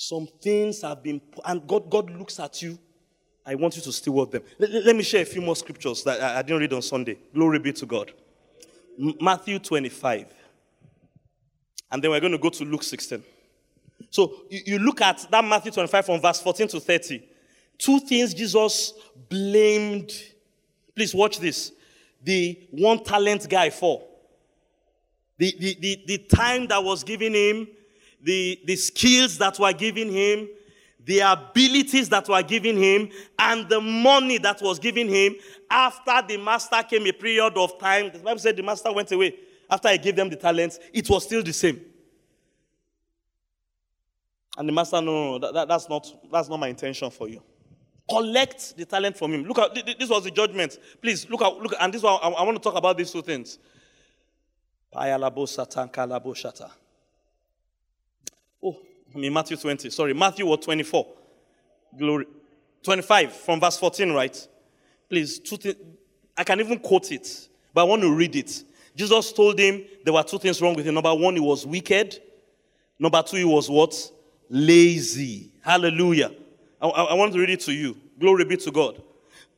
Some 0.00 0.28
things 0.40 0.82
have 0.82 1.02
been, 1.02 1.20
and 1.44 1.66
God, 1.66 1.90
God 1.90 2.08
looks 2.10 2.38
at 2.38 2.62
you. 2.62 2.78
I 3.44 3.56
want 3.56 3.74
you 3.74 3.82
to 3.82 3.90
steward 3.90 4.30
them. 4.30 4.44
Let, 4.56 4.70
let 4.86 4.94
me 4.94 5.02
share 5.02 5.22
a 5.22 5.24
few 5.24 5.42
more 5.42 5.56
scriptures 5.56 6.04
that 6.04 6.22
I, 6.22 6.38
I 6.38 6.42
didn't 6.42 6.60
read 6.60 6.72
on 6.72 6.82
Sunday. 6.82 7.18
Glory 7.34 7.58
be 7.58 7.72
to 7.72 7.84
God. 7.84 8.12
Matthew 9.20 9.58
25. 9.58 10.32
And 11.90 12.00
then 12.00 12.12
we're 12.12 12.20
going 12.20 12.30
to 12.30 12.38
go 12.38 12.48
to 12.48 12.64
Luke 12.64 12.84
16. 12.84 13.24
So 14.10 14.44
you, 14.48 14.60
you 14.66 14.78
look 14.78 15.00
at 15.00 15.26
that 15.32 15.44
Matthew 15.44 15.72
25 15.72 16.06
from 16.06 16.20
verse 16.20 16.40
14 16.42 16.68
to 16.68 16.80
30. 16.80 17.28
Two 17.76 17.98
things 17.98 18.34
Jesus 18.34 18.92
blamed. 19.28 20.12
Please 20.94 21.12
watch 21.12 21.40
this. 21.40 21.72
The 22.22 22.56
one 22.70 23.02
talent 23.02 23.48
guy 23.48 23.70
for. 23.70 24.04
The, 25.38 25.56
the, 25.58 25.76
the, 25.80 26.04
the 26.06 26.18
time 26.18 26.68
that 26.68 26.84
was 26.84 27.02
given 27.02 27.34
him, 27.34 27.66
the, 28.22 28.60
the 28.64 28.76
skills 28.76 29.38
that 29.38 29.58
were 29.58 29.72
given 29.72 30.10
him, 30.10 30.48
the 31.04 31.20
abilities 31.20 32.08
that 32.08 32.28
were 32.28 32.42
given 32.42 32.76
him, 32.76 33.08
and 33.38 33.68
the 33.68 33.80
money 33.80 34.38
that 34.38 34.60
was 34.60 34.78
given 34.78 35.08
him. 35.08 35.34
After 35.70 36.22
the 36.26 36.36
master 36.36 36.82
came 36.82 37.06
a 37.06 37.12
period 37.12 37.56
of 37.56 37.78
time, 37.78 38.10
the 38.12 38.18
Bible 38.18 38.38
said 38.38 38.56
the 38.56 38.62
master 38.62 38.92
went 38.92 39.10
away. 39.12 39.34
After 39.70 39.90
he 39.90 39.98
gave 39.98 40.16
them 40.16 40.30
the 40.30 40.36
talents, 40.36 40.78
it 40.92 41.08
was 41.08 41.24
still 41.24 41.42
the 41.42 41.52
same. 41.52 41.80
And 44.56 44.68
the 44.68 44.72
master, 44.72 45.00
no, 45.00 45.12
no, 45.12 45.38
no 45.38 45.52
that, 45.52 45.68
that's, 45.68 45.88
not, 45.88 46.06
that's 46.32 46.48
not 46.48 46.58
my 46.58 46.68
intention 46.68 47.10
for 47.10 47.28
you. 47.28 47.42
Collect 48.08 48.76
the 48.76 48.86
talent 48.86 49.16
from 49.16 49.34
him. 49.34 49.44
Look 49.44 49.58
at 49.58 49.74
this 49.98 50.08
was 50.08 50.24
the 50.24 50.30
judgment. 50.30 50.78
Please 51.02 51.28
look 51.28 51.42
at 51.42 51.54
look 51.58 51.74
and 51.78 51.92
this 51.92 52.02
one 52.02 52.18
I, 52.22 52.28
I 52.28 52.42
want 52.42 52.56
to 52.56 52.62
talk 52.62 52.74
about 52.74 52.96
these 52.96 53.12
two 53.12 53.20
things. 53.20 53.58
Oh, 58.62 58.76
in 59.14 59.32
Matthew 59.32 59.56
20. 59.56 59.90
Sorry, 59.90 60.14
Matthew 60.14 60.46
what 60.46 60.62
24. 60.62 61.06
Glory. 61.96 62.26
25 62.82 63.32
from 63.32 63.60
verse 63.60 63.76
14, 63.76 64.12
right? 64.12 64.48
Please, 65.08 65.38
two 65.38 65.56
I 66.36 66.44
can 66.44 66.60
even 66.60 66.78
quote 66.78 67.10
it, 67.10 67.48
but 67.74 67.80
I 67.80 67.84
want 67.84 68.02
to 68.02 68.14
read 68.14 68.36
it. 68.36 68.62
Jesus 68.94 69.32
told 69.32 69.58
him 69.58 69.84
there 70.04 70.14
were 70.14 70.22
two 70.22 70.38
things 70.38 70.60
wrong 70.62 70.74
with 70.74 70.86
him. 70.86 70.94
Number 70.94 71.14
one, 71.14 71.34
he 71.34 71.40
was 71.40 71.66
wicked. 71.66 72.20
Number 72.98 73.22
two, 73.22 73.36
he 73.36 73.44
was 73.44 73.68
what? 73.68 73.94
Lazy. 74.48 75.50
Hallelujah. 75.62 76.32
I, 76.80 76.88
I, 76.88 77.02
I 77.04 77.14
want 77.14 77.32
to 77.32 77.38
read 77.40 77.50
it 77.50 77.60
to 77.60 77.72
you. 77.72 77.96
Glory 78.18 78.44
be 78.44 78.56
to 78.56 78.70
God. 78.70 79.02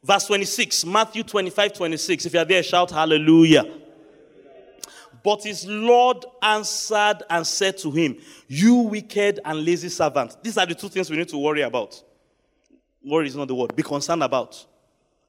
Verse 0.03 0.27
26, 0.27 0.87
Matthew 0.87 1.23
25, 1.23 1.75
26. 1.75 2.27
If 2.27 2.35
you 2.35 2.41
are 2.41 2.45
there, 2.45 2.63
shout 2.63 2.91
hallelujah. 2.91 3.65
But 5.23 5.45
his 5.45 5.67
Lord 5.67 6.25
answered 6.43 7.23
and 7.29 7.47
said 7.47 7.79
to 7.79 7.91
him, 7.91 8.19
You 8.49 8.75
wicked 8.75 9.41
and 9.45 9.65
lazy 9.65 9.89
servant. 9.89 10.37
These 10.43 10.57
are 10.59 10.67
the 10.67 10.75
two 10.75 10.89
things 10.89 11.11
we 11.11 11.17
need 11.17 11.29
to 11.29 11.39
worry 11.39 11.63
about. 11.63 12.03
Worry 13.05 13.27
is 13.27 13.37
not 13.37 13.49
the 13.49 13.55
word. 13.55 13.75
Be 13.75 13.83
concerned 13.83 14.23
about. 14.23 14.67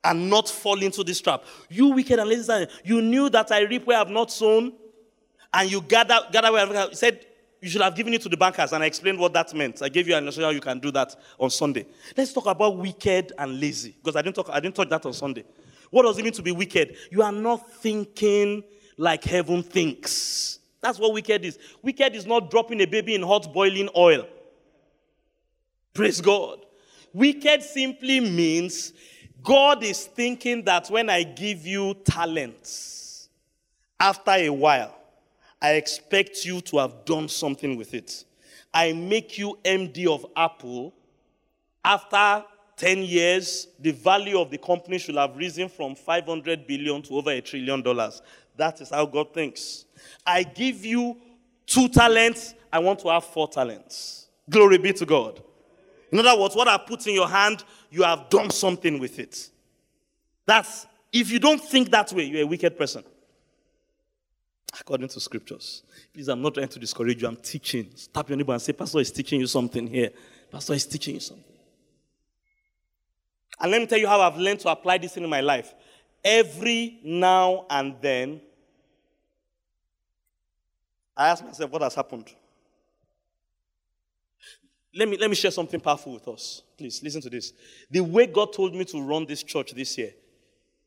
And 0.03 0.29
not 0.29 0.49
fall 0.49 0.81
into 0.81 1.03
this 1.03 1.21
trap. 1.21 1.43
You 1.69 1.87
wicked 1.87 2.19
and 2.19 2.29
lazy 2.29 2.43
servant. 2.43 2.71
You 2.83 3.01
knew 3.01 3.29
that 3.29 3.51
I 3.51 3.61
reap 3.61 3.85
where 3.85 3.97
I 3.97 3.99
have 3.99 4.09
not 4.09 4.31
sown, 4.31 4.73
and 5.53 5.71
you 5.71 5.81
gather, 5.81 6.19
gather 6.31 6.51
where 6.51 6.65
I 6.65 6.73
have 6.73 6.95
said, 6.97 7.25
you 7.61 7.69
should 7.69 7.81
have 7.81 7.95
given 7.95 8.13
it 8.13 8.21
to 8.23 8.29
the 8.29 8.37
bankers, 8.37 8.73
and 8.73 8.83
I 8.83 8.87
explained 8.87 9.19
what 9.19 9.33
that 9.33 9.53
meant. 9.53 9.83
I 9.83 9.89
gave 9.89 10.07
you 10.07 10.15
an 10.15 10.23
illustration 10.23 10.47
how 10.47 10.53
you 10.53 10.61
can 10.61 10.79
do 10.79 10.91
that 10.91 11.15
on 11.39 11.51
Sunday. 11.51 11.85
Let's 12.17 12.33
talk 12.33 12.47
about 12.47 12.77
wicked 12.77 13.33
and 13.37 13.59
lazy, 13.59 13.95
because 14.03 14.15
I 14.15 14.23
didn't 14.23 14.35
talk, 14.35 14.49
I 14.49 14.59
didn't 14.59 14.75
talk 14.75 14.89
that 14.89 15.05
on 15.05 15.13
Sunday. 15.13 15.45
What 15.91 16.03
does 16.03 16.17
it 16.17 16.23
mean 16.23 16.33
to 16.33 16.41
be 16.41 16.51
wicked? 16.51 16.95
You 17.11 17.21
are 17.21 17.31
not 17.31 17.69
thinking 17.69 18.63
like 18.97 19.23
heaven 19.23 19.63
thinks. 19.63 20.59
That's 20.81 20.99
what 20.99 21.13
wicked 21.13 21.45
is. 21.45 21.59
Wicked 21.81 22.15
is 22.15 22.25
not 22.25 22.49
dropping 22.49 22.81
a 22.81 22.85
baby 22.85 23.15
in 23.15 23.21
hot 23.21 23.53
boiling 23.53 23.89
oil. 23.95 24.27
Praise 25.93 26.21
God. 26.21 26.65
Wicked 27.13 27.61
simply 27.61 28.19
means 28.19 28.93
God 29.43 29.83
is 29.83 30.05
thinking 30.05 30.63
that 30.65 30.89
when 30.89 31.09
I 31.09 31.23
give 31.23 31.65
you 31.65 31.95
talents, 32.05 33.29
after 33.99 34.31
a 34.31 34.49
while, 34.49 34.95
I 35.61 35.73
expect 35.73 36.43
you 36.45 36.61
to 36.61 36.77
have 36.77 37.05
done 37.05 37.29
something 37.29 37.77
with 37.77 37.93
it. 37.93 38.25
I 38.73 38.93
make 38.93 39.37
you 39.37 39.57
MD 39.63 40.07
of 40.07 40.25
Apple. 40.35 40.93
After 41.83 42.45
10 42.77 43.03
years, 43.03 43.67
the 43.79 43.91
value 43.91 44.39
of 44.39 44.49
the 44.49 44.57
company 44.57 44.97
should 44.97 45.15
have 45.15 45.35
risen 45.35 45.69
from 45.69 45.93
500 45.93 46.65
billion 46.65 47.01
to 47.03 47.15
over 47.15 47.29
a 47.31 47.41
trillion 47.41 47.81
dollars. 47.81 48.21
That 48.57 48.81
is 48.81 48.89
how 48.89 49.05
God 49.05 49.33
thinks. 49.33 49.85
I 50.25 50.43
give 50.43 50.85
you 50.85 51.17
two 51.65 51.87
talents, 51.89 52.53
I 52.71 52.79
want 52.79 52.99
to 52.99 53.09
have 53.09 53.23
four 53.23 53.47
talents. 53.47 54.27
Glory 54.49 54.77
be 54.77 54.93
to 54.93 55.05
God. 55.05 55.41
In 56.11 56.19
other 56.19 56.39
words, 56.39 56.55
what 56.55 56.67
I 56.67 56.77
put 56.77 57.07
in 57.07 57.15
your 57.15 57.29
hand, 57.29 57.63
you 57.89 58.03
have 58.03 58.29
done 58.29 58.49
something 58.49 58.99
with 58.99 59.19
it. 59.19 59.49
That's, 60.45 60.85
if 61.13 61.31
you 61.31 61.39
don't 61.39 61.61
think 61.61 61.89
that 61.91 62.11
way, 62.11 62.23
you're 62.23 62.43
a 62.43 62.47
wicked 62.47 62.77
person. 62.77 63.03
According 64.79 65.09
to 65.09 65.19
scriptures. 65.19 65.83
Please, 66.13 66.27
I'm 66.27 66.41
not 66.41 66.53
trying 66.53 66.69
to 66.69 66.79
discourage 66.79 67.21
you. 67.21 67.27
I'm 67.27 67.37
teaching. 67.37 67.89
Tap 68.13 68.29
your 68.29 68.37
neighbor 68.37 68.53
and 68.53 68.61
say, 68.61 68.73
Pastor 68.73 68.99
is 68.99 69.11
teaching 69.11 69.39
you 69.39 69.47
something 69.47 69.87
here. 69.87 70.09
Pastor 70.49 70.73
is 70.73 70.85
teaching 70.85 71.15
you 71.15 71.19
something. 71.19 71.45
And 73.59 73.71
let 73.71 73.79
me 73.79 73.87
tell 73.87 73.99
you 73.99 74.07
how 74.07 74.19
I've 74.21 74.37
learned 74.37 74.59
to 74.61 74.69
apply 74.69 74.97
this 74.97 75.17
in 75.17 75.29
my 75.29 75.41
life 75.41 75.73
every 76.23 76.99
now 77.03 77.65
and 77.69 77.95
then, 78.01 78.41
I 81.15 81.29
ask 81.29 81.43
myself, 81.43 81.71
what 81.71 81.81
has 81.81 81.95
happened? 81.95 82.31
Let 84.93 85.07
me, 85.07 85.17
let 85.17 85.29
me 85.29 85.35
share 85.35 85.51
something 85.51 85.79
powerful 85.79 86.13
with 86.13 86.27
us. 86.27 86.63
Please, 86.77 87.01
listen 87.01 87.21
to 87.21 87.29
this. 87.29 87.53
The 87.89 88.01
way 88.01 88.27
God 88.27 88.53
told 88.53 88.75
me 88.75 88.85
to 88.85 89.01
run 89.01 89.25
this 89.25 89.43
church 89.43 89.71
this 89.71 89.97
year, 89.97 90.13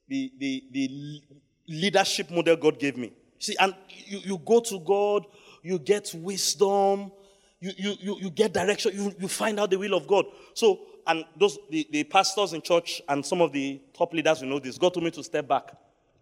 the, 0.09 0.33
the, 0.39 0.65
the 0.71 1.23
leadership 1.69 2.31
model 2.31 2.57
God 2.57 2.79
gave 2.79 2.97
me. 2.97 3.13
See, 3.39 3.57
and 3.59 3.75
you, 3.89 4.19
you 4.19 4.39
go 4.39 4.61
to 4.61 4.79
God, 4.81 5.27
you 5.63 5.79
get 5.79 6.13
wisdom, 6.15 7.13
you, 7.61 7.73
you, 7.77 7.95
you, 8.01 8.17
you 8.21 8.31
get 8.31 8.53
direction, 8.53 8.93
you, 8.95 9.15
you 9.19 9.29
find 9.29 9.59
out 9.59 9.71
the 9.71 9.79
will 9.79 9.95
of 9.95 10.07
God. 10.07 10.27
So 10.53 10.81
and 11.07 11.25
those 11.37 11.59
the, 11.71 11.87
the 11.91 12.05
pastors 12.05 12.53
in 12.53 12.63
church 12.63 13.03
and 13.09 13.25
some 13.25 13.41
of 13.41 13.53
the 13.53 13.81
top 13.97 14.13
leaders 14.13 14.43
you 14.43 14.49
know 14.49 14.59
this, 14.59 14.79
God 14.79 14.95
told 14.95 15.05
me 15.05 15.11
to 15.13 15.23
step 15.23 15.47
back. 15.47 15.73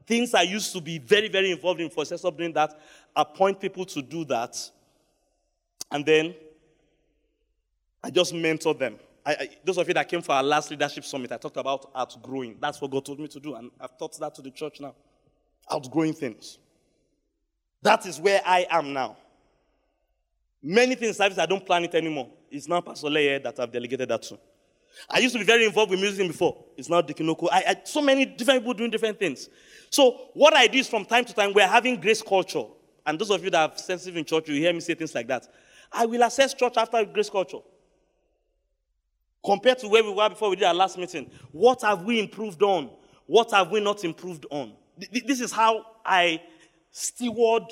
Things 0.07 0.35
I 0.35 0.43
used 0.43 0.73
to 0.73 0.81
be 0.81 0.99
very, 0.99 1.29
very 1.29 1.53
involved 1.53 1.81
in 1.81 1.89
for 1.89 2.05
stop 2.05 2.37
doing 2.37 2.53
that, 2.55 2.79
appoint 3.15 3.61
people 3.61 3.85
to 3.87 4.03
do 4.03 4.25
that, 4.27 4.57
and 5.91 6.05
then 6.05 6.35
I 8.03 8.11
just 8.11 8.35
mentor 8.35 8.75
them. 8.75 8.97
I, 9.25 9.33
I, 9.33 9.49
those 9.65 9.79
of 9.79 9.87
you 9.87 9.95
that 9.95 10.09
came 10.09 10.23
for 10.23 10.33
our 10.33 10.43
last 10.43 10.71
leadership 10.71 11.05
summit, 11.05 11.31
I 11.31 11.37
talked 11.37 11.57
about 11.57 11.91
outgrowing. 11.95 12.57
That's 12.61 12.81
what 12.81 12.91
God 12.91 13.05
told 13.05 13.21
me 13.21 13.29
to 13.29 13.39
do, 13.39 13.55
and 13.55 13.71
I've 13.81 13.97
taught 13.97 14.19
that 14.19 14.35
to 14.35 14.43
the 14.43 14.51
church 14.51 14.81
now. 14.81 14.95
Outgrowing 15.71 16.15
things. 16.15 16.59
That 17.83 18.05
is 18.07 18.21
where 18.21 18.43
I 18.45 18.67
am 18.71 18.93
now. 18.93 19.17
Many 20.63 20.95
things 20.95 21.21
I 21.21 21.47
don't 21.47 21.65
plan 21.65 21.85
it 21.85 21.95
anymore. 21.95 22.29
It's 22.51 22.69
now 22.69 22.81
Pastor 22.81 23.09
Leye 23.09 23.39
that 23.43 23.59
I've 23.59 23.73
delegated 23.73 24.09
that 24.09 24.23
to. 24.23 24.39
I 25.09 25.19
used 25.19 25.35
to 25.35 25.39
be 25.39 25.45
very 25.45 25.65
involved 25.65 25.91
with 25.91 26.01
music 26.01 26.27
before. 26.27 26.65
It's 26.77 26.89
now 26.89 27.03
Dikinoko. 27.03 27.49
I, 27.51 27.65
I, 27.69 27.77
so 27.85 28.01
many 28.01 28.25
different 28.25 28.61
people 28.61 28.75
doing 28.75 28.91
different 28.91 29.19
things. 29.19 29.49
So 29.91 30.31
what 30.35 30.55
I 30.55 30.67
do 30.67 30.79
is 30.79 30.89
from 30.89 31.05
time 31.05 31.25
to 31.25 31.35
time, 31.35 31.53
we're 31.53 31.67
having 31.67 32.01
grace 32.01 32.23
culture. 32.23 32.65
And 33.05 33.19
those 33.19 33.31
of 33.31 33.43
you 33.43 33.51
that 33.51 33.71
are 33.71 33.77
sensitive 33.77 34.17
in 34.17 34.25
church, 34.25 34.49
you 34.49 34.55
hear 34.55 34.73
me 34.73 34.81
say 34.81 34.95
things 34.95 35.15
like 35.15 35.27
that. 35.29 35.47
I 35.91 36.07
will 36.07 36.23
assess 36.23 36.55
church 36.55 36.75
after 36.77 37.05
grace 37.05 37.29
culture. 37.29 37.59
Compared 39.45 39.79
to 39.81 39.89
where 39.89 40.05
we 40.05 40.13
were 40.13 40.29
before 40.29 40.51
we 40.51 40.57
did 40.57 40.65
our 40.65 40.75
last 40.75 40.97
meeting. 40.97 41.31
What 41.51 41.83
have 41.83 42.05
we 42.05 42.21
improved 42.21 42.63
on? 42.63 42.91
What 43.27 43.51
have 43.51 43.71
we 43.71 43.81
not 43.81 44.05
improved 44.05 44.47
on? 44.51 44.73
This 45.11 45.41
is 45.41 45.51
how 45.53 45.85
I 46.05 46.43
steward 46.91 47.65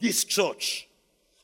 this 0.00 0.24
church. 0.24 0.88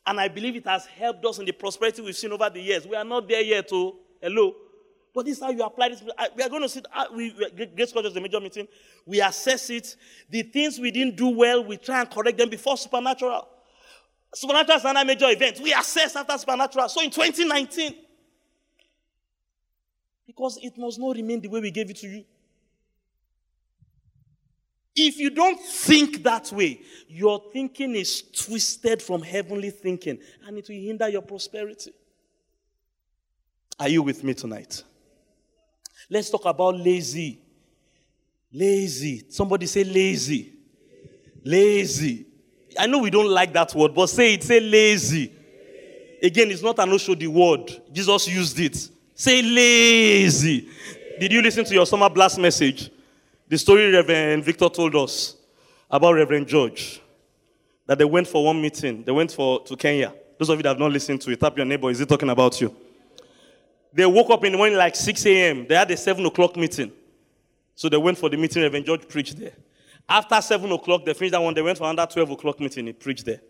And 0.05 0.19
I 0.19 0.27
believe 0.27 0.55
it 0.55 0.67
has 0.67 0.85
helped 0.85 1.25
us 1.25 1.39
in 1.39 1.45
the 1.45 1.51
prosperity 1.51 2.01
we've 2.01 2.15
seen 2.15 2.31
over 2.31 2.49
the 2.49 2.61
years. 2.61 2.87
We 2.87 2.95
are 2.95 3.05
not 3.05 3.27
there 3.27 3.41
yet, 3.41 3.69
oh. 3.71 3.97
Hello. 4.21 4.55
But 5.13 5.25
this 5.25 5.37
is 5.37 5.43
how 5.43 5.51
you 5.51 5.61
apply 5.63 5.89
this. 5.89 6.03
We 6.35 6.43
are 6.43 6.49
going 6.49 6.63
to 6.63 6.69
sit, 6.69 6.85
we, 7.15 7.31
Grace 7.75 7.91
Culture 7.93 8.07
is 8.07 8.15
the 8.15 8.21
major 8.21 8.39
meeting. 8.39 8.67
We 9.05 9.21
assess 9.21 9.69
it. 9.69 9.95
The 10.29 10.41
things 10.41 10.79
we 10.79 10.89
didn't 10.89 11.15
do 11.15 11.29
well, 11.29 11.63
we 11.63 11.77
try 11.77 11.99
and 11.99 12.09
correct 12.09 12.37
them 12.37 12.49
before 12.49 12.77
Supernatural. 12.77 13.47
Supernatural 14.33 14.77
is 14.77 14.85
another 14.85 15.05
major 15.05 15.29
event. 15.29 15.59
We 15.61 15.71
assess 15.71 16.15
after 16.15 16.35
Supernatural. 16.37 16.89
So 16.89 17.01
in 17.01 17.11
2019, 17.11 17.95
because 20.25 20.57
it 20.63 20.75
must 20.77 20.99
not 20.99 21.15
remain 21.15 21.41
the 21.41 21.47
way 21.47 21.59
we 21.59 21.69
gave 21.69 21.91
it 21.91 21.97
to 21.97 22.07
you. 22.07 22.25
If 24.95 25.17
you 25.17 25.29
don't 25.29 25.59
think 25.59 26.23
that 26.23 26.51
way, 26.51 26.81
your 27.07 27.41
thinking 27.51 27.95
is 27.95 28.23
twisted 28.23 29.01
from 29.01 29.21
heavenly 29.21 29.69
thinking 29.69 30.19
and 30.45 30.57
it 30.57 30.67
will 30.69 30.75
hinder 30.75 31.09
your 31.09 31.21
prosperity. 31.21 31.91
Are 33.79 33.89
you 33.89 34.01
with 34.01 34.23
me 34.23 34.33
tonight? 34.33 34.83
Let's 36.09 36.29
talk 36.29 36.45
about 36.45 36.75
lazy. 36.75 37.39
Lazy. 38.51 39.25
Somebody 39.29 39.65
say 39.65 39.83
lazy. 39.83 40.53
Lazy. 41.43 42.25
I 42.77 42.87
know 42.87 42.99
we 42.99 43.09
don't 43.09 43.29
like 43.29 43.53
that 43.53 43.73
word, 43.75 43.93
but 43.93 44.07
say 44.07 44.35
it. 44.35 44.43
Say 44.43 44.59
lazy. 44.59 45.31
Again, 46.21 46.51
it's 46.51 46.61
not 46.61 46.79
an 46.79 46.89
the 46.89 47.27
word. 47.27 47.81
Jesus 47.91 48.27
used 48.27 48.59
it. 48.59 48.89
Say 49.15 49.41
lazy. 49.41 50.69
Did 51.19 51.31
you 51.31 51.41
listen 51.41 51.65
to 51.65 51.73
your 51.73 51.85
summer 51.85 52.09
blast 52.09 52.39
message? 52.39 52.89
The 53.47 53.57
story 53.57 53.91
Reverend 53.91 54.43
Victor 54.43 54.69
told 54.69 54.95
us 54.95 55.35
about 55.89 56.13
Reverend 56.13 56.47
George. 56.47 57.01
That 57.85 57.97
they 57.97 58.05
went 58.05 58.27
for 58.27 58.45
one 58.45 58.61
meeting. 58.61 59.03
They 59.03 59.11
went 59.11 59.31
for 59.31 59.63
to 59.65 59.75
Kenya. 59.75 60.13
Those 60.39 60.49
of 60.49 60.57
you 60.57 60.63
that 60.63 60.69
have 60.69 60.79
not 60.79 60.91
listened 60.91 61.21
to 61.21 61.31
it, 61.31 61.39
tap 61.39 61.55
your 61.57 61.65
neighbor. 61.65 61.89
Is 61.89 61.99
he 61.99 62.05
talking 62.05 62.29
about 62.29 62.59
you? 62.61 62.75
They 63.93 64.05
woke 64.05 64.29
up 64.31 64.43
in 64.43 64.51
the 64.51 64.57
morning 64.57 64.77
like 64.77 64.95
6 64.95 65.25
a.m. 65.27 65.67
They 65.67 65.75
had 65.75 65.89
a 65.91 65.97
7 65.97 66.25
o'clock 66.25 66.55
meeting. 66.55 66.91
So 67.75 67.89
they 67.89 67.97
went 67.97 68.17
for 68.17 68.29
the 68.29 68.37
meeting. 68.37 68.63
Reverend 68.63 68.85
George 68.85 69.07
preached 69.07 69.37
there. 69.37 69.53
After 70.09 70.41
7 70.41 70.71
o'clock, 70.71 71.05
they 71.05 71.13
finished 71.13 71.33
that 71.33 71.41
one. 71.41 71.53
They 71.53 71.61
went 71.61 71.77
for 71.77 71.89
another 71.89 72.11
12 72.11 72.31
o'clock 72.31 72.59
meeting. 72.59 72.87
He 72.87 72.93
preached 72.93 73.25
there. 73.25 73.41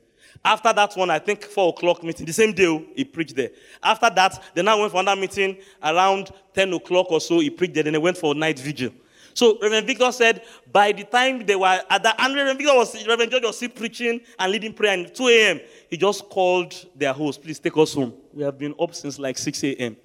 After 0.43 0.73
that 0.73 0.95
one, 0.95 1.09
I 1.09 1.19
think 1.19 1.43
four 1.43 1.69
o'clock 1.69 2.03
meeting, 2.03 2.25
the 2.25 2.33
same 2.33 2.53
day 2.53 2.65
oh, 2.65 2.83
he 2.95 3.05
preached 3.05 3.35
there. 3.35 3.51
After 3.81 4.09
that, 4.09 4.41
they 4.53 4.61
now 4.61 4.79
went 4.79 4.91
for 4.91 4.99
another 4.99 5.19
meeting 5.19 5.57
around 5.83 6.31
10 6.53 6.73
o'clock 6.73 7.11
or 7.11 7.21
so, 7.21 7.39
he 7.39 7.49
preached 7.49 7.75
there, 7.75 7.83
then 7.83 7.93
they 7.93 7.99
went 7.99 8.17
for 8.17 8.33
night 8.33 8.59
vigil. 8.59 8.91
So 9.35 9.57
Reverend 9.61 9.87
Victor 9.87 10.11
said, 10.11 10.43
by 10.71 10.91
the 10.91 11.03
time 11.03 11.45
they 11.45 11.55
were 11.55 11.81
at 11.89 12.03
that, 12.03 12.15
and 12.19 12.35
Reverend 12.35 12.59
Victor 12.59 12.75
was, 12.75 13.07
Reverend 13.07 13.31
George 13.31 13.43
was 13.43 13.57
still 13.57 13.69
preaching 13.69 14.21
and 14.37 14.51
leading 14.51 14.73
prayer 14.73 14.97
at 14.97 15.15
2 15.15 15.27
a.m. 15.27 15.59
He 15.89 15.97
just 15.97 16.29
called 16.29 16.73
their 16.95 17.13
host, 17.13 17.41
please 17.41 17.59
take 17.59 17.75
us 17.77 17.93
home. 17.93 18.13
We 18.33 18.43
have 18.43 18.57
been 18.57 18.75
up 18.79 18.93
since 18.93 19.17
like 19.17 19.37
6 19.37 19.63
a.m. 19.63 19.97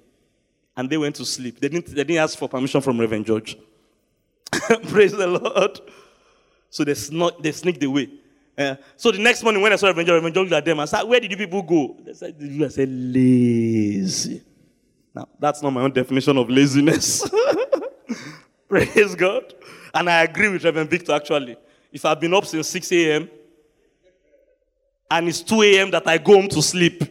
And 0.78 0.88
they 0.88 0.96
went 0.96 1.16
to 1.16 1.24
sleep. 1.24 1.58
They 1.58 1.68
didn't, 1.68 1.86
they 1.88 2.04
didn't 2.04 2.22
ask 2.22 2.38
for 2.38 2.48
permission 2.48 2.80
from 2.80 3.00
Reverend 3.00 3.26
George. 3.26 3.58
Praise 4.88 5.10
the 5.10 5.26
Lord. 5.26 5.80
So 6.70 6.84
they, 6.84 6.94
they 7.40 7.50
sneaked 7.50 7.82
away. 7.82 8.08
Uh, 8.56 8.76
so 8.96 9.10
the 9.10 9.18
next 9.18 9.42
morning 9.42 9.60
when 9.60 9.72
I 9.72 9.76
saw 9.76 9.88
Reverend 9.88 10.06
George, 10.06 10.16
Reverend 10.18 10.34
George 10.36 10.50
looked 10.50 10.58
at 10.58 10.64
them, 10.64 10.78
I 10.78 10.84
said, 10.84 11.02
where 11.02 11.18
did 11.18 11.32
you 11.32 11.36
people 11.36 11.62
go? 11.62 11.96
They 12.04 12.12
said, 12.12 12.36
I 12.40 12.68
said, 12.68 12.88
lazy. 12.88 14.40
Now, 15.12 15.28
that's 15.40 15.60
not 15.62 15.70
my 15.70 15.80
own 15.80 15.90
definition 15.90 16.38
of 16.38 16.48
laziness. 16.48 17.28
Praise 18.68 19.16
God. 19.16 19.52
And 19.92 20.08
I 20.08 20.22
agree 20.22 20.48
with 20.48 20.62
Reverend 20.62 20.90
Victor 20.90 21.12
actually. 21.12 21.56
If 21.92 22.04
I've 22.04 22.20
been 22.20 22.34
up 22.34 22.46
since 22.46 22.68
6 22.68 22.92
a.m. 22.92 23.28
and 25.10 25.28
it's 25.28 25.40
2 25.40 25.60
a.m. 25.60 25.90
that 25.90 26.06
I 26.06 26.18
go 26.18 26.34
home 26.34 26.48
to 26.50 26.62
sleep, 26.62 27.02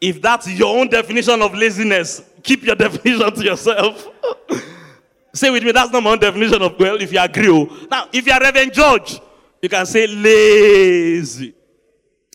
if 0.00 0.22
that's 0.22 0.48
your 0.48 0.74
own 0.78 0.88
definition 0.88 1.42
of 1.42 1.54
laziness, 1.54 2.22
keep 2.44 2.62
your 2.62 2.76
definition 2.76 3.34
to 3.34 3.44
yourself. 3.44 4.08
say 5.34 5.50
with 5.50 5.64
me, 5.64 5.72
that's 5.72 5.90
not 5.90 6.02
my 6.02 6.16
definition 6.16 6.62
of 6.62 6.78
well, 6.78 7.00
if 7.00 7.12
you 7.12 7.18
agree. 7.18 7.48
Oh. 7.48 7.86
Now, 7.90 8.08
if 8.12 8.26
you're 8.26 8.38
Reverend 8.38 8.72
George, 8.72 9.20
you 9.60 9.68
can 9.68 9.86
say 9.86 10.06
lazy. 10.06 11.54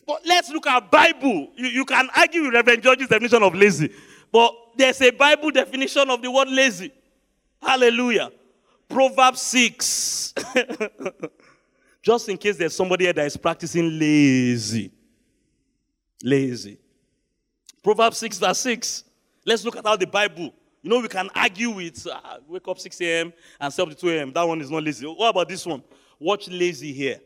But 0.06 0.22
let's 0.26 0.50
look 0.50 0.66
at 0.66 0.90
Bible. 0.90 1.52
You, 1.56 1.68
you 1.68 1.84
can 1.84 2.08
argue 2.14 2.42
with 2.42 2.54
Reverend 2.54 2.82
George's 2.82 3.08
definition 3.08 3.42
of 3.42 3.54
lazy. 3.54 3.92
But 4.30 4.54
there's 4.76 5.00
a 5.00 5.10
Bible 5.10 5.50
definition 5.50 6.10
of 6.10 6.20
the 6.20 6.30
word 6.30 6.48
lazy. 6.48 6.92
Hallelujah. 7.62 8.30
Proverbs 8.88 9.40
6. 9.42 10.34
Just 12.02 12.28
in 12.28 12.36
case 12.36 12.56
there's 12.56 12.74
somebody 12.74 13.04
here 13.04 13.12
that 13.12 13.26
is 13.26 13.36
practicing 13.36 13.98
lazy. 13.98 14.90
Lazy. 16.22 16.78
Proverbs 17.82 18.18
6, 18.18 18.38
verse 18.38 18.60
6. 18.60 19.04
Let's 19.44 19.64
look 19.64 19.76
at 19.76 19.86
how 19.86 19.96
the 19.96 20.06
Bible. 20.06 20.54
You 20.82 20.90
know, 20.90 21.00
we 21.00 21.08
can 21.08 21.28
argue 21.34 21.70
with 21.70 22.06
uh, 22.06 22.38
wake 22.48 22.66
up 22.66 22.78
6 22.78 23.00
a.m. 23.02 23.32
and 23.60 23.72
stay 23.72 23.82
up 23.82 23.88
to 23.90 23.94
2 23.94 24.10
a.m. 24.10 24.32
That 24.32 24.42
one 24.42 24.60
is 24.60 24.70
not 24.70 24.82
lazy. 24.82 25.06
What 25.06 25.28
about 25.28 25.48
this 25.48 25.64
one? 25.66 25.82
Watch 26.18 26.48
lazy 26.48 26.92
here. 26.92 27.20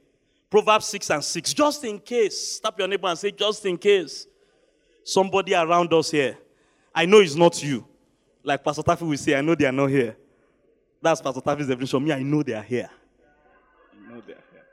Proverbs 0.50 0.86
6 0.88 1.10
and 1.10 1.24
6. 1.24 1.54
Just 1.54 1.84
in 1.84 1.98
case. 1.98 2.56
Stop 2.56 2.78
your 2.78 2.88
neighbor 2.88 3.08
and 3.08 3.18
say, 3.18 3.30
just 3.30 3.64
in 3.66 3.76
case. 3.76 4.26
Somebody 5.04 5.54
around 5.54 5.92
us 5.92 6.10
here. 6.10 6.38
I 6.94 7.06
know 7.06 7.20
it's 7.20 7.34
not 7.34 7.62
you. 7.62 7.86
Like 8.42 8.62
Pastor 8.62 8.82
Taffy 8.82 9.04
will 9.04 9.16
say, 9.16 9.34
I 9.34 9.40
know 9.40 9.54
they 9.54 9.66
are 9.66 9.72
not 9.72 9.86
here. 9.88 10.16
That's 11.02 11.20
Pastor 11.20 11.40
Taffy's 11.40 11.66
definition. 11.66 12.04
Me, 12.04 12.12
I 12.12 12.22
know 12.22 12.42
they 12.42 12.54
are 12.54 12.62
here. 12.62 12.88
I 13.92 14.12
know 14.12 14.20
they 14.26 14.32
are 14.32 14.44
here. 14.52 14.64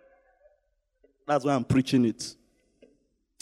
That's 1.27 1.45
why 1.45 1.53
I'm 1.53 1.63
preaching 1.63 2.05
it. 2.05 2.35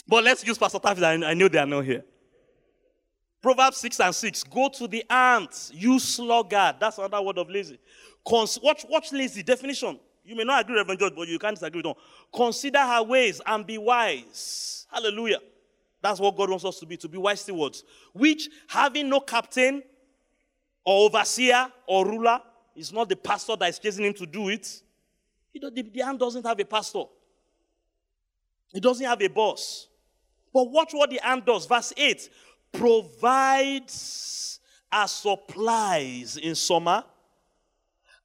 But 0.06 0.24
let's 0.24 0.44
use 0.46 0.58
Pastor 0.58 0.78
Taffy. 0.78 1.04
I, 1.04 1.12
I 1.12 1.34
know 1.34 1.48
they 1.48 1.58
are 1.58 1.66
not 1.66 1.84
here. 1.84 2.04
Proverbs 3.42 3.78
6 3.78 4.00
and 4.00 4.14
6. 4.14 4.44
Go 4.44 4.68
to 4.68 4.86
the 4.86 5.04
ant, 5.08 5.70
you 5.72 5.98
sluggard. 5.98 6.76
That's 6.78 6.98
another 6.98 7.22
word 7.22 7.38
of 7.38 7.48
lazy. 7.48 7.78
Cons- 8.26 8.58
watch, 8.62 8.84
watch 8.88 9.12
lazy. 9.12 9.42
Definition. 9.42 9.98
You 10.24 10.36
may 10.36 10.44
not 10.44 10.62
agree 10.62 10.74
with 10.74 10.82
Reverend 10.82 11.00
George, 11.00 11.14
but 11.16 11.28
you 11.28 11.38
can't 11.38 11.54
disagree 11.54 11.78
with 11.78 11.86
them. 11.86 11.94
Consider 12.34 12.80
her 12.80 13.02
ways 13.02 13.40
and 13.46 13.66
be 13.66 13.78
wise. 13.78 14.86
Hallelujah. 14.92 15.38
That's 16.02 16.20
what 16.20 16.36
God 16.36 16.50
wants 16.50 16.64
us 16.64 16.78
to 16.80 16.86
be, 16.86 16.96
to 16.98 17.08
be 17.08 17.18
wise 17.18 17.40
stewards. 17.40 17.84
Which, 18.12 18.48
having 18.68 19.08
no 19.08 19.20
captain 19.20 19.82
or 20.84 21.06
overseer 21.06 21.68
or 21.86 22.06
ruler, 22.06 22.40
is 22.76 22.92
not 22.92 23.08
the 23.08 23.16
pastor 23.16 23.56
that 23.56 23.68
is 23.70 23.78
chasing 23.78 24.04
him 24.04 24.14
to 24.14 24.26
do 24.26 24.48
it. 24.48 24.82
You 25.52 25.60
know, 25.62 25.70
the, 25.70 25.82
the 25.82 26.02
ant 26.02 26.18
doesn't 26.20 26.44
have 26.46 26.60
a 26.60 26.64
pastor. 26.64 27.04
It 28.72 28.82
doesn't 28.82 29.04
have 29.04 29.20
a 29.20 29.28
boss. 29.28 29.88
But 30.52 30.70
watch 30.70 30.92
what 30.92 31.10
the 31.10 31.26
ant 31.26 31.46
does. 31.46 31.66
Verse 31.66 31.92
8 31.96 32.28
provides 32.72 34.60
her 34.92 35.06
supplies 35.06 36.36
in 36.36 36.54
summer 36.54 37.04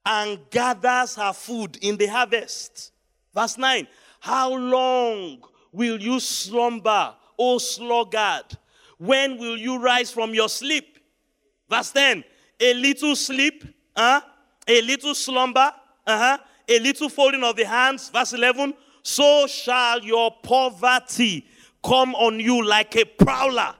and 0.06 0.40
gathers 0.50 1.16
her 1.16 1.34
food 1.34 1.78
in 1.82 1.98
the 1.98 2.08
harvest. 2.08 2.92
Verse 3.34 3.58
9 3.58 3.88
How 4.20 4.54
long 4.54 5.44
will 5.72 6.00
you 6.00 6.20
slumber, 6.20 7.14
O 7.38 7.58
sluggard? 7.58 8.58
When 8.98 9.38
will 9.38 9.58
you 9.58 9.80
rise 9.80 10.12
from 10.12 10.34
your 10.34 10.50
sleep? 10.50 11.00
Verse 11.70 11.92
10 11.92 12.24
A 12.60 12.74
little 12.74 13.16
sleep, 13.16 13.66
huh? 13.96 14.22
a 14.68 14.82
little 14.82 15.16
slumber, 15.16 15.72
uh-huh, 16.06 16.38
a 16.68 16.80
little 16.80 17.10
folding 17.10 17.44
of 17.44 17.56
the 17.56 17.66
hands, 17.66 18.10
verse 18.10 18.34
11, 18.34 18.74
so 19.04 19.46
shall 19.48 20.04
your 20.04 20.32
poverty 20.44 21.46
come 21.84 22.16
on 22.16 22.40
you 22.40 22.66
like 22.66 22.96
a 22.96 23.06
prowler, 23.06 23.76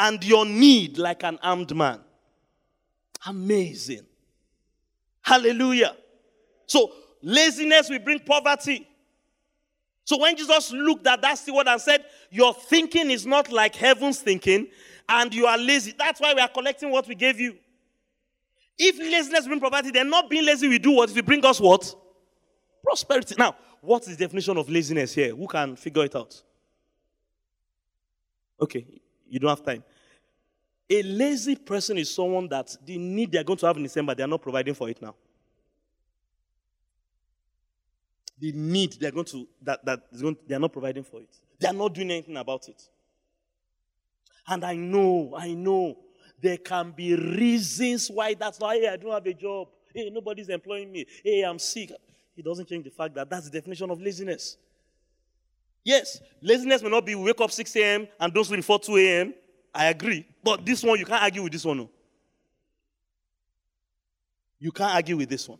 and 0.00 0.24
your 0.24 0.46
need 0.46 0.96
like 0.96 1.22
an 1.24 1.38
armed 1.42 1.76
man. 1.76 2.00
Amazing. 3.26 4.06
Hallelujah. 5.20 5.94
So, 6.66 6.90
laziness 7.22 7.90
will 7.90 7.98
bring 7.98 8.20
poverty. 8.20 8.88
So, 10.04 10.18
when 10.18 10.36
Jesus 10.36 10.72
looked 10.72 11.06
at 11.06 11.20
that 11.20 11.38
steward 11.38 11.68
and 11.68 11.78
said, 11.78 12.06
Your 12.30 12.54
thinking 12.54 13.10
is 13.10 13.26
not 13.26 13.52
like 13.52 13.76
heaven's 13.76 14.20
thinking, 14.20 14.68
and 15.06 15.34
you 15.34 15.44
are 15.46 15.58
lazy, 15.58 15.94
that's 15.96 16.18
why 16.18 16.32
we 16.32 16.40
are 16.40 16.48
collecting 16.48 16.90
what 16.90 17.06
we 17.06 17.14
gave 17.14 17.38
you. 17.38 17.56
If 18.78 18.98
laziness 18.98 19.46
brings 19.46 19.60
poverty, 19.60 19.90
then 19.90 20.08
not 20.08 20.30
being 20.30 20.46
lazy 20.46 20.66
will 20.66 20.78
do 20.78 20.92
what? 20.92 21.14
It 21.14 21.26
bring 21.26 21.44
us 21.44 21.60
what? 21.60 21.94
Prosperity. 22.82 23.34
Now, 23.36 23.54
what 23.82 24.02
is 24.08 24.16
the 24.16 24.24
definition 24.24 24.56
of 24.56 24.70
laziness 24.70 25.12
here? 25.12 25.34
Who 25.34 25.46
can 25.46 25.76
figure 25.76 26.04
it 26.04 26.16
out? 26.16 26.40
Okay, 28.62 28.86
you 29.28 29.38
don't 29.38 29.50
have 29.50 29.62
time. 29.62 29.84
A 30.90 31.02
lazy 31.02 31.54
person 31.54 31.98
is 31.98 32.12
someone 32.12 32.48
that 32.48 32.76
the 32.84 32.98
need 32.98 33.30
they're 33.30 33.44
going 33.44 33.58
to 33.58 33.66
have 33.66 33.76
in 33.76 33.84
December, 33.84 34.14
they're 34.14 34.26
not 34.26 34.42
providing 34.42 34.74
for 34.74 34.90
it 34.90 35.00
now. 35.00 35.14
The 38.40 38.50
need 38.52 38.94
they're 38.94 39.12
going 39.12 39.26
to 39.26 39.46
that, 39.62 39.84
that 39.84 40.00
is 40.10 40.20
going 40.20 40.34
to, 40.34 40.40
they're 40.48 40.58
not 40.58 40.72
providing 40.72 41.04
for 41.04 41.20
it. 41.20 41.28
They're 41.60 41.72
not 41.72 41.94
doing 41.94 42.10
anything 42.10 42.36
about 42.36 42.68
it. 42.68 42.82
And 44.48 44.64
I 44.64 44.74
know, 44.74 45.34
I 45.36 45.52
know 45.52 45.96
there 46.40 46.56
can 46.56 46.90
be 46.90 47.14
reasons 47.14 48.10
why 48.10 48.34
that's 48.34 48.58
why 48.58 48.88
I 48.90 48.96
don't 48.96 49.12
have 49.12 49.26
a 49.26 49.34
job. 49.34 49.68
Hey, 49.94 50.10
nobody's 50.10 50.48
employing 50.48 50.90
me. 50.90 51.06
Hey, 51.22 51.42
I'm 51.42 51.58
sick. 51.58 51.92
It 52.36 52.44
doesn't 52.44 52.68
change 52.68 52.84
the 52.84 52.90
fact 52.90 53.14
that 53.14 53.28
that's 53.28 53.48
the 53.48 53.58
definition 53.58 53.90
of 53.90 54.00
laziness. 54.00 54.56
Yes, 55.84 56.20
laziness 56.40 56.82
may 56.82 56.90
not 56.90 57.06
be 57.06 57.14
wake 57.14 57.40
up 57.40 57.50
6 57.50 57.76
a.m. 57.76 58.08
and 58.18 58.34
don't 58.34 58.44
sleep 58.44 58.58
before 58.58 58.78
2 58.78 58.96
a.m. 58.96 59.34
I 59.74 59.86
agree. 59.86 60.26
But 60.42 60.64
this 60.66 60.82
one, 60.82 60.98
you 60.98 61.04
can't 61.04 61.22
argue 61.22 61.42
with 61.42 61.52
this 61.52 61.64
one. 61.64 61.78
No. 61.78 61.90
You 64.58 64.72
can't 64.72 64.94
argue 64.94 65.16
with 65.16 65.28
this 65.28 65.48
one. 65.48 65.58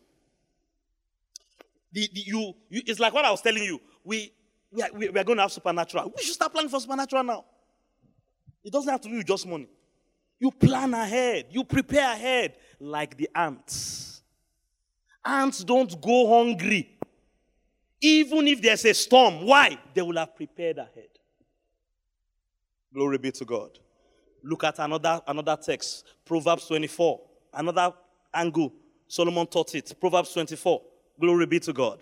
The, 1.93 2.09
the, 2.13 2.21
you, 2.21 2.55
you, 2.69 2.83
it's 2.87 3.01
like 3.01 3.13
what 3.13 3.25
I 3.25 3.31
was 3.31 3.41
telling 3.41 3.63
you. 3.63 3.81
We, 4.05 4.33
we, 4.71 4.83
are, 4.83 4.89
we 4.93 5.09
are 5.09 5.25
going 5.25 5.37
to 5.37 5.43
have 5.43 5.53
supernatural. 5.53 6.13
We 6.17 6.23
should 6.23 6.35
start 6.35 6.53
planning 6.53 6.71
for 6.71 6.81
supernatural 6.81 7.25
now. 7.25 7.45
It 8.63 8.73
doesn't 8.73 8.91
have 8.91 9.01
to 9.01 9.09
be 9.09 9.17
with 9.17 9.27
just 9.27 9.47
money. 9.47 9.69
You 10.39 10.51
plan 10.51 10.95
ahead, 10.95 11.47
you 11.51 11.65
prepare 11.65 12.13
ahead 12.13 12.57
like 12.79 13.17
the 13.17 13.29
ants. 13.35 14.23
Ants 15.25 15.63
don't 15.63 16.01
go 16.01 16.39
hungry. 16.39 16.99
Even 18.01 18.49
if 18.49 18.63
there's 18.63 18.85
a 18.87 18.95
storm, 18.95 19.45
why? 19.45 19.79
They 19.93 20.01
will 20.01 20.17
have 20.17 20.35
prepared 20.35 20.79
ahead. 20.79 21.09
Glory 22.93 23.19
be 23.19 23.31
to 23.33 23.45
God. 23.45 23.79
Look 24.43 24.65
at 24.65 24.79
another, 24.79 25.21
another 25.27 25.57
text, 25.57 26.07
Proverbs 26.25 26.67
24. 26.67 27.21
Another 27.55 27.93
angle. 28.33 28.73
Solomon 29.09 29.47
taught 29.47 29.75
it. 29.75 29.93
Proverbs 30.01 30.33
24. 30.33 30.83
Glory 31.19 31.47
be 31.47 31.61
to 31.61 31.73
God. 31.73 32.01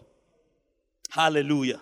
Hallelujah. 1.11 1.81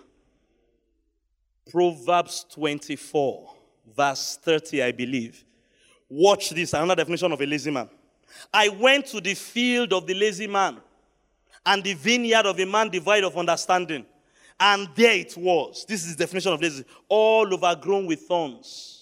Proverbs 1.69 2.45
24, 2.51 3.53
verse 3.95 4.39
30, 4.41 4.83
I 4.83 4.91
believe. 4.91 5.43
Watch 6.09 6.51
this 6.51 6.73
another 6.73 6.95
definition 6.95 7.31
of 7.31 7.41
a 7.41 7.45
lazy 7.45 7.71
man. 7.71 7.89
I 8.53 8.69
went 8.69 9.07
to 9.07 9.19
the 9.19 9.33
field 9.33 9.91
of 9.93 10.07
the 10.07 10.13
lazy 10.13 10.47
man 10.47 10.77
and 11.65 11.83
the 11.83 11.93
vineyard 11.93 12.45
of 12.45 12.59
a 12.59 12.65
man 12.65 12.89
devoid 12.89 13.23
of 13.23 13.37
understanding. 13.37 14.05
And 14.59 14.87
there 14.95 15.15
it 15.15 15.35
was. 15.37 15.85
This 15.87 16.05
is 16.05 16.15
the 16.15 16.23
definition 16.23 16.53
of 16.53 16.61
lazy. 16.61 16.85
All 17.09 17.53
overgrown 17.53 18.07
with 18.07 18.21
thorns. 18.21 18.96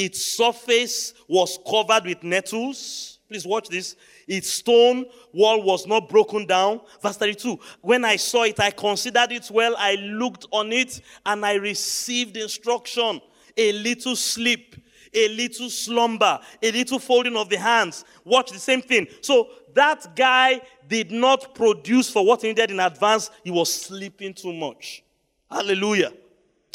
Its 0.00 0.34
surface 0.34 1.12
was 1.28 1.58
covered 1.68 2.06
with 2.06 2.22
nettles. 2.22 3.18
Please 3.28 3.46
watch 3.46 3.68
this. 3.68 3.96
Its 4.26 4.48
stone 4.48 5.04
wall 5.34 5.62
was 5.62 5.86
not 5.86 6.08
broken 6.08 6.46
down. 6.46 6.80
Verse 7.02 7.18
32. 7.18 7.60
When 7.82 8.06
I 8.06 8.16
saw 8.16 8.44
it, 8.44 8.58
I 8.58 8.70
considered 8.70 9.30
it 9.30 9.50
well. 9.52 9.76
I 9.76 9.96
looked 9.96 10.46
on 10.52 10.72
it 10.72 11.02
and 11.26 11.44
I 11.44 11.56
received 11.56 12.38
instruction. 12.38 13.20
A 13.58 13.72
little 13.72 14.16
sleep, 14.16 14.74
a 15.12 15.28
little 15.28 15.68
slumber, 15.68 16.40
a 16.62 16.72
little 16.72 16.98
folding 16.98 17.36
of 17.36 17.50
the 17.50 17.58
hands. 17.58 18.06
Watch 18.24 18.52
the 18.52 18.58
same 18.58 18.80
thing. 18.80 19.06
So 19.20 19.50
that 19.74 20.16
guy 20.16 20.62
did 20.88 21.12
not 21.12 21.54
produce 21.54 22.08
for 22.08 22.24
what 22.24 22.40
he 22.40 22.48
needed 22.48 22.70
in 22.70 22.80
advance. 22.80 23.30
He 23.44 23.50
was 23.50 23.70
sleeping 23.70 24.32
too 24.32 24.54
much. 24.54 25.04
Hallelujah. 25.50 26.14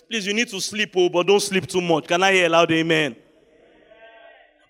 Please, 0.10 0.28
you 0.28 0.34
need 0.34 0.50
to 0.50 0.62
sleep, 0.62 0.94
oh, 0.96 1.10
but 1.10 1.26
don't 1.26 1.40
sleep 1.40 1.68
too 1.68 1.82
much. 1.82 2.08
Can 2.08 2.22
I 2.22 2.34
hear 2.34 2.46
a 2.46 2.50
loud 2.50 2.72
amen? 2.72 3.16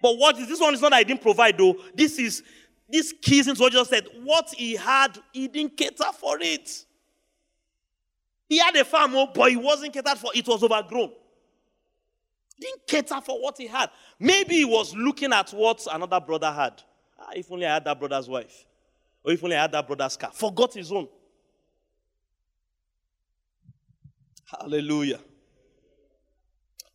But 0.02 0.18
what 0.18 0.38
is 0.38 0.48
this 0.48 0.60
one 0.60 0.74
is 0.74 0.82
not 0.82 0.94
I 0.94 1.04
didn't 1.04 1.22
provide 1.22 1.58
though. 1.58 1.76
This 1.94 2.20
is 2.20 2.44
this 2.88 3.14
keys 3.22 3.48
into 3.48 3.62
what 3.62 3.74
just 3.74 3.90
said. 3.90 4.08
What 4.24 4.54
he 4.56 4.76
had, 4.76 5.18
he 5.34 5.48
didn't 5.48 5.76
cater 5.76 6.12
for 6.20 6.38
it. 6.40 6.86
He 8.48 8.60
had 8.60 8.76
a 8.76 8.86
farm, 8.86 9.16
oh, 9.16 9.28
but 9.34 9.50
he 9.50 9.58
wasn't 9.58 9.94
catered 9.94 10.20
for. 10.20 10.32
It 10.36 10.48
was 10.48 10.62
overgrown. 10.64 11.12
Didn't 12.60 12.88
cater 12.88 13.20
for 13.22 13.42
what 13.42 13.58
he 13.58 13.68
had. 13.68 13.90
Maybe 14.20 14.58
he 14.58 14.66
was 14.66 14.96
looking 14.96 15.34
at 15.34 15.50
what 15.52 15.86
another 15.92 16.20
brother 16.20 16.52
had. 16.52 16.82
Ah, 17.20 17.32
if 17.36 17.52
only 17.52 17.66
I 17.66 17.74
had 17.74 17.86
that 17.86 18.00
brother's 18.00 18.30
wife. 18.30 18.66
Or 19.24 19.32
if 19.32 19.44
only 19.44 19.56
I 19.56 19.64
had 19.64 19.72
that 19.72 19.88
brother's 19.88 20.16
car. 20.16 20.30
Forgot 20.32 20.76
his 20.76 20.92
own. 20.92 21.08
Hallelujah. 24.46 25.20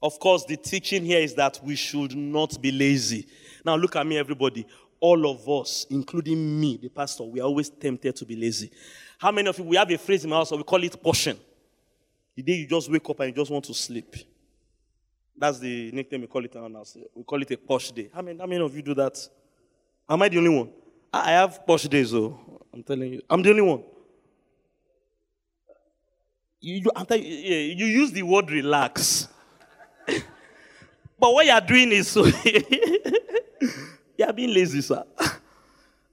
Of 0.02 0.18
course, 0.18 0.44
the 0.44 0.56
teaching 0.56 1.04
here 1.04 1.20
is 1.20 1.34
that 1.34 1.60
we 1.62 1.76
should 1.76 2.16
not 2.16 2.60
be 2.60 2.72
lazy. 2.72 3.26
Now, 3.64 3.76
look 3.76 3.96
at 3.96 4.06
me, 4.06 4.16
everybody. 4.18 4.66
All 4.98 5.30
of 5.30 5.48
us, 5.48 5.86
including 5.90 6.60
me, 6.60 6.78
the 6.80 6.88
pastor, 6.88 7.24
we 7.24 7.40
are 7.40 7.44
always 7.44 7.68
tempted 7.68 8.16
to 8.16 8.24
be 8.24 8.36
lazy. 8.36 8.70
How 9.18 9.30
many 9.30 9.48
of 9.48 9.58
you, 9.58 9.64
we 9.64 9.76
have 9.76 9.90
a 9.90 9.98
phrase 9.98 10.24
in 10.24 10.30
my 10.30 10.36
house, 10.36 10.52
we 10.52 10.62
call 10.62 10.82
it 10.82 11.02
portion. 11.02 11.38
The 12.36 12.42
day 12.42 12.52
you 12.54 12.66
just 12.66 12.90
wake 12.90 13.08
up 13.10 13.20
and 13.20 13.28
you 13.28 13.34
just 13.34 13.50
want 13.50 13.64
to 13.66 13.74
sleep. 13.74 14.14
That's 15.36 15.58
the 15.58 15.90
nickname 15.92 16.22
we 16.22 16.26
call 16.26 16.44
it 16.44 16.54
around 16.54 16.76
us. 16.76 16.96
We 17.14 17.24
call 17.24 17.40
it 17.42 17.50
a 17.50 17.56
posh 17.56 17.90
day. 17.90 18.10
How 18.12 18.22
many, 18.22 18.38
how 18.38 18.46
many 18.46 18.62
of 18.62 18.74
you 18.74 18.82
do 18.82 18.94
that? 18.94 19.18
Am 20.08 20.20
I 20.22 20.28
the 20.28 20.38
only 20.38 20.50
one? 20.50 20.70
I 21.12 21.32
have 21.32 21.66
posh 21.66 21.84
days, 21.84 22.12
though. 22.12 22.60
I'm 22.72 22.82
telling 22.82 23.14
you. 23.14 23.22
I'm 23.28 23.42
the 23.42 23.50
only 23.50 23.62
one. 23.62 23.82
You, 26.60 26.90
you, 27.10 27.16
you, 27.16 27.56
you 27.74 27.86
use 27.86 28.12
the 28.12 28.22
word 28.22 28.50
relax. 28.50 29.28
but 30.06 31.32
what 31.32 31.46
you 31.46 31.52
are 31.52 31.60
doing 31.60 31.90
is 31.92 32.08
so. 32.08 32.26
you 32.44 34.24
are 34.26 34.32
being 34.32 34.52
lazy, 34.52 34.82
sir. 34.82 35.02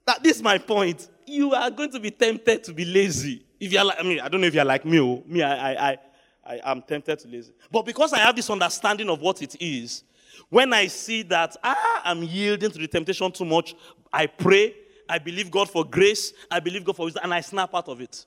that, 0.05 0.23
this 0.23 0.37
is 0.37 0.43
my 0.43 0.57
point. 0.57 1.09
You 1.25 1.53
are 1.53 1.69
going 1.69 1.91
to 1.91 1.99
be 1.99 2.11
tempted 2.11 2.63
to 2.63 2.73
be 2.73 2.85
lazy. 2.85 3.43
If 3.59 3.73
you're 3.73 3.83
like, 3.83 3.99
I 3.99 4.03
mean, 4.03 4.21
I 4.21 4.29
don't 4.29 4.39
know 4.39 4.47
if 4.47 4.53
you're 4.53 4.63
like 4.63 4.85
me, 4.85 4.99
oh, 4.99 5.21
me, 5.27 5.41
I, 5.41 5.73
I, 5.73 5.91
I, 5.91 5.97
I 6.45 6.71
am 6.71 6.81
tempted 6.81 7.19
to 7.19 7.27
lazy. 7.27 7.51
But 7.69 7.85
because 7.85 8.13
I 8.13 8.19
have 8.19 8.35
this 8.35 8.49
understanding 8.49 9.09
of 9.09 9.19
what 9.19 9.41
it 9.41 9.55
is, 9.59 10.03
when 10.49 10.71
I 10.71 10.87
see 10.87 11.23
that 11.23 11.57
ah, 11.61 12.01
I'm 12.05 12.23
yielding 12.23 12.71
to 12.71 12.77
the 12.77 12.87
temptation 12.87 13.29
too 13.31 13.43
much, 13.43 13.75
I 14.13 14.27
pray, 14.27 14.75
I 15.09 15.19
believe 15.19 15.51
God 15.51 15.69
for 15.69 15.83
grace, 15.83 16.31
I 16.49 16.61
believe 16.61 16.85
God 16.85 16.95
for 16.95 17.05
wisdom, 17.05 17.23
and 17.25 17.33
I 17.33 17.41
snap 17.41 17.75
out 17.75 17.89
of 17.89 17.99
it. 17.99 18.25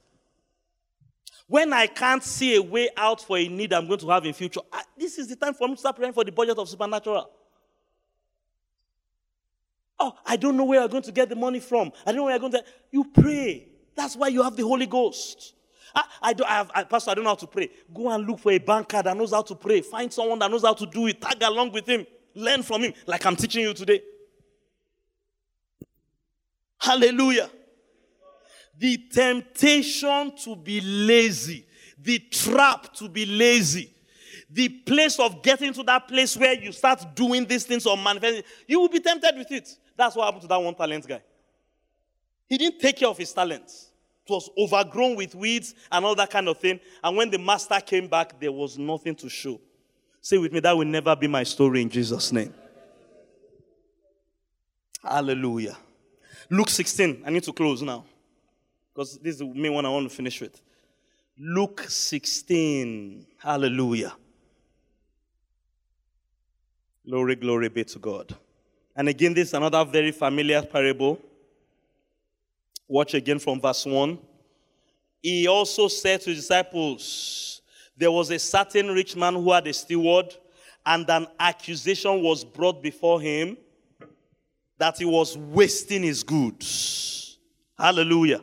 When 1.50 1.72
I 1.72 1.88
can't 1.88 2.22
see 2.22 2.54
a 2.54 2.62
way 2.62 2.90
out 2.96 3.20
for 3.20 3.36
a 3.36 3.48
need 3.48 3.72
I'm 3.72 3.88
going 3.88 3.98
to 3.98 4.08
have 4.10 4.24
in 4.24 4.32
future, 4.32 4.60
I, 4.72 4.84
this 4.96 5.18
is 5.18 5.26
the 5.26 5.34
time 5.34 5.52
for 5.52 5.66
me 5.66 5.74
to 5.74 5.80
start 5.80 5.96
praying 5.96 6.12
for 6.12 6.22
the 6.22 6.30
budget 6.30 6.56
of 6.56 6.68
supernatural. 6.68 7.28
Oh, 9.98 10.12
I 10.24 10.36
don't 10.36 10.56
know 10.56 10.62
where 10.62 10.80
I'm 10.80 10.86
going 10.86 11.02
to 11.02 11.10
get 11.10 11.28
the 11.28 11.34
money 11.34 11.58
from. 11.58 11.90
I 12.06 12.12
don't 12.12 12.18
know 12.18 12.24
where 12.26 12.36
I'm 12.36 12.40
going 12.40 12.52
to. 12.52 12.64
You 12.92 13.04
pray. 13.04 13.66
That's 13.96 14.14
why 14.14 14.28
you 14.28 14.44
have 14.44 14.54
the 14.54 14.62
Holy 14.62 14.86
Ghost. 14.86 15.54
I, 15.92 16.04
I 16.22 16.32
don't 16.34 16.48
I 16.48 16.54
have, 16.54 16.70
I, 16.72 16.84
Pastor, 16.84 17.10
I 17.10 17.14
don't 17.14 17.24
know 17.24 17.30
how 17.30 17.34
to 17.34 17.48
pray. 17.48 17.68
Go 17.92 18.08
and 18.10 18.24
look 18.28 18.38
for 18.38 18.52
a 18.52 18.58
banker 18.58 19.02
that 19.02 19.16
knows 19.16 19.32
how 19.32 19.42
to 19.42 19.56
pray. 19.56 19.80
Find 19.80 20.12
someone 20.12 20.38
that 20.38 20.52
knows 20.52 20.62
how 20.62 20.74
to 20.74 20.86
do 20.86 21.08
it. 21.08 21.20
Tag 21.20 21.42
along 21.42 21.72
with 21.72 21.88
him. 21.88 22.06
Learn 22.32 22.62
from 22.62 22.82
him, 22.82 22.92
like 23.06 23.26
I'm 23.26 23.34
teaching 23.34 23.62
you 23.62 23.74
today. 23.74 24.02
Hallelujah 26.78 27.50
the 28.80 28.96
temptation 28.96 30.34
to 30.34 30.56
be 30.56 30.80
lazy, 30.80 31.66
the 32.02 32.18
trap 32.18 32.94
to 32.94 33.10
be 33.10 33.26
lazy, 33.26 33.92
the 34.48 34.70
place 34.70 35.20
of 35.20 35.42
getting 35.42 35.74
to 35.74 35.82
that 35.82 36.08
place 36.08 36.34
where 36.34 36.54
you 36.54 36.72
start 36.72 37.14
doing 37.14 37.44
these 37.44 37.66
things 37.66 37.84
or 37.84 37.94
manifesting, 37.98 38.42
you 38.66 38.80
will 38.80 38.88
be 38.88 38.98
tempted 38.98 39.36
with 39.36 39.52
it. 39.52 39.68
That's 39.98 40.16
what 40.16 40.24
happened 40.24 40.42
to 40.42 40.48
that 40.48 40.62
one 40.62 40.74
talent 40.74 41.06
guy. 41.06 41.20
He 42.48 42.56
didn't 42.56 42.80
take 42.80 42.96
care 42.96 43.08
of 43.08 43.18
his 43.18 43.30
talents. 43.34 43.90
It 44.26 44.32
was 44.32 44.48
overgrown 44.56 45.14
with 45.14 45.34
weeds 45.34 45.74
and 45.92 46.02
all 46.02 46.14
that 46.14 46.30
kind 46.30 46.48
of 46.48 46.56
thing. 46.56 46.80
And 47.04 47.16
when 47.18 47.28
the 47.28 47.38
master 47.38 47.80
came 47.80 48.08
back, 48.08 48.40
there 48.40 48.50
was 48.50 48.78
nothing 48.78 49.14
to 49.16 49.28
show. 49.28 49.60
Say 50.22 50.38
with 50.38 50.52
me, 50.52 50.60
that 50.60 50.74
will 50.74 50.86
never 50.86 51.14
be 51.14 51.26
my 51.26 51.42
story 51.42 51.82
in 51.82 51.90
Jesus' 51.90 52.32
name. 52.32 52.54
Hallelujah. 55.04 55.76
Luke 56.48 56.70
16. 56.70 57.24
I 57.26 57.30
need 57.30 57.42
to 57.42 57.52
close 57.52 57.82
now 57.82 58.06
because 58.92 59.18
this 59.18 59.34
is 59.34 59.38
the 59.38 59.46
main 59.46 59.72
one 59.72 59.86
I 59.86 59.88
want 59.88 60.08
to 60.08 60.14
finish 60.14 60.40
with. 60.40 60.60
Luke 61.38 61.84
16. 61.88 63.26
Hallelujah. 63.38 64.12
Glory, 67.06 67.36
glory 67.36 67.68
be 67.68 67.84
to 67.84 67.98
God. 67.98 68.36
And 68.94 69.08
again, 69.08 69.32
this 69.32 69.48
is 69.48 69.54
another 69.54 69.84
very 69.84 70.12
familiar 70.12 70.62
parable. 70.62 71.18
Watch 72.86 73.14
again 73.14 73.38
from 73.38 73.60
verse 73.60 73.86
1. 73.86 74.18
He 75.22 75.46
also 75.46 75.88
said 75.88 76.20
to 76.22 76.30
his 76.30 76.40
disciples, 76.40 77.62
There 77.96 78.10
was 78.10 78.30
a 78.30 78.38
certain 78.38 78.88
rich 78.88 79.16
man 79.16 79.34
who 79.34 79.52
had 79.52 79.66
a 79.66 79.72
steward, 79.72 80.34
and 80.84 81.08
an 81.08 81.26
accusation 81.38 82.22
was 82.22 82.44
brought 82.44 82.82
before 82.82 83.20
him 83.20 83.56
that 84.78 84.98
he 84.98 85.04
was 85.04 85.36
wasting 85.36 86.02
his 86.02 86.22
goods. 86.22 87.38
Hallelujah. 87.78 88.40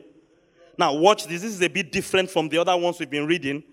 Now, 0.77 0.93
watch 0.93 1.25
this. 1.25 1.41
This 1.41 1.53
is 1.53 1.61
a 1.61 1.69
bit 1.69 1.91
different 1.91 2.29
from 2.29 2.49
the 2.49 2.57
other 2.59 2.77
ones 2.77 2.99
we've 2.99 3.09
been 3.09 3.25
reading. 3.25 3.63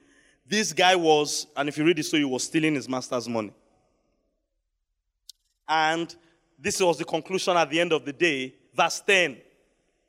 This 0.46 0.72
guy 0.72 0.94
was, 0.96 1.46
and 1.56 1.68
if 1.68 1.76
you 1.76 1.84
read 1.84 1.98
it, 1.98 2.04
so 2.04 2.16
he 2.16 2.24
was 2.24 2.44
stealing 2.44 2.74
his 2.74 2.88
master's 2.88 3.28
money. 3.28 3.52
And 5.68 6.14
this 6.58 6.80
was 6.80 6.98
the 6.98 7.04
conclusion 7.04 7.56
at 7.56 7.70
the 7.70 7.80
end 7.80 7.92
of 7.92 8.04
the 8.04 8.12
day. 8.12 8.54
Verse 8.74 9.00
10. 9.06 9.38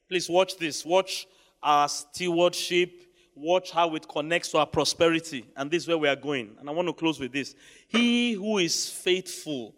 Please 0.08 0.30
watch 0.30 0.58
this. 0.58 0.86
Watch 0.86 1.28
our 1.62 1.88
stewardship. 1.88 3.04
Watch 3.36 3.72
how 3.72 3.94
it 3.96 4.08
connects 4.08 4.52
to 4.52 4.60
our 4.60 4.66
prosperity. 4.66 5.46
And 5.56 5.70
this 5.70 5.84
is 5.84 5.88
where 5.88 5.98
we 5.98 6.08
are 6.08 6.16
going. 6.16 6.56
And 6.60 6.70
I 6.70 6.72
want 6.72 6.88
to 6.88 6.94
close 6.94 7.20
with 7.20 7.32
this. 7.34 7.56
He 7.88 8.34
who 8.34 8.60
is 8.60 8.90
faithful 8.90 9.74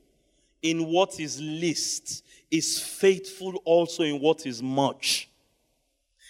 in 0.62 0.86
what 0.86 1.20
is 1.20 1.40
least 1.40 2.24
is 2.50 2.80
faithful 2.80 3.62
also 3.66 4.04
in 4.04 4.20
what 4.20 4.46
is 4.46 4.62
much. 4.62 5.27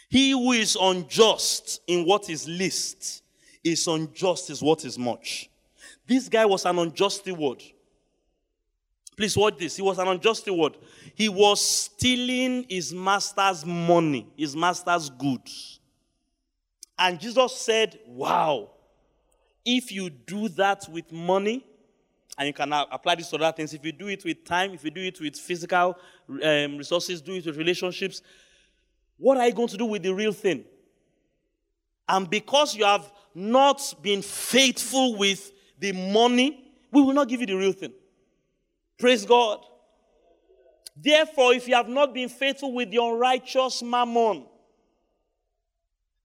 He 0.09 0.31
who 0.31 0.53
is 0.53 0.77
unjust 0.79 1.81
in 1.87 2.05
what 2.05 2.29
is 2.29 2.47
least 2.47 3.23
is 3.63 3.85
unjust 3.87 4.49
is 4.49 4.61
what 4.61 4.85
is 4.85 4.97
much. 4.97 5.49
This 6.05 6.29
guy 6.29 6.45
was 6.45 6.65
an 6.65 6.79
unjust 6.79 7.17
steward. 7.17 7.61
Please 9.17 9.35
watch 9.35 9.57
this. 9.57 9.75
He 9.75 9.81
was 9.81 9.97
an 9.97 10.07
unjust 10.07 10.41
steward. 10.41 10.77
He 11.15 11.27
was 11.27 11.59
stealing 11.59 12.65
his 12.69 12.93
master's 12.93 13.65
money, 13.65 14.27
his 14.37 14.55
master's 14.55 15.09
goods. 15.09 15.79
And 16.97 17.19
Jesus 17.19 17.55
said, 17.57 17.99
Wow, 18.07 18.69
if 19.65 19.91
you 19.91 20.09
do 20.09 20.47
that 20.49 20.87
with 20.89 21.11
money, 21.11 21.65
and 22.37 22.47
you 22.47 22.53
can 22.53 22.71
apply 22.71 23.15
this 23.15 23.29
to 23.31 23.35
other 23.37 23.51
things, 23.51 23.73
if 23.73 23.83
you 23.83 23.91
do 23.91 24.07
it 24.07 24.23
with 24.23 24.45
time, 24.45 24.73
if 24.73 24.83
you 24.83 24.91
do 24.91 25.01
it 25.01 25.19
with 25.19 25.35
physical 25.35 25.97
um, 26.29 26.77
resources, 26.77 27.19
do 27.19 27.33
it 27.33 27.45
with 27.45 27.57
relationships, 27.57 28.21
what 29.17 29.37
are 29.37 29.47
you 29.47 29.53
going 29.53 29.67
to 29.69 29.77
do 29.77 29.85
with 29.85 30.03
the 30.03 30.13
real 30.13 30.33
thing? 30.33 30.63
And 32.07 32.29
because 32.29 32.75
you 32.75 32.85
have 32.85 33.11
not 33.33 33.93
been 34.01 34.21
faithful 34.21 35.17
with 35.17 35.51
the 35.79 35.91
money, 35.91 36.73
we 36.91 37.01
will 37.01 37.13
not 37.13 37.27
give 37.27 37.41
you 37.41 37.47
the 37.47 37.55
real 37.55 37.73
thing. 37.73 37.93
Praise 38.97 39.25
God. 39.25 39.59
Therefore, 40.95 41.53
if 41.53 41.67
you 41.67 41.75
have 41.75 41.87
not 41.87 42.13
been 42.13 42.29
faithful 42.29 42.73
with 42.73 42.91
your 42.91 43.13
unrighteous 43.13 43.83
mammon, 43.83 44.45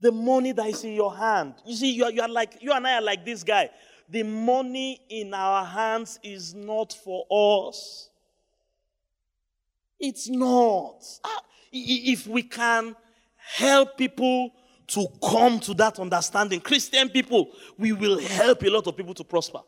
the 0.00 0.10
money 0.10 0.52
that 0.52 0.66
is 0.66 0.82
in 0.84 0.94
your 0.94 1.14
hand, 1.14 1.54
you 1.66 1.76
see, 1.76 1.92
you 1.92 2.04
are, 2.04 2.10
you 2.10 2.22
are 2.22 2.28
like, 2.28 2.62
you 2.62 2.72
and 2.72 2.86
I 2.86 2.94
are 2.94 3.02
like 3.02 3.24
this 3.24 3.44
guy. 3.44 3.68
The 4.08 4.22
money 4.22 5.00
in 5.08 5.34
our 5.34 5.64
hands 5.64 6.18
is 6.22 6.54
not 6.54 6.92
for 6.92 7.26
us. 7.30 8.08
It's 10.02 10.28
not. 10.28 10.96
Ah, 11.24 11.42
if 11.72 12.26
we 12.26 12.42
can 12.42 12.96
help 13.36 13.96
people 13.96 14.50
to 14.88 15.06
come 15.22 15.60
to 15.60 15.74
that 15.74 16.00
understanding, 16.00 16.60
Christian 16.60 17.08
people, 17.08 17.50
we 17.78 17.92
will 17.92 18.18
help 18.18 18.64
a 18.64 18.68
lot 18.68 18.88
of 18.88 18.96
people 18.96 19.14
to 19.14 19.22
prosper. 19.22 19.60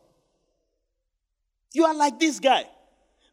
You 1.72 1.84
are 1.84 1.94
like 1.94 2.18
this 2.18 2.40
guy. 2.40 2.64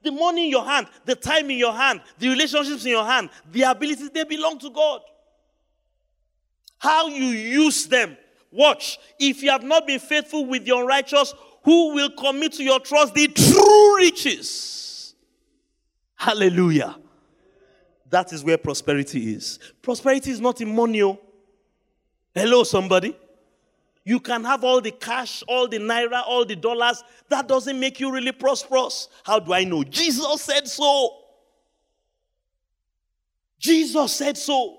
The 0.04 0.12
money 0.12 0.46
in 0.46 0.52
your 0.52 0.64
hand, 0.64 0.88
the 1.06 1.16
time 1.16 1.50
in 1.50 1.58
your 1.58 1.74
hand, 1.74 2.02
the 2.20 2.30
relationships 2.30 2.86
in 2.86 2.92
your 2.92 3.06
hand, 3.06 3.30
the 3.52 3.64
abilities, 3.64 4.10
they 4.12 4.24
belong 4.24 4.60
to 4.60 4.70
God. 4.70 5.02
How 6.78 7.08
you 7.08 7.26
use 7.26 7.88
them. 7.88 8.16
Watch. 8.52 9.00
If 9.20 9.42
you 9.42 9.50
have 9.50 9.64
not 9.64 9.88
been 9.88 10.00
faithful 10.00 10.46
with 10.46 10.68
your 10.68 10.82
unrighteous, 10.82 11.34
who 11.64 11.94
will 11.94 12.12
commit 12.12 12.54
to 12.54 12.64
your 12.64 12.80
trust 12.80 13.16
the 13.16 13.28
true 13.28 13.98
riches? 13.98 14.91
Hallelujah. 16.22 16.98
That 18.12 18.32
is 18.32 18.44
where 18.44 18.56
prosperity 18.56 19.34
is. 19.34 19.58
Prosperity 19.82 20.30
is 20.30 20.40
not 20.40 20.62
in 20.62 20.76
money. 20.76 21.02
Oh. 21.02 21.20
Hello, 22.36 22.64
somebody. 22.64 23.18
You 24.04 24.20
can 24.20 24.44
have 24.44 24.64
all 24.64 24.82
the 24.82 24.92
cash, 24.92 25.44
all 25.48 25.68
the 25.68 25.80
naira, 25.80 26.22
all 26.28 26.46
the 26.46 26.56
dollars. 26.56 27.04
That 27.30 27.48
doesn't 27.48 27.80
make 27.80 28.00
you 28.00 28.12
really 28.12 28.34
prosperous. 28.34 29.08
How 29.24 29.40
do 29.40 29.52
I 29.52 29.64
know? 29.64 29.84
Jesus 29.84 30.44
said 30.44 30.68
so. 30.68 31.12
Jesus 33.58 34.14
said 34.14 34.38
so. 34.38 34.78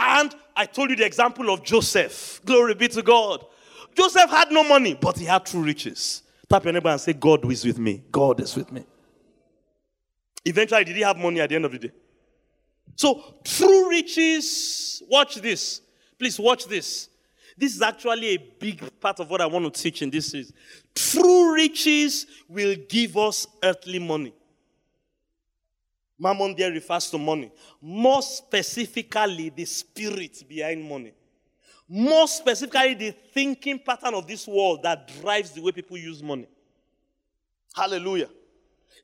And 0.00 0.34
I 0.56 0.66
told 0.66 0.90
you 0.90 0.96
the 0.96 1.06
example 1.06 1.50
of 1.50 1.62
Joseph. 1.62 2.40
Glory 2.44 2.74
be 2.74 2.88
to 2.88 3.02
God. 3.02 3.46
Joseph 3.94 4.28
had 4.28 4.50
no 4.50 4.64
money, 4.64 4.94
but 5.00 5.16
he 5.16 5.24
had 5.24 5.46
true 5.46 5.62
riches. 5.62 6.24
Tap 6.48 6.64
your 6.64 6.72
neighbor 6.72 6.88
and 6.88 7.00
say, 7.00 7.12
God 7.12 7.48
is 7.48 7.64
with 7.64 7.78
me. 7.78 8.02
God 8.10 8.40
is 8.40 8.56
with 8.56 8.72
me. 8.72 8.84
Eventually, 10.44 10.84
did 10.84 10.96
he 10.96 11.02
have 11.02 11.16
money 11.16 11.40
at 11.40 11.48
the 11.48 11.56
end 11.56 11.64
of 11.64 11.72
the 11.72 11.78
day? 11.78 11.92
So, 12.96 13.36
true 13.44 13.88
riches, 13.88 15.02
watch 15.08 15.36
this. 15.36 15.80
Please 16.18 16.38
watch 16.38 16.66
this. 16.66 17.08
This 17.56 17.76
is 17.76 17.82
actually 17.82 18.28
a 18.28 18.36
big 18.36 19.00
part 19.00 19.20
of 19.20 19.28
what 19.28 19.40
I 19.40 19.46
want 19.46 19.72
to 19.72 19.82
teach 19.82 20.00
in 20.00 20.08
this 20.08 20.32
is 20.32 20.52
true 20.94 21.54
riches 21.54 22.26
will 22.48 22.74
give 22.88 23.16
us 23.18 23.46
earthly 23.62 23.98
money. 23.98 24.32
Mammon 26.18 26.54
there 26.56 26.70
refers 26.70 27.10
to 27.10 27.18
money. 27.18 27.50
More 27.80 28.22
specifically, 28.22 29.50
the 29.50 29.64
spirit 29.64 30.44
behind 30.48 30.82
money. 30.86 31.12
More 31.88 32.28
specifically, 32.28 32.94
the 32.94 33.10
thinking 33.10 33.78
pattern 33.78 34.14
of 34.14 34.26
this 34.26 34.46
world 34.46 34.82
that 34.82 35.10
drives 35.20 35.50
the 35.52 35.60
way 35.60 35.72
people 35.72 35.96
use 35.96 36.22
money. 36.22 36.46
Hallelujah. 37.74 38.28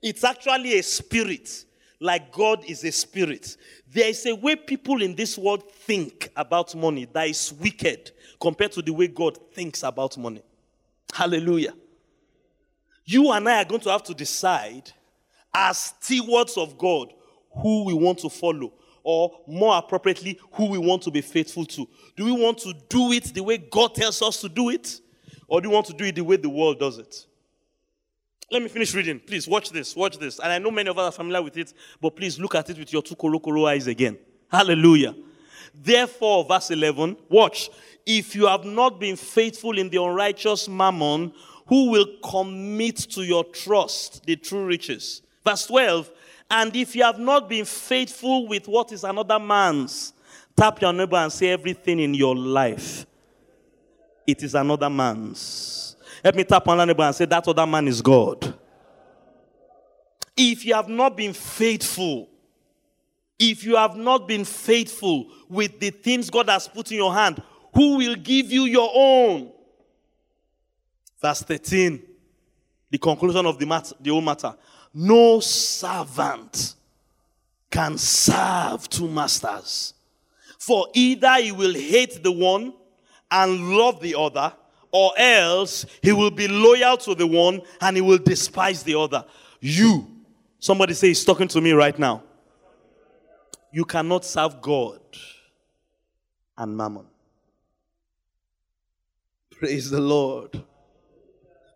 It's 0.02 0.24
actually 0.24 0.78
a 0.78 0.82
spirit, 0.82 1.64
like 2.00 2.32
God 2.32 2.64
is 2.66 2.84
a 2.84 2.92
spirit. 2.92 3.56
There 3.92 4.08
is 4.08 4.24
a 4.26 4.34
way 4.34 4.56
people 4.56 5.02
in 5.02 5.14
this 5.14 5.38
world 5.38 5.70
think 5.72 6.30
about 6.36 6.74
money 6.74 7.06
that 7.12 7.28
is 7.28 7.52
wicked 7.52 8.10
compared 8.40 8.72
to 8.72 8.82
the 8.82 8.92
way 8.92 9.08
God 9.08 9.38
thinks 9.52 9.82
about 9.82 10.18
money. 10.18 10.42
Hallelujah. 11.12 11.74
You 13.04 13.30
and 13.32 13.48
I 13.48 13.62
are 13.62 13.64
going 13.64 13.80
to 13.82 13.90
have 13.90 14.02
to 14.04 14.14
decide, 14.14 14.92
as 15.54 15.94
stewards 16.00 16.56
of 16.56 16.76
God, 16.76 17.12
who 17.62 17.84
we 17.84 17.94
want 17.94 18.18
to 18.18 18.28
follow, 18.28 18.72
or 19.02 19.30
more 19.46 19.78
appropriately, 19.78 20.38
who 20.52 20.68
we 20.68 20.78
want 20.78 21.02
to 21.02 21.10
be 21.10 21.20
faithful 21.20 21.64
to. 21.64 21.88
Do 22.16 22.24
we 22.24 22.32
want 22.32 22.58
to 22.58 22.74
do 22.88 23.12
it 23.12 23.32
the 23.32 23.42
way 23.42 23.56
God 23.56 23.94
tells 23.94 24.20
us 24.20 24.40
to 24.40 24.48
do 24.48 24.68
it, 24.70 25.00
or 25.46 25.60
do 25.60 25.68
we 25.70 25.74
want 25.74 25.86
to 25.86 25.94
do 25.94 26.04
it 26.04 26.16
the 26.16 26.24
way 26.24 26.36
the 26.36 26.50
world 26.50 26.80
does 26.80 26.98
it? 26.98 27.26
Let 28.50 28.62
me 28.62 28.68
finish 28.68 28.94
reading. 28.94 29.18
Please 29.18 29.48
watch 29.48 29.70
this. 29.70 29.96
Watch 29.96 30.18
this. 30.18 30.38
And 30.38 30.52
I 30.52 30.58
know 30.58 30.70
many 30.70 30.88
of 30.88 30.98
us 30.98 31.12
are 31.14 31.16
familiar 31.16 31.42
with 31.42 31.56
it, 31.56 31.72
but 32.00 32.14
please 32.14 32.38
look 32.38 32.54
at 32.54 32.70
it 32.70 32.78
with 32.78 32.92
your 32.92 33.02
two 33.02 33.16
korokoro 33.16 33.68
eyes 33.68 33.88
again. 33.88 34.18
Hallelujah. 34.48 35.14
Therefore, 35.74 36.44
verse 36.44 36.70
11, 36.70 37.16
watch. 37.28 37.70
If 38.06 38.36
you 38.36 38.46
have 38.46 38.64
not 38.64 39.00
been 39.00 39.16
faithful 39.16 39.76
in 39.78 39.90
the 39.90 40.00
unrighteous 40.02 40.68
mammon, 40.68 41.32
who 41.66 41.90
will 41.90 42.06
commit 42.22 42.96
to 42.96 43.22
your 43.22 43.44
trust 43.44 44.24
the 44.24 44.36
true 44.36 44.64
riches? 44.64 45.22
Verse 45.44 45.66
12, 45.66 46.10
and 46.50 46.74
if 46.76 46.94
you 46.94 47.02
have 47.02 47.18
not 47.18 47.48
been 47.48 47.64
faithful 47.64 48.46
with 48.46 48.68
what 48.68 48.92
is 48.92 49.02
another 49.02 49.38
man's, 49.38 50.12
tap 50.56 50.80
your 50.80 50.92
neighbor 50.92 51.16
and 51.16 51.32
say 51.32 51.50
everything 51.50 51.98
in 51.98 52.14
your 52.14 52.36
life. 52.36 53.06
It 54.26 54.42
is 54.42 54.54
another 54.54 54.90
man's. 54.90 55.85
Let 56.26 56.34
me 56.34 56.42
tap 56.42 56.66
on 56.66 56.84
neighbor 56.84 57.04
and 57.04 57.14
say 57.14 57.24
that 57.24 57.46
other 57.46 57.64
man 57.64 57.86
is 57.86 58.02
God. 58.02 58.52
If 60.36 60.64
you 60.64 60.74
have 60.74 60.88
not 60.88 61.16
been 61.16 61.32
faithful, 61.32 62.28
if 63.38 63.62
you 63.62 63.76
have 63.76 63.94
not 63.94 64.26
been 64.26 64.44
faithful 64.44 65.28
with 65.48 65.78
the 65.78 65.90
things 65.90 66.28
God 66.28 66.48
has 66.48 66.66
put 66.66 66.90
in 66.90 66.96
your 66.96 67.14
hand, 67.14 67.40
who 67.72 67.98
will 67.98 68.16
give 68.16 68.50
you 68.50 68.64
your 68.64 68.90
own? 68.92 69.52
Verse 71.22 71.42
13, 71.42 72.02
the 72.90 72.98
conclusion 72.98 73.46
of 73.46 73.56
the, 73.60 73.66
matter, 73.66 73.94
the 74.00 74.10
whole 74.10 74.20
matter. 74.20 74.52
No 74.92 75.38
servant 75.38 76.74
can 77.70 77.96
serve 77.98 78.88
two 78.88 79.06
masters. 79.06 79.94
For 80.58 80.88
either 80.92 81.34
he 81.34 81.52
will 81.52 81.74
hate 81.74 82.20
the 82.20 82.32
one 82.32 82.74
and 83.30 83.76
love 83.76 84.00
the 84.00 84.16
other, 84.18 84.52
or 84.92 85.12
else 85.18 85.86
he 86.02 86.12
will 86.12 86.30
be 86.30 86.48
loyal 86.48 86.96
to 86.98 87.14
the 87.14 87.26
one 87.26 87.60
and 87.80 87.96
he 87.96 88.00
will 88.00 88.18
despise 88.18 88.82
the 88.82 88.98
other. 88.98 89.24
You, 89.60 90.06
somebody 90.58 90.94
say 90.94 91.08
he's 91.08 91.24
talking 91.24 91.48
to 91.48 91.60
me 91.60 91.72
right 91.72 91.98
now. 91.98 92.22
You 93.72 93.84
cannot 93.84 94.24
serve 94.24 94.60
God 94.60 95.00
and 96.56 96.76
mammon. 96.76 97.06
Praise 99.50 99.90
the 99.90 100.00
Lord. 100.00 100.62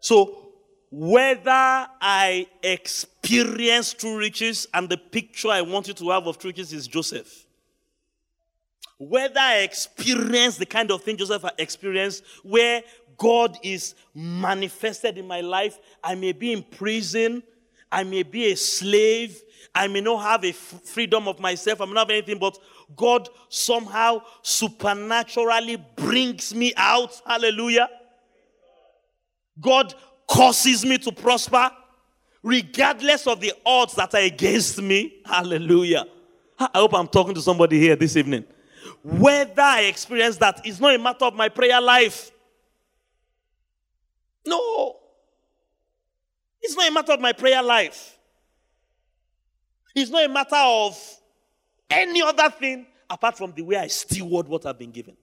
So, 0.00 0.52
whether 0.90 1.50
I 2.00 2.46
experience 2.62 3.92
true 3.92 4.18
riches, 4.18 4.66
and 4.74 4.88
the 4.88 4.96
picture 4.96 5.48
I 5.48 5.62
want 5.62 5.88
you 5.88 5.94
to 5.94 6.10
have 6.10 6.26
of 6.26 6.38
true 6.38 6.50
riches 6.50 6.72
is 6.72 6.88
Joseph. 6.88 7.46
Whether 9.00 9.40
I 9.40 9.60
experience 9.60 10.58
the 10.58 10.66
kind 10.66 10.90
of 10.90 11.02
thing 11.02 11.16
Joseph 11.16 11.42
experienced, 11.56 12.22
where 12.42 12.82
God 13.16 13.56
is 13.62 13.94
manifested 14.14 15.16
in 15.16 15.26
my 15.26 15.40
life, 15.40 15.78
I 16.04 16.14
may 16.14 16.32
be 16.32 16.52
in 16.52 16.62
prison, 16.62 17.42
I 17.90 18.04
may 18.04 18.24
be 18.24 18.52
a 18.52 18.56
slave, 18.56 19.40
I 19.74 19.88
may 19.88 20.02
not 20.02 20.22
have 20.22 20.44
a 20.44 20.50
f- 20.50 20.82
freedom 20.84 21.28
of 21.28 21.40
myself, 21.40 21.80
I 21.80 21.86
may 21.86 21.94
not 21.94 22.10
have 22.10 22.10
anything, 22.10 22.38
but 22.38 22.58
God 22.94 23.30
somehow 23.48 24.20
supernaturally 24.42 25.82
brings 25.96 26.54
me 26.54 26.74
out. 26.76 27.22
Hallelujah. 27.24 27.88
God 29.58 29.94
causes 30.28 30.84
me 30.84 30.98
to 30.98 31.10
prosper 31.10 31.70
regardless 32.42 33.26
of 33.26 33.40
the 33.40 33.54
odds 33.64 33.94
that 33.94 34.14
are 34.14 34.20
against 34.20 34.82
me. 34.82 35.22
Hallelujah. 35.24 36.04
I 36.58 36.68
hope 36.74 36.92
I'm 36.92 37.08
talking 37.08 37.34
to 37.34 37.40
somebody 37.40 37.80
here 37.80 37.96
this 37.96 38.14
evening. 38.14 38.44
Whether 39.02 39.62
I 39.62 39.82
experience 39.82 40.36
that 40.38 40.66
is 40.66 40.80
not 40.80 40.94
a 40.94 40.98
matter 40.98 41.24
of 41.24 41.34
my 41.34 41.48
prayer 41.48 41.80
life. 41.80 42.30
No. 44.46 44.96
It's 46.60 46.76
not 46.76 46.88
a 46.88 46.92
matter 46.92 47.12
of 47.12 47.20
my 47.20 47.32
prayer 47.32 47.62
life. 47.62 48.18
It's 49.94 50.10
not 50.10 50.24
a 50.24 50.28
matter 50.28 50.56
of 50.56 50.98
any 51.88 52.22
other 52.22 52.50
thing 52.50 52.86
apart 53.08 53.36
from 53.36 53.52
the 53.52 53.62
way 53.62 53.76
I 53.76 53.86
steward 53.88 54.46
what 54.46 54.66
I've 54.66 54.78
been 54.78 54.92
given. 54.92 55.16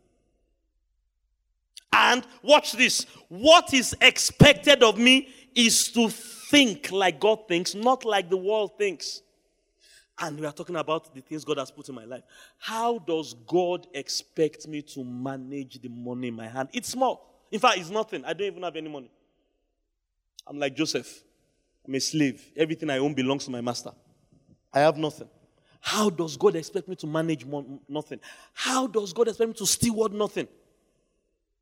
And 1.93 2.25
watch 2.41 2.73
this 2.73 3.05
what 3.30 3.73
is 3.73 3.95
expected 4.01 4.84
of 4.84 4.97
me 4.97 5.30
is 5.55 5.91
to 5.91 6.09
think 6.09 6.91
like 6.91 7.19
God 7.19 7.47
thinks, 7.47 7.73
not 7.75 8.05
like 8.05 8.30
the 8.30 8.38
world 8.38 8.78
thinks. 8.78 9.21
And 10.20 10.39
we 10.39 10.45
are 10.45 10.51
talking 10.51 10.76
about 10.76 11.13
the 11.13 11.22
things 11.22 11.45
God 11.45 11.59
has 11.59 11.70
put 11.70 11.88
in 11.89 11.95
my 11.95 12.05
life. 12.05 12.24
How 12.57 12.97
does 12.97 13.36
God 13.45 13.88
expect 13.93 14.68
me 14.68 14.82
to 14.82 15.03
manage 15.03 15.80
the 15.80 15.89
money 15.89 16.30
in 16.30 16.34
my 16.34 16.47
hand? 16.47 16.70
It's 16.74 16.89
small. 16.89 17.45
In 17.51 17.59
fact, 17.59 17.78
it's 17.78 17.89
nothing. 17.89 18.26
I 18.26 18.34
don't 18.34 18.47
even 18.47 18.63
have 18.63 18.76
any 18.76 18.89
money. 18.89 19.11
I'm 20.47 20.57
like 20.57 20.76
Joseph. 20.76 21.24
I'm 21.88 21.95
a 21.95 21.99
slave. 21.99 22.51
Everything 22.55 22.89
I 22.89 22.97
own 22.97 23.13
belongs 23.13 23.45
to 23.45 23.51
my 23.51 23.61
master. 23.61 23.91
I 24.74 24.80
have 24.80 24.97
nothing. 24.97 25.30
How 25.80 26.09
does 26.09 26.36
God 26.36 26.55
expect 26.55 26.88
me 26.88 26.95
to 26.97 27.07
manage 27.07 27.45
nothing? 27.88 28.20
How 28.53 28.88
does 28.88 29.13
God 29.13 29.28
expect 29.28 29.47
me 29.47 29.53
to 29.53 29.65
steward 29.65 30.13
nothing? 30.13 30.47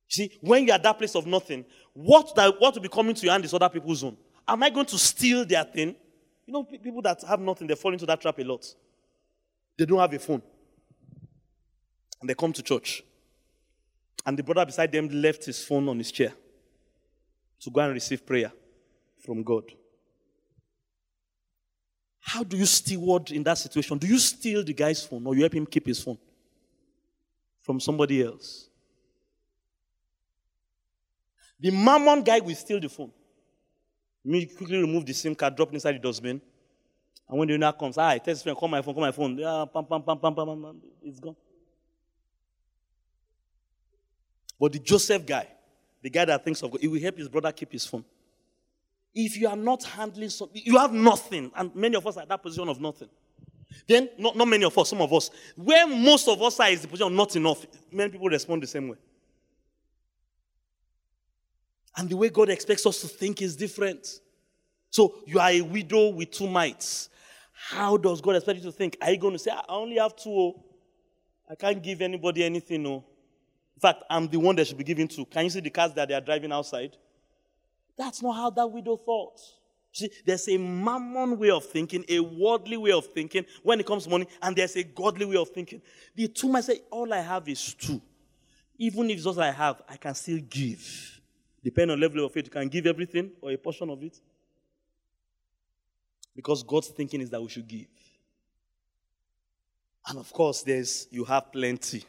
See, 0.07 0.31
when 0.41 0.65
you're 0.65 0.75
at 0.75 0.83
that 0.83 0.97
place 0.97 1.15
of 1.15 1.27
nothing, 1.27 1.65
what, 1.93 2.33
that, 2.35 2.59
what 2.59 2.73
will 2.73 2.81
be 2.81 2.89
coming 2.89 3.15
to 3.15 3.23
your 3.23 3.33
hand 3.33 3.43
is 3.45 3.53
other 3.53 3.69
people's 3.69 4.03
own. 4.03 4.17
Am 4.47 4.61
I 4.63 4.69
going 4.69 4.85
to 4.87 4.97
steal 4.97 5.45
their 5.45 5.63
thing? 5.63 5.95
You 6.45 6.53
know, 6.53 6.63
people 6.63 7.01
that 7.01 7.23
have 7.23 7.39
nothing, 7.39 7.67
they 7.67 7.75
fall 7.75 7.93
into 7.93 8.05
that 8.05 8.21
trap 8.21 8.37
a 8.39 8.43
lot. 8.43 8.65
They 9.77 9.85
don't 9.85 9.99
have 9.99 10.13
a 10.13 10.19
phone. 10.19 10.41
And 12.21 12.29
they 12.29 12.35
come 12.35 12.53
to 12.53 12.61
church. 12.61 13.03
And 14.25 14.37
the 14.37 14.43
brother 14.43 14.65
beside 14.65 14.91
them 14.91 15.09
left 15.09 15.45
his 15.45 15.63
phone 15.63 15.87
on 15.89 15.97
his 15.97 16.11
chair 16.11 16.33
to 17.59 17.69
go 17.69 17.81
and 17.81 17.93
receive 17.93 18.25
prayer 18.25 18.51
from 19.19 19.43
God. 19.43 19.63
How 22.19 22.43
do 22.43 22.57
you 22.57 22.65
steward 22.65 23.31
in 23.31 23.43
that 23.43 23.57
situation? 23.57 23.97
Do 23.97 24.07
you 24.07 24.17
steal 24.17 24.63
the 24.63 24.73
guy's 24.73 25.03
phone 25.05 25.25
or 25.27 25.35
you 25.35 25.41
help 25.41 25.53
him 25.53 25.65
keep 25.65 25.85
his 25.85 26.01
phone 26.01 26.17
from 27.61 27.79
somebody 27.79 28.23
else? 28.23 28.67
The 31.59 31.71
mammon 31.71 32.23
guy 32.23 32.39
will 32.39 32.55
steal 32.55 32.79
the 32.79 32.89
phone. 32.89 33.11
Me 34.25 34.45
quickly 34.47 34.77
remove 34.79 35.05
the 35.05 35.13
SIM 35.13 35.35
card, 35.35 35.55
drop 35.55 35.69
it 35.69 35.75
inside 35.75 35.93
the 35.93 35.99
dustbin, 35.99 36.41
And 37.27 37.39
when 37.39 37.47
the 37.47 37.53
owner 37.55 37.71
comes, 37.71 37.97
ah, 37.97 38.09
I 38.09 38.17
text 38.19 38.43
friend, 38.43 38.57
call 38.57 38.67
my 38.67 38.81
phone, 38.81 38.93
call 38.93 39.03
my 39.03 39.11
phone. 39.11 39.37
Yeah, 39.37 39.65
pam, 39.71 39.85
pam, 39.85 40.01
pam, 40.03 40.17
pam, 40.19 40.35
pam, 40.35 40.45
pam. 40.45 40.81
It's 41.03 41.19
gone. 41.19 41.35
But 44.59 44.73
the 44.73 44.79
Joseph 44.79 45.25
guy, 45.25 45.47
the 46.01 46.09
guy 46.09 46.25
that 46.25 46.43
thinks 46.43 46.61
of 46.61 46.71
God, 46.71 46.81
he 46.81 46.87
will 46.87 47.01
help 47.01 47.17
his 47.17 47.27
brother 47.27 47.51
keep 47.51 47.71
his 47.71 47.85
phone. 47.85 48.05
If 49.13 49.37
you 49.37 49.47
are 49.47 49.55
not 49.55 49.83
handling 49.83 50.29
something, 50.29 50.61
you 50.63 50.77
have 50.77 50.91
nothing. 50.91 51.51
And 51.55 51.75
many 51.75 51.95
of 51.95 52.05
us 52.05 52.17
are 52.17 52.21
at 52.21 52.29
that 52.29 52.41
position 52.43 52.67
of 52.69 52.79
nothing. 52.79 53.09
Then, 53.87 54.09
not, 54.17 54.35
not 54.35 54.47
many 54.47 54.63
of 54.63 54.77
us, 54.77 54.89
some 54.89 55.01
of 55.01 55.11
us. 55.11 55.29
Where 55.55 55.87
most 55.87 56.27
of 56.27 56.41
us 56.41 56.59
are 56.59 56.69
is 56.69 56.81
the 56.81 56.87
position 56.87 57.07
of 57.07 57.13
not 57.13 57.35
enough. 57.35 57.65
Many 57.91 58.11
people 58.11 58.27
respond 58.27 58.63
the 58.63 58.67
same 58.67 58.89
way. 58.89 58.97
And 61.97 62.09
the 62.09 62.17
way 62.17 62.29
God 62.29 62.49
expects 62.49 62.85
us 62.85 63.01
to 63.01 63.07
think 63.07 63.41
is 63.41 63.55
different. 63.55 64.19
So 64.89 65.15
you 65.25 65.39
are 65.39 65.49
a 65.49 65.61
widow 65.61 66.09
with 66.09 66.31
two 66.31 66.47
mites. 66.47 67.09
How 67.53 67.97
does 67.97 68.21
God 68.21 68.35
expect 68.35 68.59
you 68.59 68.65
to 68.65 68.71
think? 68.71 68.97
Are 69.01 69.11
you 69.11 69.17
going 69.17 69.33
to 69.33 69.39
say, 69.39 69.51
ah, 69.53 69.63
I 69.67 69.73
only 69.73 69.97
have 69.97 70.15
two? 70.15 70.29
Oh. 70.29 70.63
I 71.49 71.55
can't 71.55 71.81
give 71.81 72.01
anybody 72.01 72.43
anything. 72.43 72.83
No. 72.83 73.03
In 73.75 73.81
fact, 73.81 74.03
I'm 74.09 74.27
the 74.27 74.37
one 74.37 74.55
that 74.55 74.67
should 74.67 74.77
be 74.77 74.83
given 74.83 75.07
to. 75.09 75.25
Can 75.25 75.45
you 75.45 75.49
see 75.49 75.59
the 75.59 75.69
cars 75.69 75.93
that 75.93 76.07
they 76.07 76.13
are 76.13 76.21
driving 76.21 76.51
outside? 76.51 76.95
That's 77.97 78.21
not 78.21 78.33
how 78.33 78.49
that 78.49 78.67
widow 78.67 78.97
thought. 78.97 79.39
See, 79.91 80.09
there's 80.25 80.47
a 80.49 80.57
mammon 80.57 81.37
way 81.37 81.51
of 81.51 81.65
thinking, 81.65 82.03
a 82.09 82.19
worldly 82.19 82.75
way 82.75 82.91
of 82.91 83.05
thinking 83.07 83.45
when 83.63 83.79
it 83.79 83.85
comes 83.85 84.03
to 84.03 84.09
money, 84.09 84.27
and 84.41 84.53
there's 84.55 84.75
a 84.75 84.83
godly 84.83 85.25
way 85.25 85.37
of 85.37 85.49
thinking. 85.49 85.81
The 86.15 86.27
two 86.27 86.49
might 86.49 86.65
say, 86.65 86.81
All 86.91 87.13
I 87.13 87.21
have 87.21 87.47
is 87.47 87.73
two. 87.73 88.01
Even 88.77 89.09
if 89.09 89.17
it's 89.17 89.25
all 89.25 89.39
I 89.39 89.51
have, 89.51 89.81
I 89.87 89.95
can 89.95 90.13
still 90.13 90.39
give. 90.49 91.14
Depending 91.65 91.93
on 91.95 91.99
level 91.99 92.23
of 92.23 92.31
faith, 92.31 92.45
you 92.45 92.51
can 92.51 92.67
give 92.67 92.85
everything 92.85 93.31
or 93.41 93.49
a 93.51 93.57
portion 93.57 93.89
of 93.89 94.03
it. 94.03 94.21
Because 96.35 96.61
God's 96.61 96.89
thinking 96.89 97.21
is 97.21 97.31
that 97.31 97.41
we 97.41 97.49
should 97.49 97.67
give. 97.67 97.87
And 100.07 100.19
of 100.19 100.31
course, 100.31 100.61
there's 100.61 101.07
you 101.09 101.23
have 101.23 101.51
plenty. 101.51 102.03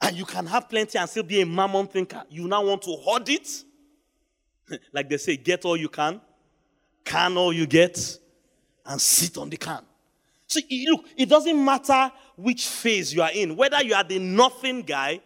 And 0.00 0.16
you 0.16 0.24
can 0.24 0.46
have 0.46 0.68
plenty 0.68 0.98
and 0.98 1.10
still 1.10 1.24
be 1.24 1.40
a 1.40 1.46
mammon 1.46 1.88
thinker. 1.88 2.22
You 2.30 2.46
now 2.46 2.64
want 2.64 2.82
to 2.82 2.92
hoard 2.92 3.28
it. 3.28 3.64
like 4.92 5.08
they 5.08 5.16
say, 5.16 5.36
get 5.36 5.64
all 5.64 5.76
you 5.76 5.88
can, 5.88 6.20
can 7.04 7.36
all 7.36 7.52
you 7.52 7.66
get, 7.66 8.18
and 8.86 9.00
sit 9.00 9.36
on 9.36 9.50
the 9.50 9.56
can. 9.56 9.82
So 10.46 10.60
look, 10.70 11.06
it 11.16 11.28
doesn't 11.28 11.64
matter 11.64 12.12
which 12.36 12.68
phase 12.68 13.12
you 13.12 13.22
are 13.22 13.32
in, 13.32 13.56
whether 13.56 13.82
you 13.82 13.94
are 13.94 14.04
the 14.04 14.20
nothing 14.20 14.82
guy, 14.82 15.20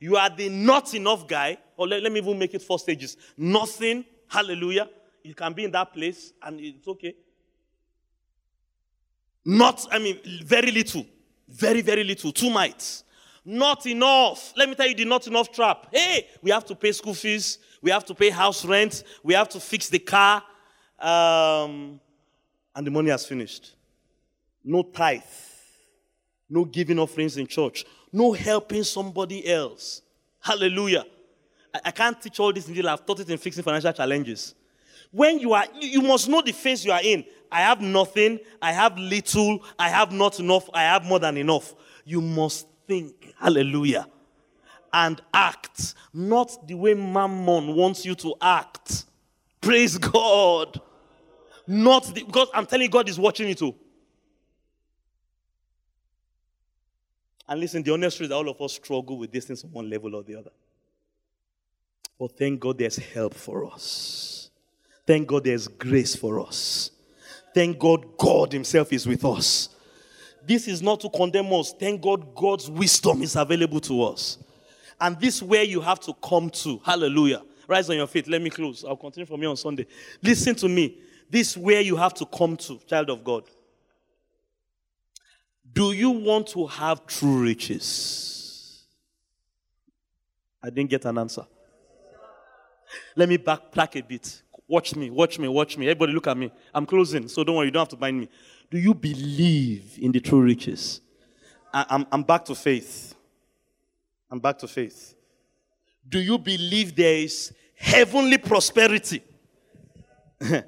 you 0.00 0.16
are 0.16 0.28
the 0.28 0.50
not 0.50 0.92
enough 0.92 1.26
guy, 1.26 1.56
or 1.82 1.88
let, 1.88 2.02
let 2.02 2.12
me 2.12 2.20
even 2.20 2.38
make 2.38 2.54
it 2.54 2.62
four 2.62 2.78
stages. 2.78 3.16
Nothing, 3.36 4.04
hallelujah. 4.28 4.88
You 5.24 5.34
can 5.34 5.52
be 5.52 5.64
in 5.64 5.72
that 5.72 5.92
place 5.92 6.32
and 6.42 6.60
it's 6.60 6.86
okay. 6.86 7.14
Not, 9.44 9.86
I 9.90 9.98
mean, 9.98 10.18
very 10.44 10.70
little. 10.70 11.04
Very, 11.48 11.82
very 11.82 12.04
little. 12.04 12.30
Two 12.30 12.50
mites. 12.50 13.02
Not 13.44 13.84
enough. 13.86 14.52
Let 14.56 14.68
me 14.68 14.76
tell 14.76 14.86
you 14.86 14.94
the 14.94 15.04
not 15.04 15.26
enough 15.26 15.50
trap. 15.50 15.88
Hey, 15.92 16.28
we 16.40 16.52
have 16.52 16.64
to 16.66 16.76
pay 16.76 16.92
school 16.92 17.14
fees. 17.14 17.58
We 17.80 17.90
have 17.90 18.04
to 18.04 18.14
pay 18.14 18.30
house 18.30 18.64
rent. 18.64 19.02
We 19.24 19.34
have 19.34 19.48
to 19.50 19.60
fix 19.60 19.88
the 19.88 19.98
car. 19.98 20.44
Um, 21.00 22.00
and 22.76 22.86
the 22.86 22.90
money 22.92 23.10
has 23.10 23.26
finished. 23.26 23.74
No 24.62 24.84
tithe. 24.84 25.22
No 26.48 26.64
giving 26.64 27.00
offerings 27.00 27.36
in 27.36 27.48
church. 27.48 27.84
No 28.12 28.32
helping 28.32 28.84
somebody 28.84 29.48
else. 29.48 30.02
Hallelujah. 30.38 31.04
I, 31.74 31.90
can't 31.90 32.20
teach 32.20 32.38
all 32.38 32.52
this 32.52 32.68
until 32.68 32.88
I've 32.88 33.04
taught 33.06 33.20
it 33.20 33.30
in 33.30 33.38
fixing 33.38 33.62
financial 33.62 33.92
challenges. 33.92 34.54
When 35.10 35.38
you 35.38 35.52
are, 35.52 35.64
you 35.80 36.02
must 36.02 36.28
know 36.28 36.42
the 36.42 36.52
phase 36.52 36.84
you 36.84 36.92
are 36.92 37.00
in. 37.02 37.24
I 37.50 37.60
have 37.60 37.80
nothing. 37.80 38.40
I 38.60 38.72
have 38.72 38.98
little. 38.98 39.62
I 39.78 39.88
have 39.88 40.12
not 40.12 40.40
enough. 40.40 40.68
I 40.72 40.82
have 40.82 41.04
more 41.04 41.18
than 41.18 41.36
enough. 41.36 41.74
You 42.04 42.20
must 42.20 42.66
think. 42.86 43.34
Hallelujah. 43.38 44.06
And 44.92 45.20
act. 45.32 45.94
Not 46.12 46.66
the 46.66 46.74
way 46.74 46.94
Mammon 46.94 47.74
wants 47.74 48.04
you 48.04 48.14
to 48.16 48.34
act. 48.40 49.04
Praise 49.60 49.96
God. 49.98 50.80
Not 51.66 52.14
the, 52.14 52.24
because 52.24 52.48
I'm 52.52 52.66
telling 52.66 52.84
you, 52.84 52.90
God 52.90 53.08
is 53.08 53.18
watching 53.18 53.48
you 53.48 53.54
too. 53.54 53.74
And 57.48 57.60
listen, 57.60 57.82
the 57.82 57.92
honest 57.92 58.16
truth 58.16 58.26
is 58.26 58.28
that 58.30 58.36
all 58.36 58.48
of 58.48 58.60
us 58.60 58.72
struggle 58.72 59.18
with 59.18 59.30
this 59.30 59.44
things 59.44 59.62
on 59.64 59.72
one 59.72 59.90
level 59.90 60.14
or 60.14 60.22
the 60.22 60.36
other. 60.36 60.50
But 62.22 62.38
thank 62.38 62.60
God 62.60 62.78
there's 62.78 62.94
help 62.94 63.34
for 63.34 63.66
us. 63.66 64.48
Thank 65.04 65.26
God 65.26 65.42
there's 65.42 65.66
grace 65.66 66.14
for 66.14 66.38
us. 66.38 66.92
Thank 67.52 67.80
God 67.80 68.16
God 68.16 68.52
Himself 68.52 68.92
is 68.92 69.08
with 69.08 69.24
us. 69.24 69.70
This 70.46 70.68
is 70.68 70.80
not 70.82 71.00
to 71.00 71.10
condemn 71.10 71.52
us. 71.52 71.74
Thank 71.76 72.00
God 72.00 72.32
God's 72.36 72.70
wisdom 72.70 73.22
is 73.22 73.34
available 73.34 73.80
to 73.80 74.04
us. 74.04 74.38
And 75.00 75.18
this 75.18 75.42
where 75.42 75.64
you 75.64 75.80
have 75.80 75.98
to 75.98 76.14
come 76.22 76.48
to. 76.50 76.80
Hallelujah. 76.84 77.42
Rise 77.66 77.90
on 77.90 77.96
your 77.96 78.06
feet. 78.06 78.28
Let 78.28 78.40
me 78.40 78.50
close. 78.50 78.84
I'll 78.84 78.94
continue 78.94 79.26
from 79.26 79.40
here 79.40 79.50
on 79.50 79.56
Sunday. 79.56 79.88
Listen 80.22 80.54
to 80.54 80.68
me. 80.68 80.98
This 81.28 81.56
where 81.56 81.80
you 81.80 81.96
have 81.96 82.14
to 82.14 82.24
come 82.24 82.56
to, 82.58 82.78
child 82.86 83.10
of 83.10 83.24
God. 83.24 83.42
Do 85.72 85.90
you 85.90 86.10
want 86.10 86.46
to 86.50 86.68
have 86.68 87.04
true 87.04 87.42
riches? 87.42 88.84
I 90.62 90.70
didn't 90.70 90.90
get 90.90 91.04
an 91.04 91.18
answer. 91.18 91.46
Let 93.16 93.28
me 93.28 93.38
backtrack 93.38 93.98
a 93.98 94.02
bit. 94.02 94.42
Watch 94.68 94.96
me, 94.96 95.10
watch 95.10 95.38
me, 95.38 95.48
watch 95.48 95.76
me. 95.76 95.86
Everybody 95.86 96.12
look 96.12 96.26
at 96.26 96.36
me. 96.36 96.50
I'm 96.74 96.86
closing, 96.86 97.28
so 97.28 97.44
don't 97.44 97.56
worry, 97.56 97.66
you 97.66 97.70
don't 97.72 97.82
have 97.82 97.88
to 97.88 97.96
bind 97.96 98.18
me. 98.18 98.28
Do 98.70 98.78
you 98.78 98.94
believe 98.94 99.98
in 100.00 100.12
the 100.12 100.20
true 100.20 100.42
riches? 100.42 101.00
I, 101.72 101.84
I'm, 101.90 102.06
I'm 102.10 102.22
back 102.22 102.44
to 102.46 102.54
faith. 102.54 103.14
I'm 104.30 104.38
back 104.38 104.58
to 104.58 104.68
faith. 104.68 105.14
Do 106.08 106.18
you 106.18 106.38
believe 106.38 106.96
there 106.96 107.16
is 107.16 107.52
heavenly 107.74 108.38
prosperity? 108.38 109.22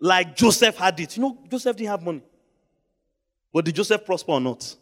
like 0.00 0.36
Joseph 0.36 0.76
had 0.76 0.98
it. 1.00 1.16
You 1.16 1.22
know, 1.22 1.38
Joseph 1.50 1.76
didn't 1.76 1.90
have 1.90 2.02
money. 2.02 2.22
But 3.52 3.64
did 3.64 3.74
Joseph 3.74 4.04
prosper 4.04 4.32
or 4.32 4.40
not? 4.40 4.76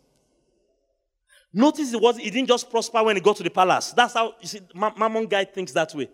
Notice 1.52 1.92
it 1.92 2.00
was 2.00 2.16
he 2.16 2.30
didn't 2.30 2.48
just 2.48 2.70
prosper 2.70 3.02
when 3.02 3.16
he 3.16 3.22
got 3.22 3.36
to 3.36 3.42
the 3.42 3.50
palace. 3.50 3.92
That's 3.92 4.14
how 4.14 4.34
you 4.40 4.46
see 4.46 4.60
Mammon 4.74 5.26
guy 5.26 5.44
thinks 5.44 5.72
that 5.72 5.92
way. 5.94 6.08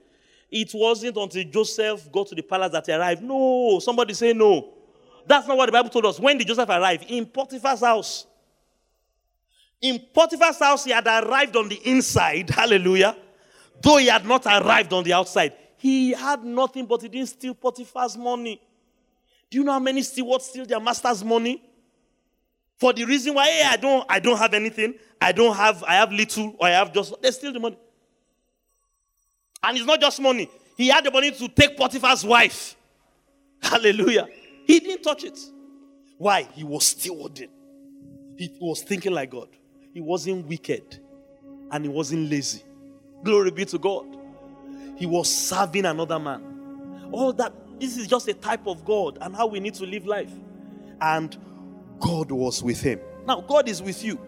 It 0.50 0.70
wasn't 0.72 1.16
until 1.16 1.44
Joseph 1.44 2.10
got 2.10 2.28
to 2.28 2.34
the 2.34 2.42
palace 2.42 2.72
that 2.72 2.86
he 2.86 2.92
arrived. 2.92 3.22
No, 3.22 3.78
somebody 3.80 4.14
say 4.14 4.32
no. 4.32 4.72
That's 5.26 5.46
not 5.48 5.56
what 5.56 5.66
the 5.66 5.72
Bible 5.72 5.90
told 5.90 6.06
us. 6.06 6.20
When 6.20 6.38
did 6.38 6.46
Joseph 6.46 6.68
arrive? 6.68 7.04
In 7.08 7.26
Potiphar's 7.26 7.80
house. 7.80 8.26
In 9.80 10.00
Potiphar's 10.14 10.58
house, 10.58 10.84
he 10.84 10.92
had 10.92 11.06
arrived 11.06 11.56
on 11.56 11.68
the 11.68 11.80
inside. 11.84 12.48
Hallelujah. 12.50 13.16
Though 13.82 13.96
he 13.96 14.06
had 14.06 14.24
not 14.24 14.46
arrived 14.46 14.92
on 14.92 15.04
the 15.04 15.12
outside. 15.12 15.52
He 15.76 16.12
had 16.12 16.44
nothing, 16.44 16.86
but 16.86 17.02
he 17.02 17.08
didn't 17.08 17.28
steal 17.28 17.54
Potiphar's 17.54 18.16
money. 18.16 18.60
Do 19.50 19.58
you 19.58 19.64
know 19.64 19.72
how 19.72 19.80
many 19.80 20.02
stewards 20.02 20.46
steal 20.46 20.66
their 20.66 20.80
master's 20.80 21.22
money? 21.22 21.62
For 22.78 22.92
the 22.92 23.04
reason 23.04 23.34
why 23.34 23.46
hey, 23.46 23.62
I 23.64 23.76
don't 23.76 24.04
I 24.08 24.18
don't 24.18 24.36
have 24.36 24.54
anything, 24.54 24.94
I 25.20 25.32
don't 25.32 25.56
have 25.56 25.82
I 25.84 25.94
have 25.94 26.12
little 26.12 26.56
or 26.58 26.66
I 26.66 26.72
have 26.72 26.92
just 26.92 27.14
they 27.22 27.30
steal 27.30 27.52
the 27.52 27.60
money. 27.60 27.78
And 29.66 29.76
it's 29.76 29.86
not 29.86 30.00
just 30.00 30.20
money. 30.20 30.48
He 30.76 30.88
had 30.88 31.04
the 31.04 31.10
money 31.10 31.32
to 31.32 31.48
take 31.48 31.76
Potiphar's 31.76 32.24
wife. 32.24 32.76
Hallelujah. 33.60 34.28
He 34.64 34.78
didn't 34.78 35.02
touch 35.02 35.24
it. 35.24 35.38
Why? 36.18 36.46
He 36.52 36.62
was 36.62 36.94
stewarding. 36.94 37.48
He 38.38 38.56
was 38.60 38.82
thinking 38.82 39.12
like 39.12 39.30
God. 39.30 39.48
He 39.92 40.00
wasn't 40.00 40.46
wicked 40.46 41.00
and 41.72 41.84
he 41.84 41.88
wasn't 41.88 42.30
lazy. 42.30 42.62
Glory 43.24 43.50
be 43.50 43.64
to 43.64 43.78
God. 43.78 44.06
He 44.96 45.04
was 45.04 45.34
serving 45.34 45.84
another 45.84 46.18
man. 46.18 47.08
All 47.10 47.32
that, 47.32 47.52
this 47.80 47.96
is 47.96 48.06
just 48.06 48.28
a 48.28 48.34
type 48.34 48.66
of 48.68 48.84
God 48.84 49.18
and 49.20 49.34
how 49.34 49.46
we 49.46 49.58
need 49.58 49.74
to 49.74 49.84
live 49.84 50.06
life. 50.06 50.32
And 51.00 51.36
God 51.98 52.30
was 52.30 52.62
with 52.62 52.80
him. 52.80 53.00
Now, 53.26 53.40
God 53.40 53.68
is 53.68 53.82
with 53.82 54.04
you. 54.04 54.20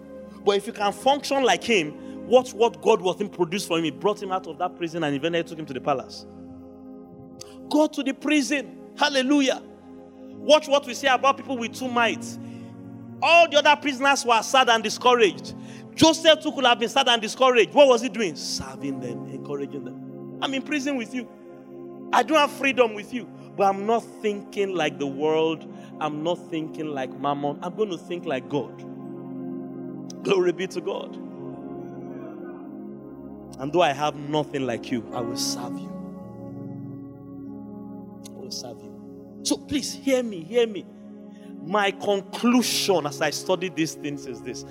But 0.44 0.56
if 0.56 0.66
you 0.66 0.72
can 0.72 0.92
function 0.92 1.44
like 1.44 1.62
him, 1.62 1.94
watch 2.28 2.52
what 2.52 2.80
God 2.82 3.00
was 3.00 3.20
in 3.20 3.28
produced 3.28 3.66
for 3.66 3.78
him. 3.78 3.84
He 3.84 3.90
brought 3.90 4.22
him 4.22 4.30
out 4.30 4.46
of 4.46 4.58
that 4.58 4.76
prison 4.76 5.02
and 5.02 5.14
eventually 5.14 5.44
took 5.44 5.58
him 5.58 5.66
to 5.66 5.74
the 5.74 5.80
palace. 5.80 6.26
Go 7.70 7.86
to 7.86 8.02
the 8.02 8.12
prison. 8.12 8.78
Hallelujah. 8.96 9.62
Watch 10.28 10.68
what 10.68 10.86
we 10.86 10.94
say 10.94 11.08
about 11.08 11.36
people 11.36 11.56
with 11.58 11.74
two 11.74 11.88
mites. 11.88 12.38
All 13.22 13.48
the 13.48 13.58
other 13.58 13.76
prisoners 13.80 14.24
were 14.24 14.42
sad 14.42 14.68
and 14.68 14.82
discouraged. 14.82 15.54
Joseph 15.94 16.40
too 16.42 16.52
could 16.52 16.64
have 16.64 16.78
been 16.78 16.88
sad 16.88 17.08
and 17.08 17.20
discouraged. 17.20 17.74
What 17.74 17.88
was 17.88 18.02
he 18.02 18.08
doing? 18.08 18.36
Serving 18.36 19.00
them, 19.00 19.26
encouraging 19.26 19.84
them. 19.84 20.38
I'm 20.40 20.54
in 20.54 20.62
prison 20.62 20.96
with 20.96 21.12
you. 21.12 21.28
I 22.12 22.22
don't 22.22 22.38
have 22.38 22.52
freedom 22.52 22.94
with 22.94 23.12
you. 23.12 23.28
But 23.56 23.64
I'm 23.64 23.86
not 23.86 24.04
thinking 24.22 24.74
like 24.74 25.00
the 25.00 25.06
world. 25.06 25.66
I'm 26.00 26.22
not 26.22 26.38
thinking 26.50 26.86
like 26.86 27.18
mammon. 27.18 27.58
I'm 27.62 27.74
going 27.74 27.90
to 27.90 27.98
think 27.98 28.24
like 28.24 28.48
God. 28.48 28.84
Glory 30.22 30.52
be 30.52 30.68
to 30.68 30.80
God. 30.80 31.27
And 33.58 33.72
though 33.72 33.82
I 33.82 33.92
have 33.92 34.14
nothing 34.16 34.66
like 34.66 34.90
you, 34.90 35.08
I 35.12 35.20
will 35.20 35.36
serve 35.36 35.78
you. 35.78 35.88
I 38.28 38.38
will 38.38 38.50
serve 38.50 38.78
you. 38.80 39.40
So 39.42 39.56
please 39.56 39.92
hear 39.92 40.22
me, 40.22 40.42
hear 40.44 40.66
me. 40.66 40.86
My 41.64 41.90
conclusion 41.90 43.06
as 43.06 43.20
I 43.20 43.30
study 43.30 43.68
these 43.68 43.94
things 43.94 44.26
is 44.26 44.40
this. 44.42 44.64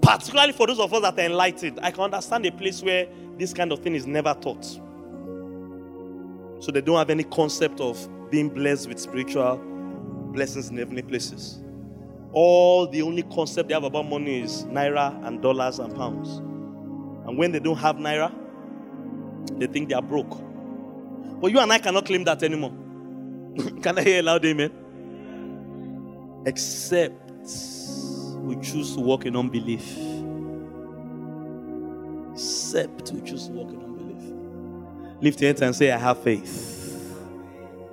Particularly 0.00 0.52
for 0.52 0.66
those 0.66 0.80
of 0.80 0.92
us 0.94 1.02
that 1.02 1.18
are 1.18 1.26
enlightened, 1.26 1.80
I 1.82 1.90
can 1.90 2.04
understand 2.04 2.46
a 2.46 2.52
place 2.52 2.82
where 2.82 3.08
this 3.36 3.52
kind 3.52 3.72
of 3.72 3.80
thing 3.80 3.94
is 3.94 4.06
never 4.06 4.34
taught. 4.34 4.64
So 6.62 6.70
they 6.72 6.80
don't 6.80 6.96
have 6.96 7.10
any 7.10 7.24
concept 7.24 7.80
of 7.80 8.08
being 8.30 8.48
blessed 8.48 8.88
with 8.88 8.98
spiritual 9.00 9.56
blessings 10.32 10.68
in 10.68 10.76
heavenly 10.76 11.02
places. 11.02 11.60
All 12.32 12.86
the 12.86 13.02
only 13.02 13.22
concept 13.24 13.68
they 13.68 13.74
have 13.74 13.84
about 13.84 14.08
money 14.08 14.42
is 14.42 14.64
naira 14.66 15.26
and 15.26 15.42
dollars 15.42 15.78
and 15.80 15.94
pounds. 15.96 16.40
And 17.30 17.38
when 17.38 17.52
they 17.52 17.60
don't 17.60 17.76
have 17.76 17.94
naira, 17.94 18.32
they 19.56 19.68
think 19.68 19.88
they 19.88 19.94
are 19.94 20.02
broke. 20.02 20.36
But 21.40 21.52
you 21.52 21.60
and 21.60 21.72
I 21.72 21.78
cannot 21.78 22.04
claim 22.04 22.24
that 22.24 22.42
anymore. 22.42 22.72
Can 23.82 23.98
I 23.98 24.02
hear 24.02 24.18
a 24.18 24.22
loud 24.22 24.44
amen? 24.44 24.72
Except 26.44 27.40
we 28.40 28.56
choose 28.56 28.94
to 28.96 29.00
walk 29.00 29.26
in 29.26 29.36
unbelief. 29.36 29.96
Except 32.32 33.12
we 33.12 33.20
choose 33.20 33.46
to 33.46 33.52
walk 33.52 33.68
in 33.68 33.80
unbelief. 33.80 35.22
Lift 35.22 35.40
your 35.40 35.50
hands 35.50 35.62
and 35.62 35.76
say, 35.76 35.92
I 35.92 35.98
have 35.98 36.20
faith. 36.24 37.16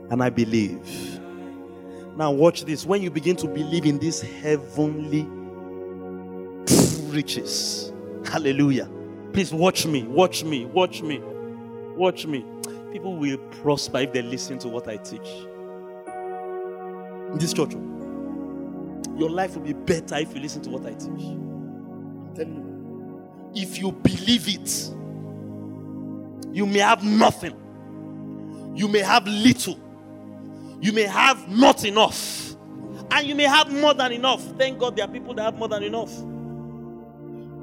And 0.10 0.24
I 0.24 0.32
believe. 0.32 1.20
Now, 2.18 2.32
watch 2.32 2.66
this. 2.66 2.88
When 2.88 3.04
you 3.04 3.12
begin 3.12 3.36
to 3.36 3.48
believe 3.48 3.86
in 3.86 4.00
these 4.00 4.20
heavenly 4.20 5.28
riches, 7.12 7.94
hallelujah. 8.26 8.90
Please 9.34 9.54
watch 9.54 9.86
me, 9.86 10.04
watch 10.04 10.44
me, 10.44 10.66
watch 10.66 11.02
me, 11.02 11.22
watch 11.96 12.26
me. 12.26 12.44
People 12.92 13.16
will 13.18 13.38
prosper 13.62 14.00
if 14.00 14.14
they 14.14 14.22
listen 14.22 14.58
to 14.60 14.68
what 14.68 14.88
I 14.88 14.98
teach. 14.98 15.28
In 17.32 17.38
this 17.38 17.54
church, 17.54 17.74
your 19.18 19.30
life 19.30 19.56
will 19.56 19.64
be 19.64 19.74
better 19.74 20.16
if 20.16 20.34
you 20.34 20.42
listen 20.42 20.62
to 20.64 20.70
what 20.70 20.86
I 20.86 20.94
teach. 20.94 21.08
I'm 21.08 22.32
telling 22.36 22.56
you. 23.54 23.62
If 23.62 23.80
you 23.80 23.92
believe 23.92 24.48
it, 24.48 24.92
you 26.56 26.66
may 26.66 26.80
have 26.80 27.04
nothing, 27.04 27.54
you 28.76 28.88
may 28.88 29.00
have 29.00 29.28
little, 29.28 29.78
you 30.82 30.92
may 30.92 31.04
have 31.04 31.48
not 31.50 31.84
enough, 31.84 32.56
and 33.12 33.28
you 33.28 33.36
may 33.36 33.44
have 33.44 33.72
more 33.72 33.94
than 33.94 34.12
enough. 34.12 34.42
Thank 34.58 34.80
God 34.80 34.96
there 34.96 35.06
are 35.06 35.12
people 35.12 35.34
that 35.36 35.44
have 35.44 35.58
more 35.58 35.68
than 35.68 35.84
enough. 35.84 36.12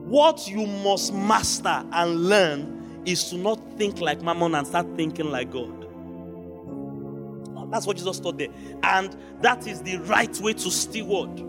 What 0.05 0.48
you 0.48 0.66
must 0.66 1.14
master 1.14 1.84
and 1.92 2.28
learn 2.28 3.02
is 3.07 3.30
to 3.30 3.36
not 3.36 3.59
think 3.78 4.00
like 4.00 4.22
Mammon 4.22 4.55
and 4.55 4.66
start 4.66 4.86
thinking 4.96 5.30
like 5.30 5.50
God. 5.50 5.84
Oh, 7.57 7.68
that's 7.70 7.86
what 7.86 7.96
Jesus 7.96 8.20
taught 8.20 8.36
there. 8.38 8.48
And 8.82 9.16
that 9.40 9.66
is 9.66 9.80
the 9.82 9.96
right 9.98 10.38
way 10.40 10.52
to 10.52 10.70
steward. 10.70 11.40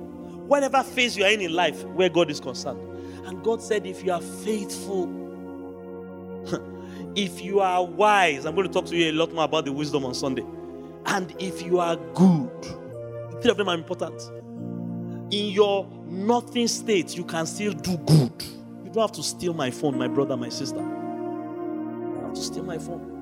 Whatever 0.48 0.84
phase 0.84 1.18
you 1.18 1.26
are 1.26 1.32
in 1.32 1.42
in 1.42 1.54
life 1.54 1.84
where 1.86 2.10
God 2.10 2.30
is 2.32 2.40
concerned. 2.40 2.80
And 3.28 3.44
God 3.44 3.62
said, 3.62 3.86
if 3.86 4.04
you 4.06 4.12
are 4.12 4.22
faithful, 4.22 5.10
if 7.16 7.42
you 7.42 7.60
are 7.60 7.84
wise, 7.86 8.46
I'm 8.46 8.56
going 8.56 8.68
to 8.68 8.74
talk 8.74 8.86
to 8.86 8.96
you 8.96 9.12
a 9.12 9.14
lot 9.14 9.34
more 9.34 9.46
about 9.46 9.66
the 9.66 9.74
wisdom 9.74 10.06
on 10.06 10.14
Sunday. 10.14 10.46
And 11.08 11.34
if 11.40 11.62
you 11.62 11.80
are 11.80 11.98
good, 12.14 12.52
three 13.42 13.52
of 13.52 13.58
them 13.58 13.68
are 13.68 13.76
important. 13.76 14.22
In 15.32 15.50
your 15.50 15.88
nothing 16.08 16.68
state, 16.68 17.16
you 17.18 17.24
can 17.24 17.46
still 17.46 17.74
do 17.74 17.98
good. 17.98 18.44
You 18.84 18.92
don't 18.92 19.04
have 19.04 19.12
to 19.14 19.24
steal 19.24 19.54
my 19.54 19.72
phone, 19.72 19.98
my 19.98 20.08
brother, 20.08 20.38
my 20.38 20.50
sister. 20.50 20.80
You 20.80 22.22
have 22.24 22.34
to 22.34 22.42
steal 22.42 22.64
my 22.64 22.78
phone 22.78 23.16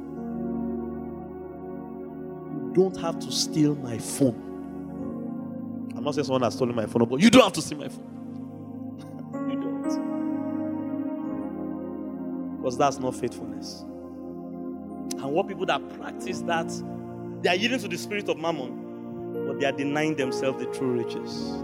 You 2.74 2.82
don't 2.90 2.98
have 3.02 3.20
to 3.20 3.32
steal 3.32 3.76
my 3.76 4.00
phone. 4.00 5.94
I'm 5.96 6.04
not 6.04 6.16
saying 6.16 6.26
someone 6.26 6.42
has 6.42 6.56
stolen 6.56 6.76
my 6.76 6.88
phone, 6.88 7.08
but 7.08 7.22
you 7.22 7.30
don't 7.30 7.44
have 7.44 7.54
to 7.54 7.62
steal 7.62 7.78
my 7.78 7.88
phone. 7.88 8.10
you 9.52 9.56
don't. 9.62 9.84
Because 12.58 12.76
that's 12.78 12.98
not 12.98 13.16
faithfulness. 13.16 13.82
And 13.82 15.32
what 15.32 15.48
people 15.48 15.68
that 15.68 15.88
practice 16.00 16.42
that, 16.42 16.68
they 17.44 17.50
are 17.50 17.56
yielding 17.56 17.80
to 17.80 17.88
the 17.88 17.98
spirit 17.98 18.28
of 18.28 18.40
mammon, 18.40 19.46
but 19.48 19.60
they 19.60 19.68
are 19.68 19.72
denying 19.72 20.16
themselves 20.16 20.58
the 20.58 20.66
true 20.72 20.94
riches. 21.04 21.64